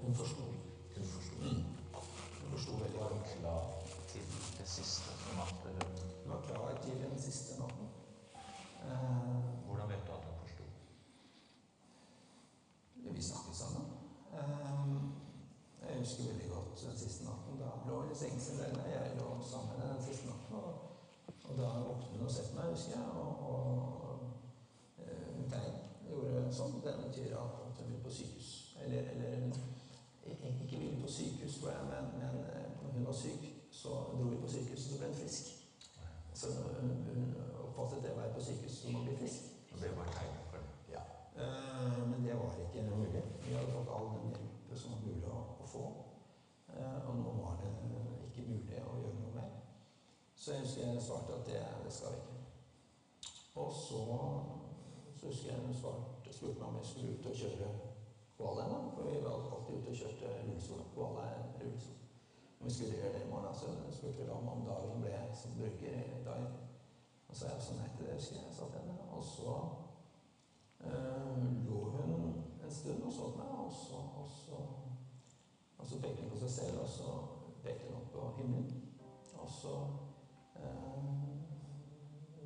Hun 0.03 0.14
forsto. 0.14 0.42
Hun 0.96 1.05
forsto. 1.07 1.32
Mm. 1.42 1.64
Hun 2.40 2.53
forsto 2.53 2.72
veldig 2.72 3.40
klar 3.40 3.64
til 4.12 4.22
det 4.59 4.68
siste 4.68 5.12
natten. 5.36 5.76
Hun 6.24 6.30
var 6.32 6.42
klar 6.46 6.78
til 6.84 7.03
den 7.03 7.18
siste 7.20 7.59
natten. 7.61 7.86
Eh, 8.84 9.36
Hvordan 9.66 9.88
vet 9.88 10.07
du 10.07 10.12
at 10.12 10.24
hun 10.24 10.38
forsto? 10.40 10.62
Vi 13.14 13.22
snakket 13.22 13.57
sammen. 13.57 13.86
Eh, 14.32 14.94
jeg 15.88 15.98
husker 15.98 16.22
veldig 16.24 16.48
godt 16.48 16.84
den 16.86 16.98
siste 16.98 17.24
natten. 17.24 17.61
Da 17.61 17.68
lå 17.88 18.01
hun 18.03 18.12
i 18.12 18.18
sengen 18.22 18.40
sin 18.40 18.59
der. 18.59 18.88
Jeg 18.88 19.18
lå 19.20 19.28
sammen 19.51 19.68
med 19.68 19.86
henne 19.86 19.98
den 19.98 20.07
siste 20.09 20.26
natten. 20.26 20.57
Og, 20.57 20.72
og 21.44 21.59
da 21.59 21.68
våknet 21.88 22.16
hun 22.16 22.26
og 22.26 22.32
sett 22.32 22.55
meg, 22.57 22.72
husker 22.72 22.96
jeg. 22.96 23.09
Og, 23.20 23.32
og 23.51 24.18
eh, 25.05 25.28
hun 25.36 25.53
tegn 25.53 25.76
gjorde 26.09 26.46
sånn. 26.57 26.80
Det 26.84 26.96
betyr 27.05 27.36
at 27.36 27.82
hun 27.82 27.84
ville 27.84 28.05
på 28.07 28.16
sykehus. 28.16 28.55
Eller, 28.80 29.12
eller 29.12 29.61
ikke 30.70 30.78
ville 30.78 31.03
på 31.03 31.09
sykehus, 31.11 31.59
tror 31.59 31.70
jeg, 31.70 31.86
men, 31.90 32.05
men 32.20 32.34
eh, 32.44 32.68
når 32.82 32.92
hun 32.92 33.07
var 33.07 33.16
syk, 33.16 33.46
så 33.70 33.88
dro 33.88 34.30
vi 34.91 34.97
og 34.97 35.03
ble 35.05 35.14
frisk. 35.14 35.51
Så 36.34 36.47
hun, 36.80 37.34
oppfattet 37.64 38.03
det 38.03 38.12
å 38.12 38.18
være 38.18 38.34
på 38.34 38.45
sykehus 38.45 38.78
som 38.82 38.97
å 38.99 39.03
bli 39.07 39.16
frisk. 39.20 39.51
Og 39.70 39.82
det 39.82 39.91
var 39.97 40.09
tegnet 40.14 40.47
for 40.51 40.62
det. 40.62 40.95
Ja. 40.95 41.03
Eh, 41.36 41.99
men 42.11 42.24
det 42.26 42.38
var 42.38 42.57
ikke 42.64 42.86
mulig. 42.88 43.22
Vi 43.45 43.55
hadde 43.55 43.74
fått 43.74 43.93
all 43.97 44.09
den 44.14 44.32
hjelp 44.34 44.72
som 44.82 44.95
var 44.97 45.05
mulig 45.05 45.30
å, 45.30 45.43
å 45.62 45.68
få. 45.68 45.84
Eh, 46.74 46.99
og 47.07 47.20
nå 47.20 47.36
var 47.43 47.61
det 47.61 47.70
ikke 48.30 48.49
mulig 48.49 48.82
å 48.82 48.97
gjøre 49.03 49.20
noe 49.20 49.34
mer. 49.36 49.53
Så 50.34 50.57
jeg 50.57 50.64
husker 50.64 50.86
jeg 50.88 51.05
svarte 51.05 51.38
at 51.38 51.47
det, 51.47 51.62
det 51.84 51.95
skal 51.95 52.16
vi 52.16 52.24
ikke. 52.24 52.36
Og 53.61 53.72
så, 53.76 54.03
så 55.20 55.30
husker 55.30 55.53
jeg 55.53 55.62
hun 55.66 55.76
svarte, 55.76 56.34
spurte 56.34 56.59
meg 56.59 56.68
om 56.70 56.80
jeg 56.80 56.91
skulle 56.91 57.16
ut 57.18 57.32
og 57.32 57.41
kjøre 57.45 57.72
Koala 58.38 58.66
ennå. 58.66 58.82
For 58.97 59.11
vi 59.11 59.24
var 59.24 59.43
alltid 59.53 59.80
ute 59.82 59.93
og 59.93 60.05
kjørte 60.05 60.36
rullestol. 60.38 60.86
Koala 60.95 61.26
er 61.28 61.43
rullestol. 61.61 61.99
Vi 62.61 62.71
skulle 62.71 62.97
gjøre 62.97 63.13
det 63.13 63.23
i 63.27 63.31
morgen, 63.31 63.55
så 63.55 63.67
spurte 63.91 64.23
vi 64.23 64.31
om, 64.31 64.49
om 64.49 64.67
dagen 64.67 65.01
ble 65.01 65.21
som 65.35 65.55
brygger 65.57 65.95
i 66.21 66.25
dag. 66.25 66.43
Og 67.29 67.37
så 67.37 67.47
sa 67.47 67.53
jeg 67.55 67.63
sånn 67.65 67.79
nei 67.81 67.89
til 67.95 68.07
det, 68.07 68.17
husker 68.19 68.37
jeg. 68.37 68.53
satt 68.53 68.59
sa 68.59 68.67
til 68.73 68.81
henne. 68.81 69.07
Og 69.17 69.23
så 69.25 69.55
øh, 70.91 71.47
lå 71.67 71.79
hun 71.95 72.13
en 72.65 72.75
stund 72.79 73.03
og 73.09 73.13
så 73.13 73.31
på 73.31 73.39
meg, 73.39 73.55
og 73.65 73.73
så, 73.73 74.03
og 74.21 74.29
så, 74.35 74.61
og 75.79 75.87
så 75.87 76.03
pekte 76.03 76.23
hun 76.23 76.35
på 76.35 76.43
seg 76.43 76.53
selv, 76.59 76.83
og 76.85 76.89
så 76.99 77.17
pekte 77.65 77.89
hun 77.89 77.97
opp 78.03 78.13
på 78.13 78.27
himmelen. 78.37 78.85
Og 79.41 79.49
så 79.57 79.75
øh, 80.61 81.01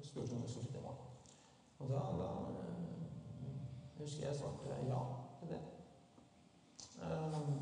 spurte 0.03 0.29
hun 0.29 0.37
om 0.37 0.47
hun 0.47 0.49
skulle 0.49 0.67
flytte 0.69 0.79
i 0.79 0.87
morgen. 0.87 1.11
Og 1.79 1.89
da, 1.91 2.07
da 2.23 2.31
øh, 2.55 3.59
husker 3.99 4.27
jeg 4.27 4.37
svarte 4.37 4.79
ja 4.93 5.03
til 5.41 5.49
det. 5.57 5.63
Um, 7.03 7.59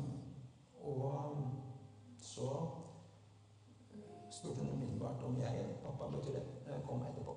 og 0.83 1.37
så 2.33 2.67
spurte 4.31 4.59
hun 4.59 4.69
umiddelbart 4.69 5.23
om 5.23 5.37
jeg, 5.41 5.65
pappa, 5.83 6.17
betyr 6.17 6.31
det, 6.31 6.43
eh, 6.67 6.87
kom 6.87 7.01
etterpå. 7.01 7.35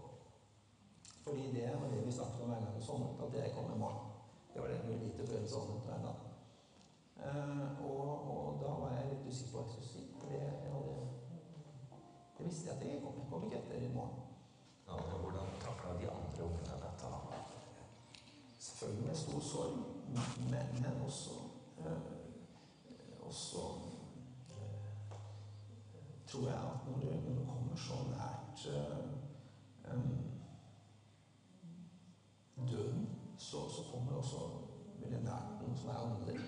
Fordi 1.27 1.45
det 1.55 1.81
var 1.81 1.89
det 1.89 2.07
vi 2.07 2.13
snakket 2.13 2.43
om 2.43 2.49
hver 2.51 2.61
gang 2.61 2.75
hun 2.75 2.83
sovnet, 2.83 3.23
at 3.27 3.35
jeg 3.35 3.55
kom 3.55 3.73
i 3.75 3.79
morgen. 3.79 4.03
Det 4.55 4.63
var 4.63 4.69
det 4.69 4.79
hun 4.79 4.99
lite 5.05 5.27
før 5.27 5.39
hun 5.39 5.49
sovnet 5.49 5.87
hver 5.87 5.99
natt. 6.07 6.23
Uh, 7.27 7.85
og, 7.91 8.09
og 8.33 8.59
da 8.63 8.71
var 8.81 8.91
jeg 8.95 9.09
litt 9.11 9.27
usikker 9.31 9.53
på 9.53 9.59
hva 9.59 9.65
jeg 9.67 9.73
skulle 9.73 9.91
si. 9.93 10.03
For 10.19 10.27
det, 10.31 10.41
jeg 10.43 10.73
hadde, 10.75 10.97
det 12.39 12.47
visste 12.47 12.69
jeg 12.69 12.77
at 12.77 12.87
jeg 12.87 13.03
kom. 13.03 13.19
Jeg 13.21 13.29
kom 13.31 13.45
ikke 13.47 13.59
etter 13.63 13.89
i 13.89 13.95
morgen. 13.95 14.23
Ja, 14.89 15.01
hvordan 15.23 15.49
takla 15.65 15.97
de 16.01 16.11
andre 16.17 16.45
ungene 16.45 16.79
dette? 16.85 17.11
da? 17.15 17.41
Selvfølgelig 18.59 19.07
med 19.07 19.17
stor 19.25 19.41
sorg, 19.41 19.77
men, 20.51 20.65
men 20.83 21.03
også, 21.07 21.31
øh, 21.79 22.01
også 23.29 23.59
øh, 24.51 25.19
tror 26.27 26.47
jeg 26.47 26.59
at 26.71 26.87
når 26.87 26.99
du, 27.01 27.07
når 27.07 27.35
du 27.39 27.45
kommer 27.51 27.77
så 27.77 27.95
nært 28.15 28.67
øh, 28.77 29.93
øhm, 29.93 30.27
døden, 32.71 33.09
så, 33.57 33.69
så 33.71 33.83
kommer 33.91 34.19
også 34.21 34.43
veldig 35.01 35.23
nært 35.25 35.61
noe 35.65 35.77
som 35.81 35.93
er 35.93 36.05
åndelig. 36.05 36.45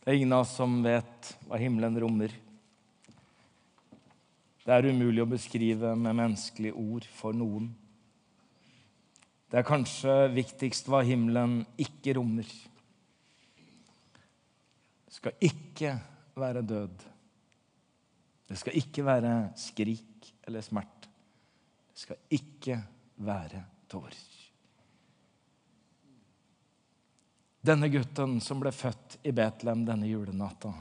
Det 0.00 0.14
er 0.14 0.16
ingen 0.16 0.32
av 0.34 0.42
oss 0.42 0.56
som 0.56 0.80
vet 0.82 1.34
hva 1.46 1.58
himmelen 1.60 1.98
rommer. 2.02 2.32
Det 4.64 4.74
er 4.74 4.90
umulig 4.90 5.22
å 5.24 5.30
beskrive 5.30 5.94
med 5.96 6.18
menneskelige 6.18 6.76
ord 6.76 7.06
for 7.16 7.36
noen. 7.36 7.70
Det 9.50 9.58
er 9.58 9.66
kanskje 9.66 10.16
viktigst 10.34 10.90
hva 10.90 11.00
himmelen 11.06 11.62
ikke 11.80 12.14
rommer. 12.20 12.50
Det 15.08 15.16
skal 15.16 15.48
ikke 15.48 15.94
være 16.38 16.62
død. 16.62 17.06
Det 18.50 18.58
skal 18.58 18.76
ikke 18.78 19.06
være 19.06 19.32
skrik 19.58 20.30
eller 20.46 20.62
smerte. 20.62 21.10
Det 21.90 22.04
skal 22.04 22.22
ikke 22.36 22.76
være 23.26 23.64
tårer. 23.90 24.28
Denne 27.60 27.90
gutten 27.92 28.38
som 28.40 28.62
ble 28.62 28.72
født 28.72 29.18
i 29.28 29.34
Betlehem 29.36 29.82
denne 29.84 30.08
julenatta. 30.08 30.72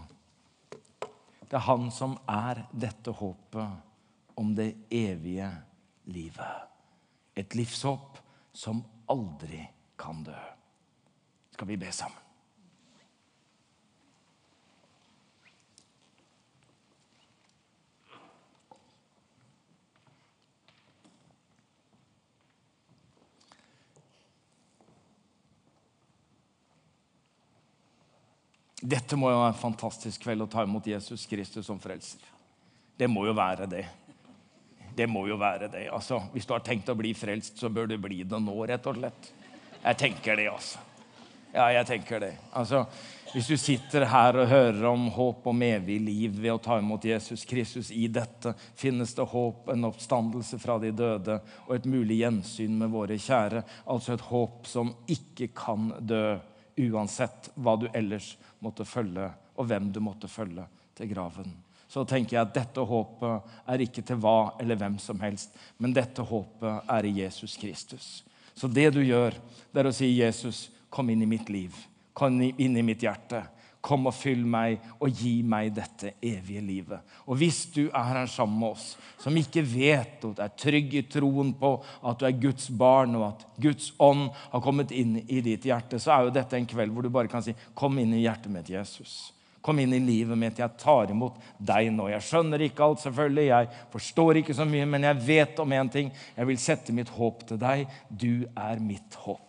Det 1.50 1.58
er 1.58 1.66
han 1.66 1.90
som 1.94 2.14
er 2.30 2.64
dette 2.72 3.12
håpet 3.18 4.38
om 4.40 4.54
det 4.56 4.70
evige 4.94 5.50
livet. 6.14 6.70
Et 7.34 7.56
livshåp 7.58 8.20
som 8.54 8.84
aldri 9.10 9.64
kan 9.98 10.22
dø. 10.24 10.38
Skal 11.52 11.68
vi 11.68 11.78
be 11.82 11.92
sammen? 11.92 12.29
Dette 28.80 29.18
må 29.20 29.32
jo 29.32 29.40
være 29.42 29.54
en 29.54 29.60
fantastisk 29.60 30.24
kveld 30.24 30.46
å 30.46 30.52
ta 30.52 30.64
imot 30.64 30.88
Jesus 30.88 31.26
Kristus 31.28 31.68
som 31.68 31.80
frelser. 31.84 32.22
Det 33.00 33.08
må 33.12 33.26
jo 33.28 33.34
være 33.36 33.68
det. 33.72 33.86
Det 34.96 35.08
må 35.08 35.26
jo 35.28 35.38
være 35.40 35.70
det. 35.72 35.86
Altså, 35.96 36.22
hvis 36.34 36.48
du 36.48 36.54
har 36.56 36.64
tenkt 36.64 36.92
å 36.92 36.98
bli 37.00 37.14
frelst, 37.16 37.60
så 37.60 37.70
bør 37.72 37.88
du 37.92 37.98
bli 38.02 38.24
det 38.28 38.40
nå, 38.44 38.56
rett 38.68 38.88
og 38.88 39.00
slett. 39.00 39.32
Jeg 39.80 40.00
tenker 40.00 40.40
det, 40.40 40.48
altså. 40.52 40.82
Ja, 41.54 41.70
jeg 41.74 41.88
tenker 41.90 42.20
det. 42.22 42.34
Altså, 42.54 42.84
hvis 43.34 43.48
du 43.50 43.56
sitter 43.58 44.06
her 44.10 44.38
og 44.38 44.52
hører 44.52 44.84
om 44.92 45.08
håp 45.16 45.48
om 45.50 45.64
evig 45.66 45.98
liv 46.02 46.36
ved 46.38 46.52
å 46.54 46.62
ta 46.62 46.78
imot 46.82 47.08
Jesus 47.10 47.46
Kristus 47.50 47.90
i 47.96 48.08
dette, 48.12 48.54
finnes 48.78 49.16
det 49.18 49.26
håp, 49.32 49.72
en 49.74 49.88
oppstandelse 49.90 50.60
fra 50.62 50.78
de 50.82 50.92
døde 50.94 51.40
og 51.68 51.74
et 51.76 51.88
mulig 51.90 52.20
gjensyn 52.24 52.78
med 52.82 52.94
våre 52.94 53.18
kjære. 53.22 53.64
Altså 53.90 54.14
et 54.14 54.28
håp 54.30 54.70
som 54.70 54.94
ikke 55.10 55.50
kan 55.58 55.92
dø, 56.00 56.38
uansett 56.88 57.52
hva 57.56 57.76
du 57.80 57.88
ellers 57.94 58.34
måtte 58.64 58.86
følge, 58.88 59.30
og 59.60 59.68
hvem 59.68 59.90
du 59.92 60.00
måtte 60.04 60.30
følge 60.32 60.66
til 60.96 61.12
graven. 61.12 61.52
Så 61.90 62.04
tenker 62.06 62.38
jeg 62.38 62.46
at 62.46 62.56
dette 62.56 62.84
håpet 62.86 63.54
er 63.74 63.84
ikke 63.84 64.04
til 64.06 64.20
hva 64.22 64.54
eller 64.62 64.78
hvem 64.78 65.00
som 65.02 65.20
helst, 65.24 65.56
men 65.82 65.96
dette 65.96 66.22
håpet 66.22 66.92
er 66.96 67.08
i 67.08 67.16
Jesus 67.24 67.58
Kristus. 67.58 68.10
Så 68.54 68.68
det 68.68 68.92
du 68.94 69.02
gjør, 69.02 69.34
det 69.72 69.82
er 69.82 69.90
å 69.90 69.96
si, 69.96 70.12
'Jesus, 70.14 70.70
kom 70.90 71.10
inn 71.10 71.22
i 71.24 71.30
mitt 71.30 71.50
liv. 71.50 71.74
Kom 72.14 72.42
inn 72.42 72.78
i 72.78 72.86
mitt 72.86 73.02
hjerte.' 73.02 73.48
Kom 73.82 74.10
og 74.10 74.16
fyll 74.16 74.42
meg 74.44 74.82
og 75.00 75.16
gi 75.16 75.38
meg 75.48 75.72
dette 75.78 76.12
evige 76.20 76.62
livet. 76.66 77.14
Og 77.32 77.40
hvis 77.40 77.62
du 77.72 77.86
er 77.88 78.10
her 78.10 78.28
sammen 78.28 78.60
med 78.60 78.74
oss, 78.74 78.90
som 79.22 79.38
ikke 79.40 79.64
vet 79.64 80.26
og 80.28 80.42
er 80.44 80.52
trygg 80.60 80.98
i 81.00 81.06
troen 81.08 81.54
på 81.56 81.72
at 81.80 82.20
du 82.20 82.28
er 82.28 82.40
Guds 82.44 82.68
barn, 82.76 83.16
og 83.16 83.30
at 83.30 83.48
Guds 83.62 83.94
ånd 84.04 84.28
har 84.52 84.64
kommet 84.66 84.92
inn 84.92 85.22
i 85.26 85.40
ditt 85.46 85.68
hjerte, 85.70 86.00
så 86.00 86.12
er 86.16 86.28
jo 86.28 86.36
dette 86.36 86.60
en 86.60 86.68
kveld 86.68 86.92
hvor 86.92 87.08
du 87.08 87.14
bare 87.14 87.32
kan 87.32 87.44
si 87.44 87.56
'Kom 87.74 87.98
inn 88.00 88.14
i 88.14 88.24
hjertet 88.28 88.52
mitt, 88.52 88.68
Jesus'. 88.68 89.32
Kom 89.62 89.80
inn 89.80 89.94
i 89.94 90.00
livet 90.00 90.38
mitt. 90.38 90.60
Jeg 90.60 90.78
tar 90.80 91.12
imot 91.12 91.36
deg 91.60 91.92
nå. 91.92 92.08
Jeg 92.10 92.24
skjønner 92.24 92.62
ikke 92.64 92.86
alt, 92.86 93.02
selvfølgelig. 93.04 93.48
Jeg 93.48 93.68
forstår 93.92 94.40
ikke 94.40 94.56
så 94.56 94.66
mye, 94.66 94.86
men 94.86 95.04
jeg 95.04 95.26
vet 95.28 95.60
om 95.60 95.76
én 95.76 95.92
ting. 95.92 96.12
Jeg 96.38 96.48
vil 96.48 96.58
sette 96.58 96.96
mitt 96.96 97.10
håp 97.10 97.44
til 97.48 97.60
deg. 97.60 97.88
Du 98.10 98.48
er 98.56 98.80
mitt 98.80 99.20
håp. 99.26 99.49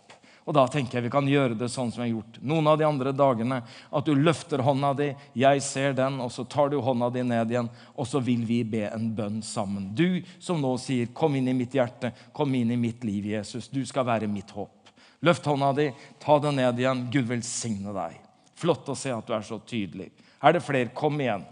Og 0.51 0.55
da 0.57 0.65
tenker 0.67 0.99
jeg 0.99 1.05
vi 1.05 1.13
kan 1.15 1.29
gjøre 1.31 1.55
det 1.55 1.69
sånn 1.71 1.93
som 1.95 2.03
jeg 2.03 2.09
har 2.09 2.17
gjort 2.17 2.39
noen 2.51 2.67
av 2.67 2.79
de 2.81 2.83
andre 2.83 3.13
dagene. 3.15 3.61
At 3.95 4.09
du 4.09 4.17
løfter 4.19 4.59
hånda 4.67 4.89
di, 4.99 5.07
jeg 5.39 5.63
ser 5.63 5.93
den, 5.95 6.17
og 6.19 6.33
så 6.35 6.43
tar 6.43 6.73
du 6.73 6.81
hånda 6.83 7.07
di 7.15 7.23
ned 7.23 7.53
igjen. 7.55 7.69
Og 7.95 8.09
så 8.11 8.19
vil 8.19 8.43
vi 8.49 8.65
be 8.67 8.89
en 8.89 9.05
bønn 9.15 9.37
sammen. 9.47 9.93
Du 9.95 10.25
som 10.43 10.59
nå 10.59 10.73
sier 10.83 11.07
'Kom 11.15 11.37
inn 11.39 11.47
i 11.47 11.55
mitt 11.55 11.71
hjerte, 11.71 12.11
kom 12.35 12.53
inn 12.55 12.73
i 12.73 12.77
mitt 12.77 13.05
liv, 13.05 13.25
Jesus'. 13.31 13.71
Du 13.71 13.87
skal 13.87 14.05
være 14.05 14.27
mitt 14.27 14.51
håp. 14.51 14.91
Løft 15.23 15.45
hånda 15.45 15.73
di, 15.77 15.93
ta 16.19 16.39
den 16.39 16.57
ned 16.57 16.79
igjen. 16.79 17.11
Gud 17.13 17.29
velsigne 17.29 17.95
deg. 17.95 18.19
Flott 18.57 18.89
å 18.89 18.97
se 18.97 19.13
at 19.13 19.27
du 19.27 19.33
er 19.33 19.43
så 19.43 19.61
tydelig. 19.61 20.11
Er 20.43 20.53
det 20.53 20.65
flere? 20.65 20.91
Kom 20.93 21.21
igjen. 21.21 21.47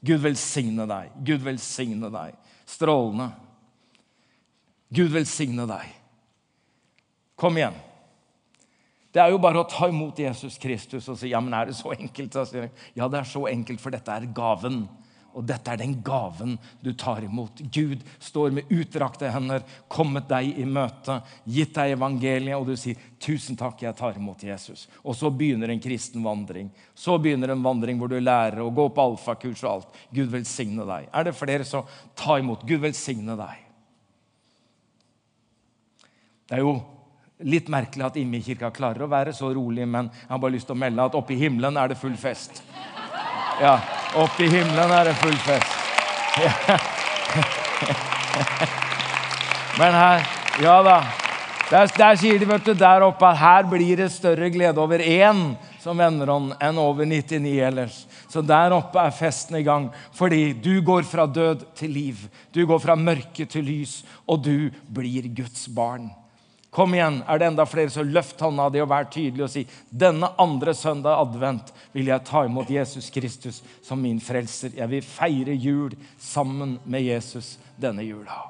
Gud 0.00 0.20
velsigne 0.20 0.86
deg. 0.86 1.10
Gud 1.22 1.42
velsigne 1.42 2.10
deg. 2.10 2.34
Strålende. 2.64 3.30
Gud 4.88 5.10
velsigne 5.10 5.66
deg. 5.66 6.05
Kom 7.36 7.56
igjen. 7.56 7.76
Det 9.12 9.22
er 9.22 9.32
jo 9.32 9.40
bare 9.40 9.62
å 9.62 9.68
ta 9.68 9.88
imot 9.88 10.18
Jesus 10.20 10.58
Kristus 10.60 11.06
og 11.08 11.16
si 11.16 11.30
ja, 11.30 11.40
men 11.40 11.54
er 11.56 11.70
det 11.70 11.76
så 11.78 11.94
enkelt? 11.94 12.34
Ja, 12.96 13.08
det 13.08 13.20
er 13.22 13.28
så 13.28 13.46
enkelt, 13.48 13.80
for 13.80 13.94
dette 13.94 14.12
er 14.12 14.26
gaven. 14.36 14.82
Og 15.36 15.44
dette 15.44 15.68
er 15.72 15.80
den 15.80 15.94
gaven 16.04 16.54
du 16.80 16.90
tar 16.96 17.24
imot. 17.24 17.60
Gud 17.72 18.00
står 18.24 18.54
med 18.56 18.72
utdrakte 18.72 19.28
hender, 19.32 19.64
kommet 19.92 20.28
deg 20.30 20.56
i 20.56 20.64
møte, 20.64 21.18
gitt 21.44 21.74
deg 21.76 21.92
evangeliet, 21.92 22.56
og 22.56 22.70
du 22.70 22.76
sier 22.76 22.96
'Tusen 23.20 23.56
takk, 23.56 23.82
jeg 23.84 23.96
tar 23.96 24.16
imot 24.16 24.44
Jesus'. 24.44 24.86
Og 25.04 25.16
så 25.16 25.28
begynner 25.28 25.70
en 25.72 25.80
kristen 25.80 26.24
vandring. 26.24 26.70
Så 26.94 27.18
begynner 27.20 27.52
en 27.52 27.62
vandring 27.62 28.00
hvor 28.00 28.08
du 28.08 28.20
lærer 28.20 28.60
å 28.64 28.72
gå 28.72 28.88
på 28.88 29.06
alfakurs 29.10 29.64
og 29.64 29.70
alt. 29.70 29.88
Gud 30.12 30.32
velsigne 30.32 30.84
deg. 30.88 31.08
Er 31.12 31.24
det 31.24 31.36
flere, 31.36 31.64
så 31.64 31.84
ta 32.14 32.38
imot. 32.38 32.64
Gud 32.64 32.80
velsigne 32.80 33.36
deg. 33.36 33.64
Det 36.48 36.56
er 36.56 36.64
jo 36.64 36.95
litt 37.44 37.68
merkelig 37.68 38.06
at 38.06 38.16
Imme-kirka 38.16 38.70
klarer 38.72 39.04
å 39.04 39.10
være 39.10 39.32
så 39.36 39.50
rolig, 39.54 39.84
men 39.88 40.08
jeg 40.12 40.30
har 40.30 40.40
bare 40.40 40.56
lyst 40.56 40.68
til 40.70 40.76
å 40.76 40.80
melde 40.80 41.04
at 41.04 41.16
oppe 41.18 41.34
i 41.34 41.40
himmelen 41.40 41.76
er 41.76 41.92
det 41.92 41.98
full 42.00 42.16
fest. 42.16 42.62
Ja, 43.60 43.76
oppe 44.16 44.44
i 44.46 44.50
himmelen 44.52 44.92
er 44.92 45.10
det 45.10 45.16
full 45.20 45.36
fest. 45.44 45.72
Ja. 46.40 46.52
Men 49.76 49.92
her 49.92 50.26
Ja 50.62 50.82
da. 50.84 50.98
Der, 51.68 51.88
der, 51.98 52.16
sier 52.16 52.38
de 52.38 52.46
vet 52.48 52.64
du, 52.64 52.74
der 52.78 53.02
oppe 53.02 53.26
at 53.26 53.40
her 53.40 53.64
blir 53.68 53.96
det 53.98 54.12
større 54.14 54.48
glede 54.54 54.80
over 54.80 55.02
én 55.02 55.56
som 55.82 55.98
vender 55.98 56.30
om, 56.30 56.52
enn 56.62 56.78
over 56.78 57.04
99 57.08 57.56
ellers. 57.66 57.96
Så 58.30 58.38
der 58.46 58.74
oppe 58.76 59.02
er 59.02 59.14
festen 59.14 59.58
i 59.58 59.64
gang. 59.66 59.88
Fordi 60.14 60.52
du 60.62 60.78
går 60.86 61.02
fra 61.10 61.26
død 61.26 61.64
til 61.76 61.90
liv. 61.90 62.22
Du 62.54 62.62
går 62.70 62.78
fra 62.82 62.94
mørke 62.94 63.48
til 63.50 63.66
lys, 63.66 63.98
og 64.30 64.44
du 64.46 64.70
blir 64.86 65.26
Guds 65.34 65.66
barn. 65.74 66.06
Kom 66.76 66.92
igjen, 66.92 67.22
er 67.24 67.38
det 67.40 67.46
enda 67.48 67.64
flere, 67.64 67.88
så 67.88 68.02
løft 68.04 68.42
hånda 68.44 68.66
di 68.68 68.82
og 68.84 68.90
vær 68.90 69.06
tydelig 69.08 69.46
og 69.46 69.48
si 69.48 69.62
denne 69.88 70.28
andre 70.36 70.74
søndag 70.76 71.22
advent 71.22 71.70
vil 71.94 72.10
jeg 72.10 72.24
ta 72.28 72.42
imot 72.44 72.68
Jesus 72.68 73.08
Kristus 73.14 73.62
som 73.80 74.02
min 74.04 74.18
frelser. 74.20 74.74
Jeg 74.76 74.90
vil 74.90 75.06
feire 75.08 75.54
jul 75.56 75.94
sammen 76.20 76.74
med 76.84 77.06
Jesus 77.06 77.54
denne 77.80 78.04
jula. 78.04 78.42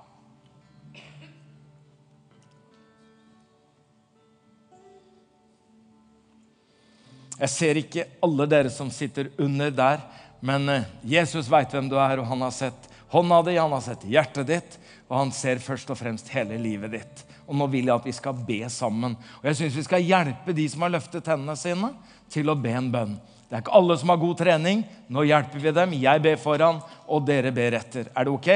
Jeg 7.37 7.53
ser 7.53 7.79
ikke 7.79 8.09
alle 8.27 8.49
dere 8.51 8.75
som 8.75 8.91
sitter 8.91 9.31
under 9.39 9.71
der, 9.71 10.03
men 10.41 10.67
eh, 10.73 10.91
Jesus 11.05 11.47
veit 11.53 11.71
hvem 11.71 11.87
du 11.93 11.95
er, 12.01 12.19
og 12.19 12.27
han 12.33 12.43
har 12.43 12.59
sett 12.59 12.91
hånda 13.15 13.43
di, 13.47 13.59
han 13.61 13.79
har 13.79 13.87
sett 13.87 14.11
hjertet 14.11 14.51
ditt, 14.51 14.79
og 15.07 15.21
han 15.21 15.35
ser 15.37 15.63
først 15.63 15.95
og 15.95 16.03
fremst 16.03 16.35
hele 16.35 16.59
livet 16.59 16.97
ditt. 16.99 17.26
Og 17.47 17.55
nå 17.55 17.69
vil 17.71 17.87
jeg 17.87 17.95
at 17.95 18.07
vi 18.07 18.15
skal 18.15 18.39
be 18.47 18.59
sammen. 18.73 19.15
Og 19.41 19.49
jeg 19.51 19.59
syns 19.61 19.79
vi 19.79 19.87
skal 19.87 20.05
hjelpe 20.05 20.55
de 20.57 20.67
som 20.71 20.83
har 20.83 20.95
løftet 20.97 21.29
hendene 21.31 21.55
sine, 21.59 21.93
til 22.33 22.51
å 22.51 22.59
be 22.59 22.73
en 22.75 22.91
bønn. 22.91 23.15
Det 23.47 23.55
er 23.55 23.63
ikke 23.63 23.77
alle 23.79 23.95
som 24.01 24.11
har 24.11 24.19
god 24.19 24.41
trening. 24.41 24.83
Nå 25.07 25.23
hjelper 25.29 25.63
vi 25.63 25.73
dem. 25.75 25.95
Jeg 26.03 26.23
ber 26.25 26.41
foran, 26.43 26.81
og 27.07 27.23
dere 27.29 27.53
ber 27.55 27.79
etter. 27.79 28.11
Er 28.11 28.27
det 28.27 28.35
ok? 28.35 28.51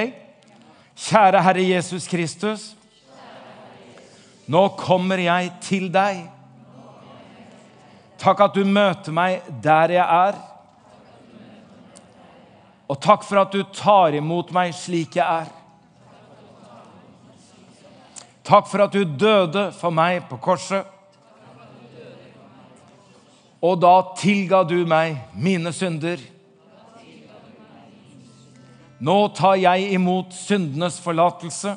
Kjære 0.98 1.42
Herre 1.46 1.62
Jesus 1.68 2.08
Kristus. 2.10 2.64
Nå 4.50 4.64
kommer 4.80 5.22
jeg 5.22 5.52
til 5.62 5.86
deg. 5.94 6.24
Takk 8.20 8.42
at 8.48 8.58
du 8.58 8.66
møter 8.66 9.14
meg 9.14 9.46
der 9.62 9.94
jeg 9.94 10.04
er. 10.04 10.40
Og 12.90 12.98
takk 12.98 13.22
for 13.22 13.38
at 13.44 13.54
du 13.54 13.62
tar 13.70 14.16
imot 14.18 14.50
meg 14.52 14.74
slik 14.74 15.14
jeg 15.20 15.24
er. 15.24 15.59
Takk 18.44 18.66
for 18.70 18.84
at 18.86 18.94
du 18.94 19.04
døde 19.04 19.68
for 19.76 19.94
meg 19.94 20.24
på 20.30 20.38
korset. 20.40 20.86
Og 23.60 23.76
da 23.82 23.94
tilga 24.16 24.62
du 24.64 24.78
meg 24.88 25.18
mine 25.36 25.72
synder. 25.76 26.20
Nå 29.00 29.16
tar 29.36 29.56
jeg 29.60 29.92
imot 29.96 30.32
syndenes 30.36 30.98
forlatelse 31.00 31.76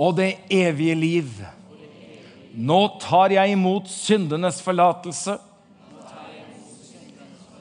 og 0.00 0.16
det 0.16 0.30
evige 0.50 0.94
liv. 0.96 1.28
Nå 2.54 2.80
tar 3.02 3.34
jeg 3.34 3.52
imot 3.54 3.90
syndenes 3.90 4.62
forlatelse 4.64 5.36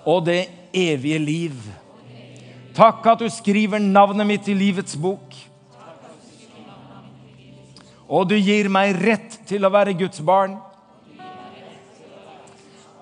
og 0.05 0.25
det 0.25 0.41
evige 0.73 1.19
liv. 1.19 1.59
Takk 2.73 3.05
at 3.11 3.21
du 3.21 3.29
skriver 3.33 3.81
navnet 3.83 4.25
mitt 4.25 4.47
i 4.49 4.55
livets 4.57 4.95
bok. 4.97 5.48
Og 8.09 8.25
du 8.29 8.35
gir 8.35 8.71
meg 8.73 8.97
rett 8.97 9.37
til 9.45 9.65
å 9.65 9.69
være 9.69 9.93
Guds 9.97 10.21
barn. 10.25 10.57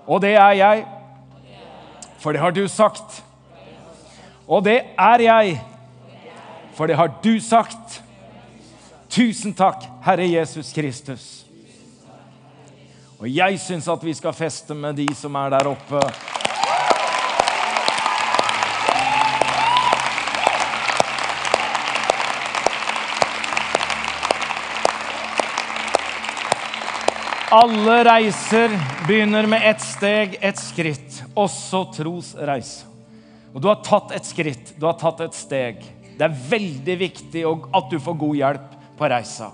Og 0.08 0.22
det 0.24 0.36
er 0.40 0.54
jeg, 0.60 0.84
for 2.20 2.36
det 2.36 2.42
har 2.44 2.52
du 2.56 2.66
sagt. 2.72 3.22
Og 4.48 4.64
det 4.64 4.82
er 5.00 5.24
jeg, 5.24 5.58
for 6.76 6.88
det 6.88 6.96
har 7.00 7.12
du 7.24 7.40
sagt. 7.44 8.02
Tusen 9.12 9.56
takk, 9.56 9.88
Herre 10.04 10.28
Jesus 10.28 10.72
Kristus. 10.76 11.28
Og 13.18 13.30
jeg 13.32 13.60
syns 13.60 13.88
at 13.90 14.04
vi 14.04 14.14
skal 14.14 14.36
feste 14.36 14.76
med 14.78 15.00
de 15.00 15.08
som 15.18 15.36
er 15.40 15.56
der 15.56 15.72
oppe. 15.72 16.04
Alle 27.48 28.02
reiser 28.04 28.74
begynner 29.08 29.46
med 29.48 29.62
ett 29.64 29.82
steg, 29.82 30.34
ett 30.42 30.58
skritt. 30.60 31.22
Også 31.32 31.86
tros 31.96 32.34
reise. 32.36 32.84
Og 33.54 33.62
du 33.64 33.70
har 33.70 33.80
tatt 33.88 34.12
et 34.18 34.28
skritt, 34.28 34.74
du 34.76 34.84
har 34.84 34.98
tatt 35.00 35.22
et 35.24 35.38
steg. 35.38 35.80
Det 36.18 36.26
er 36.26 36.36
veldig 36.50 36.98
viktig 37.00 37.46
at 37.48 37.88
du 37.88 37.96
får 38.04 38.18
god 38.20 38.36
hjelp 38.36 38.76
på 39.00 39.10
reisa. 39.14 39.48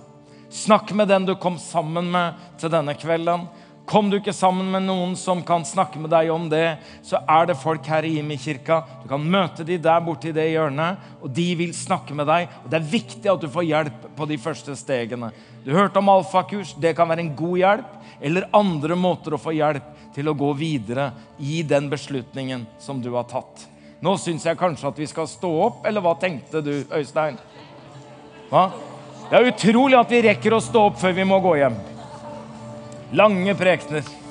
Snakk 0.49 0.89
med 0.97 1.11
den 1.13 1.27
du 1.29 1.35
kom 1.37 1.59
sammen 1.61 2.09
med 2.09 2.41
til 2.57 2.73
denne 2.73 2.97
kvelden. 2.97 3.45
Kom 3.85 4.07
du 4.09 4.15
ikke 4.15 4.31
sammen 4.31 4.69
med 4.71 4.85
noen 4.85 5.11
som 5.19 5.41
kan 5.43 5.65
snakke 5.67 5.99
med 5.99 6.11
deg 6.13 6.29
om 6.31 6.45
det, 6.49 6.77
så 7.03 7.19
er 7.27 7.49
det 7.49 7.59
folk 7.59 7.83
her 7.91 8.05
i 8.07 8.13
Imi-kirka. 8.21 8.77
Du 9.03 9.09
kan 9.11 9.25
møte 9.35 9.65
de 9.67 9.75
der 9.81 9.99
borte 10.05 10.29
i 10.31 10.35
det 10.35 10.45
hjørnet, 10.53 11.01
og 11.19 11.33
de 11.35 11.49
vil 11.59 11.73
snakke 11.75 12.15
med 12.15 12.29
deg. 12.31 12.47
Og 12.63 12.71
Det 12.71 12.79
er 12.79 12.93
viktig 12.93 13.31
at 13.33 13.43
du 13.43 13.49
får 13.51 13.67
hjelp 13.67 14.07
på 14.15 14.29
de 14.29 14.39
første 14.39 14.77
stegene. 14.79 15.33
Du 15.65 15.73
hørte 15.75 15.99
om 15.99 16.13
alfakurs. 16.15 16.73
Det 16.79 16.95
kan 16.95 17.11
være 17.11 17.25
en 17.25 17.35
god 17.35 17.59
hjelp. 17.59 17.99
Eller 18.23 18.47
andre 18.55 18.95
måter 18.95 19.35
å 19.35 19.41
få 19.41 19.51
hjelp 19.51 19.91
til 20.15 20.31
å 20.31 20.37
gå 20.37 20.53
videre 20.55 21.11
i 21.43 21.59
den 21.67 21.89
beslutningen 21.91 22.63
som 22.79 23.01
du 23.03 23.11
har 23.17 23.27
tatt. 23.27 23.67
Nå 24.03 24.15
syns 24.19 24.45
jeg 24.47 24.59
kanskje 24.59 24.87
at 24.87 24.99
vi 24.99 25.07
skal 25.07 25.27
stå 25.27 25.51
opp, 25.67 25.85
eller 25.87 26.03
hva 26.03 26.15
tenkte 26.19 26.63
du, 26.63 26.73
Øystein? 26.91 27.35
Hva? 28.51 28.69
Det 29.29 29.39
er 29.39 29.49
utrolig 29.51 29.97
at 29.99 30.11
vi 30.11 30.23
rekker 30.23 30.55
å 30.55 30.63
stå 30.63 30.89
opp 30.89 30.99
før 31.01 31.15
vi 31.15 31.27
må 31.27 31.39
gå 31.43 31.57
hjem. 31.59 31.77
Lange 33.13 33.53
prekener. 33.53 34.22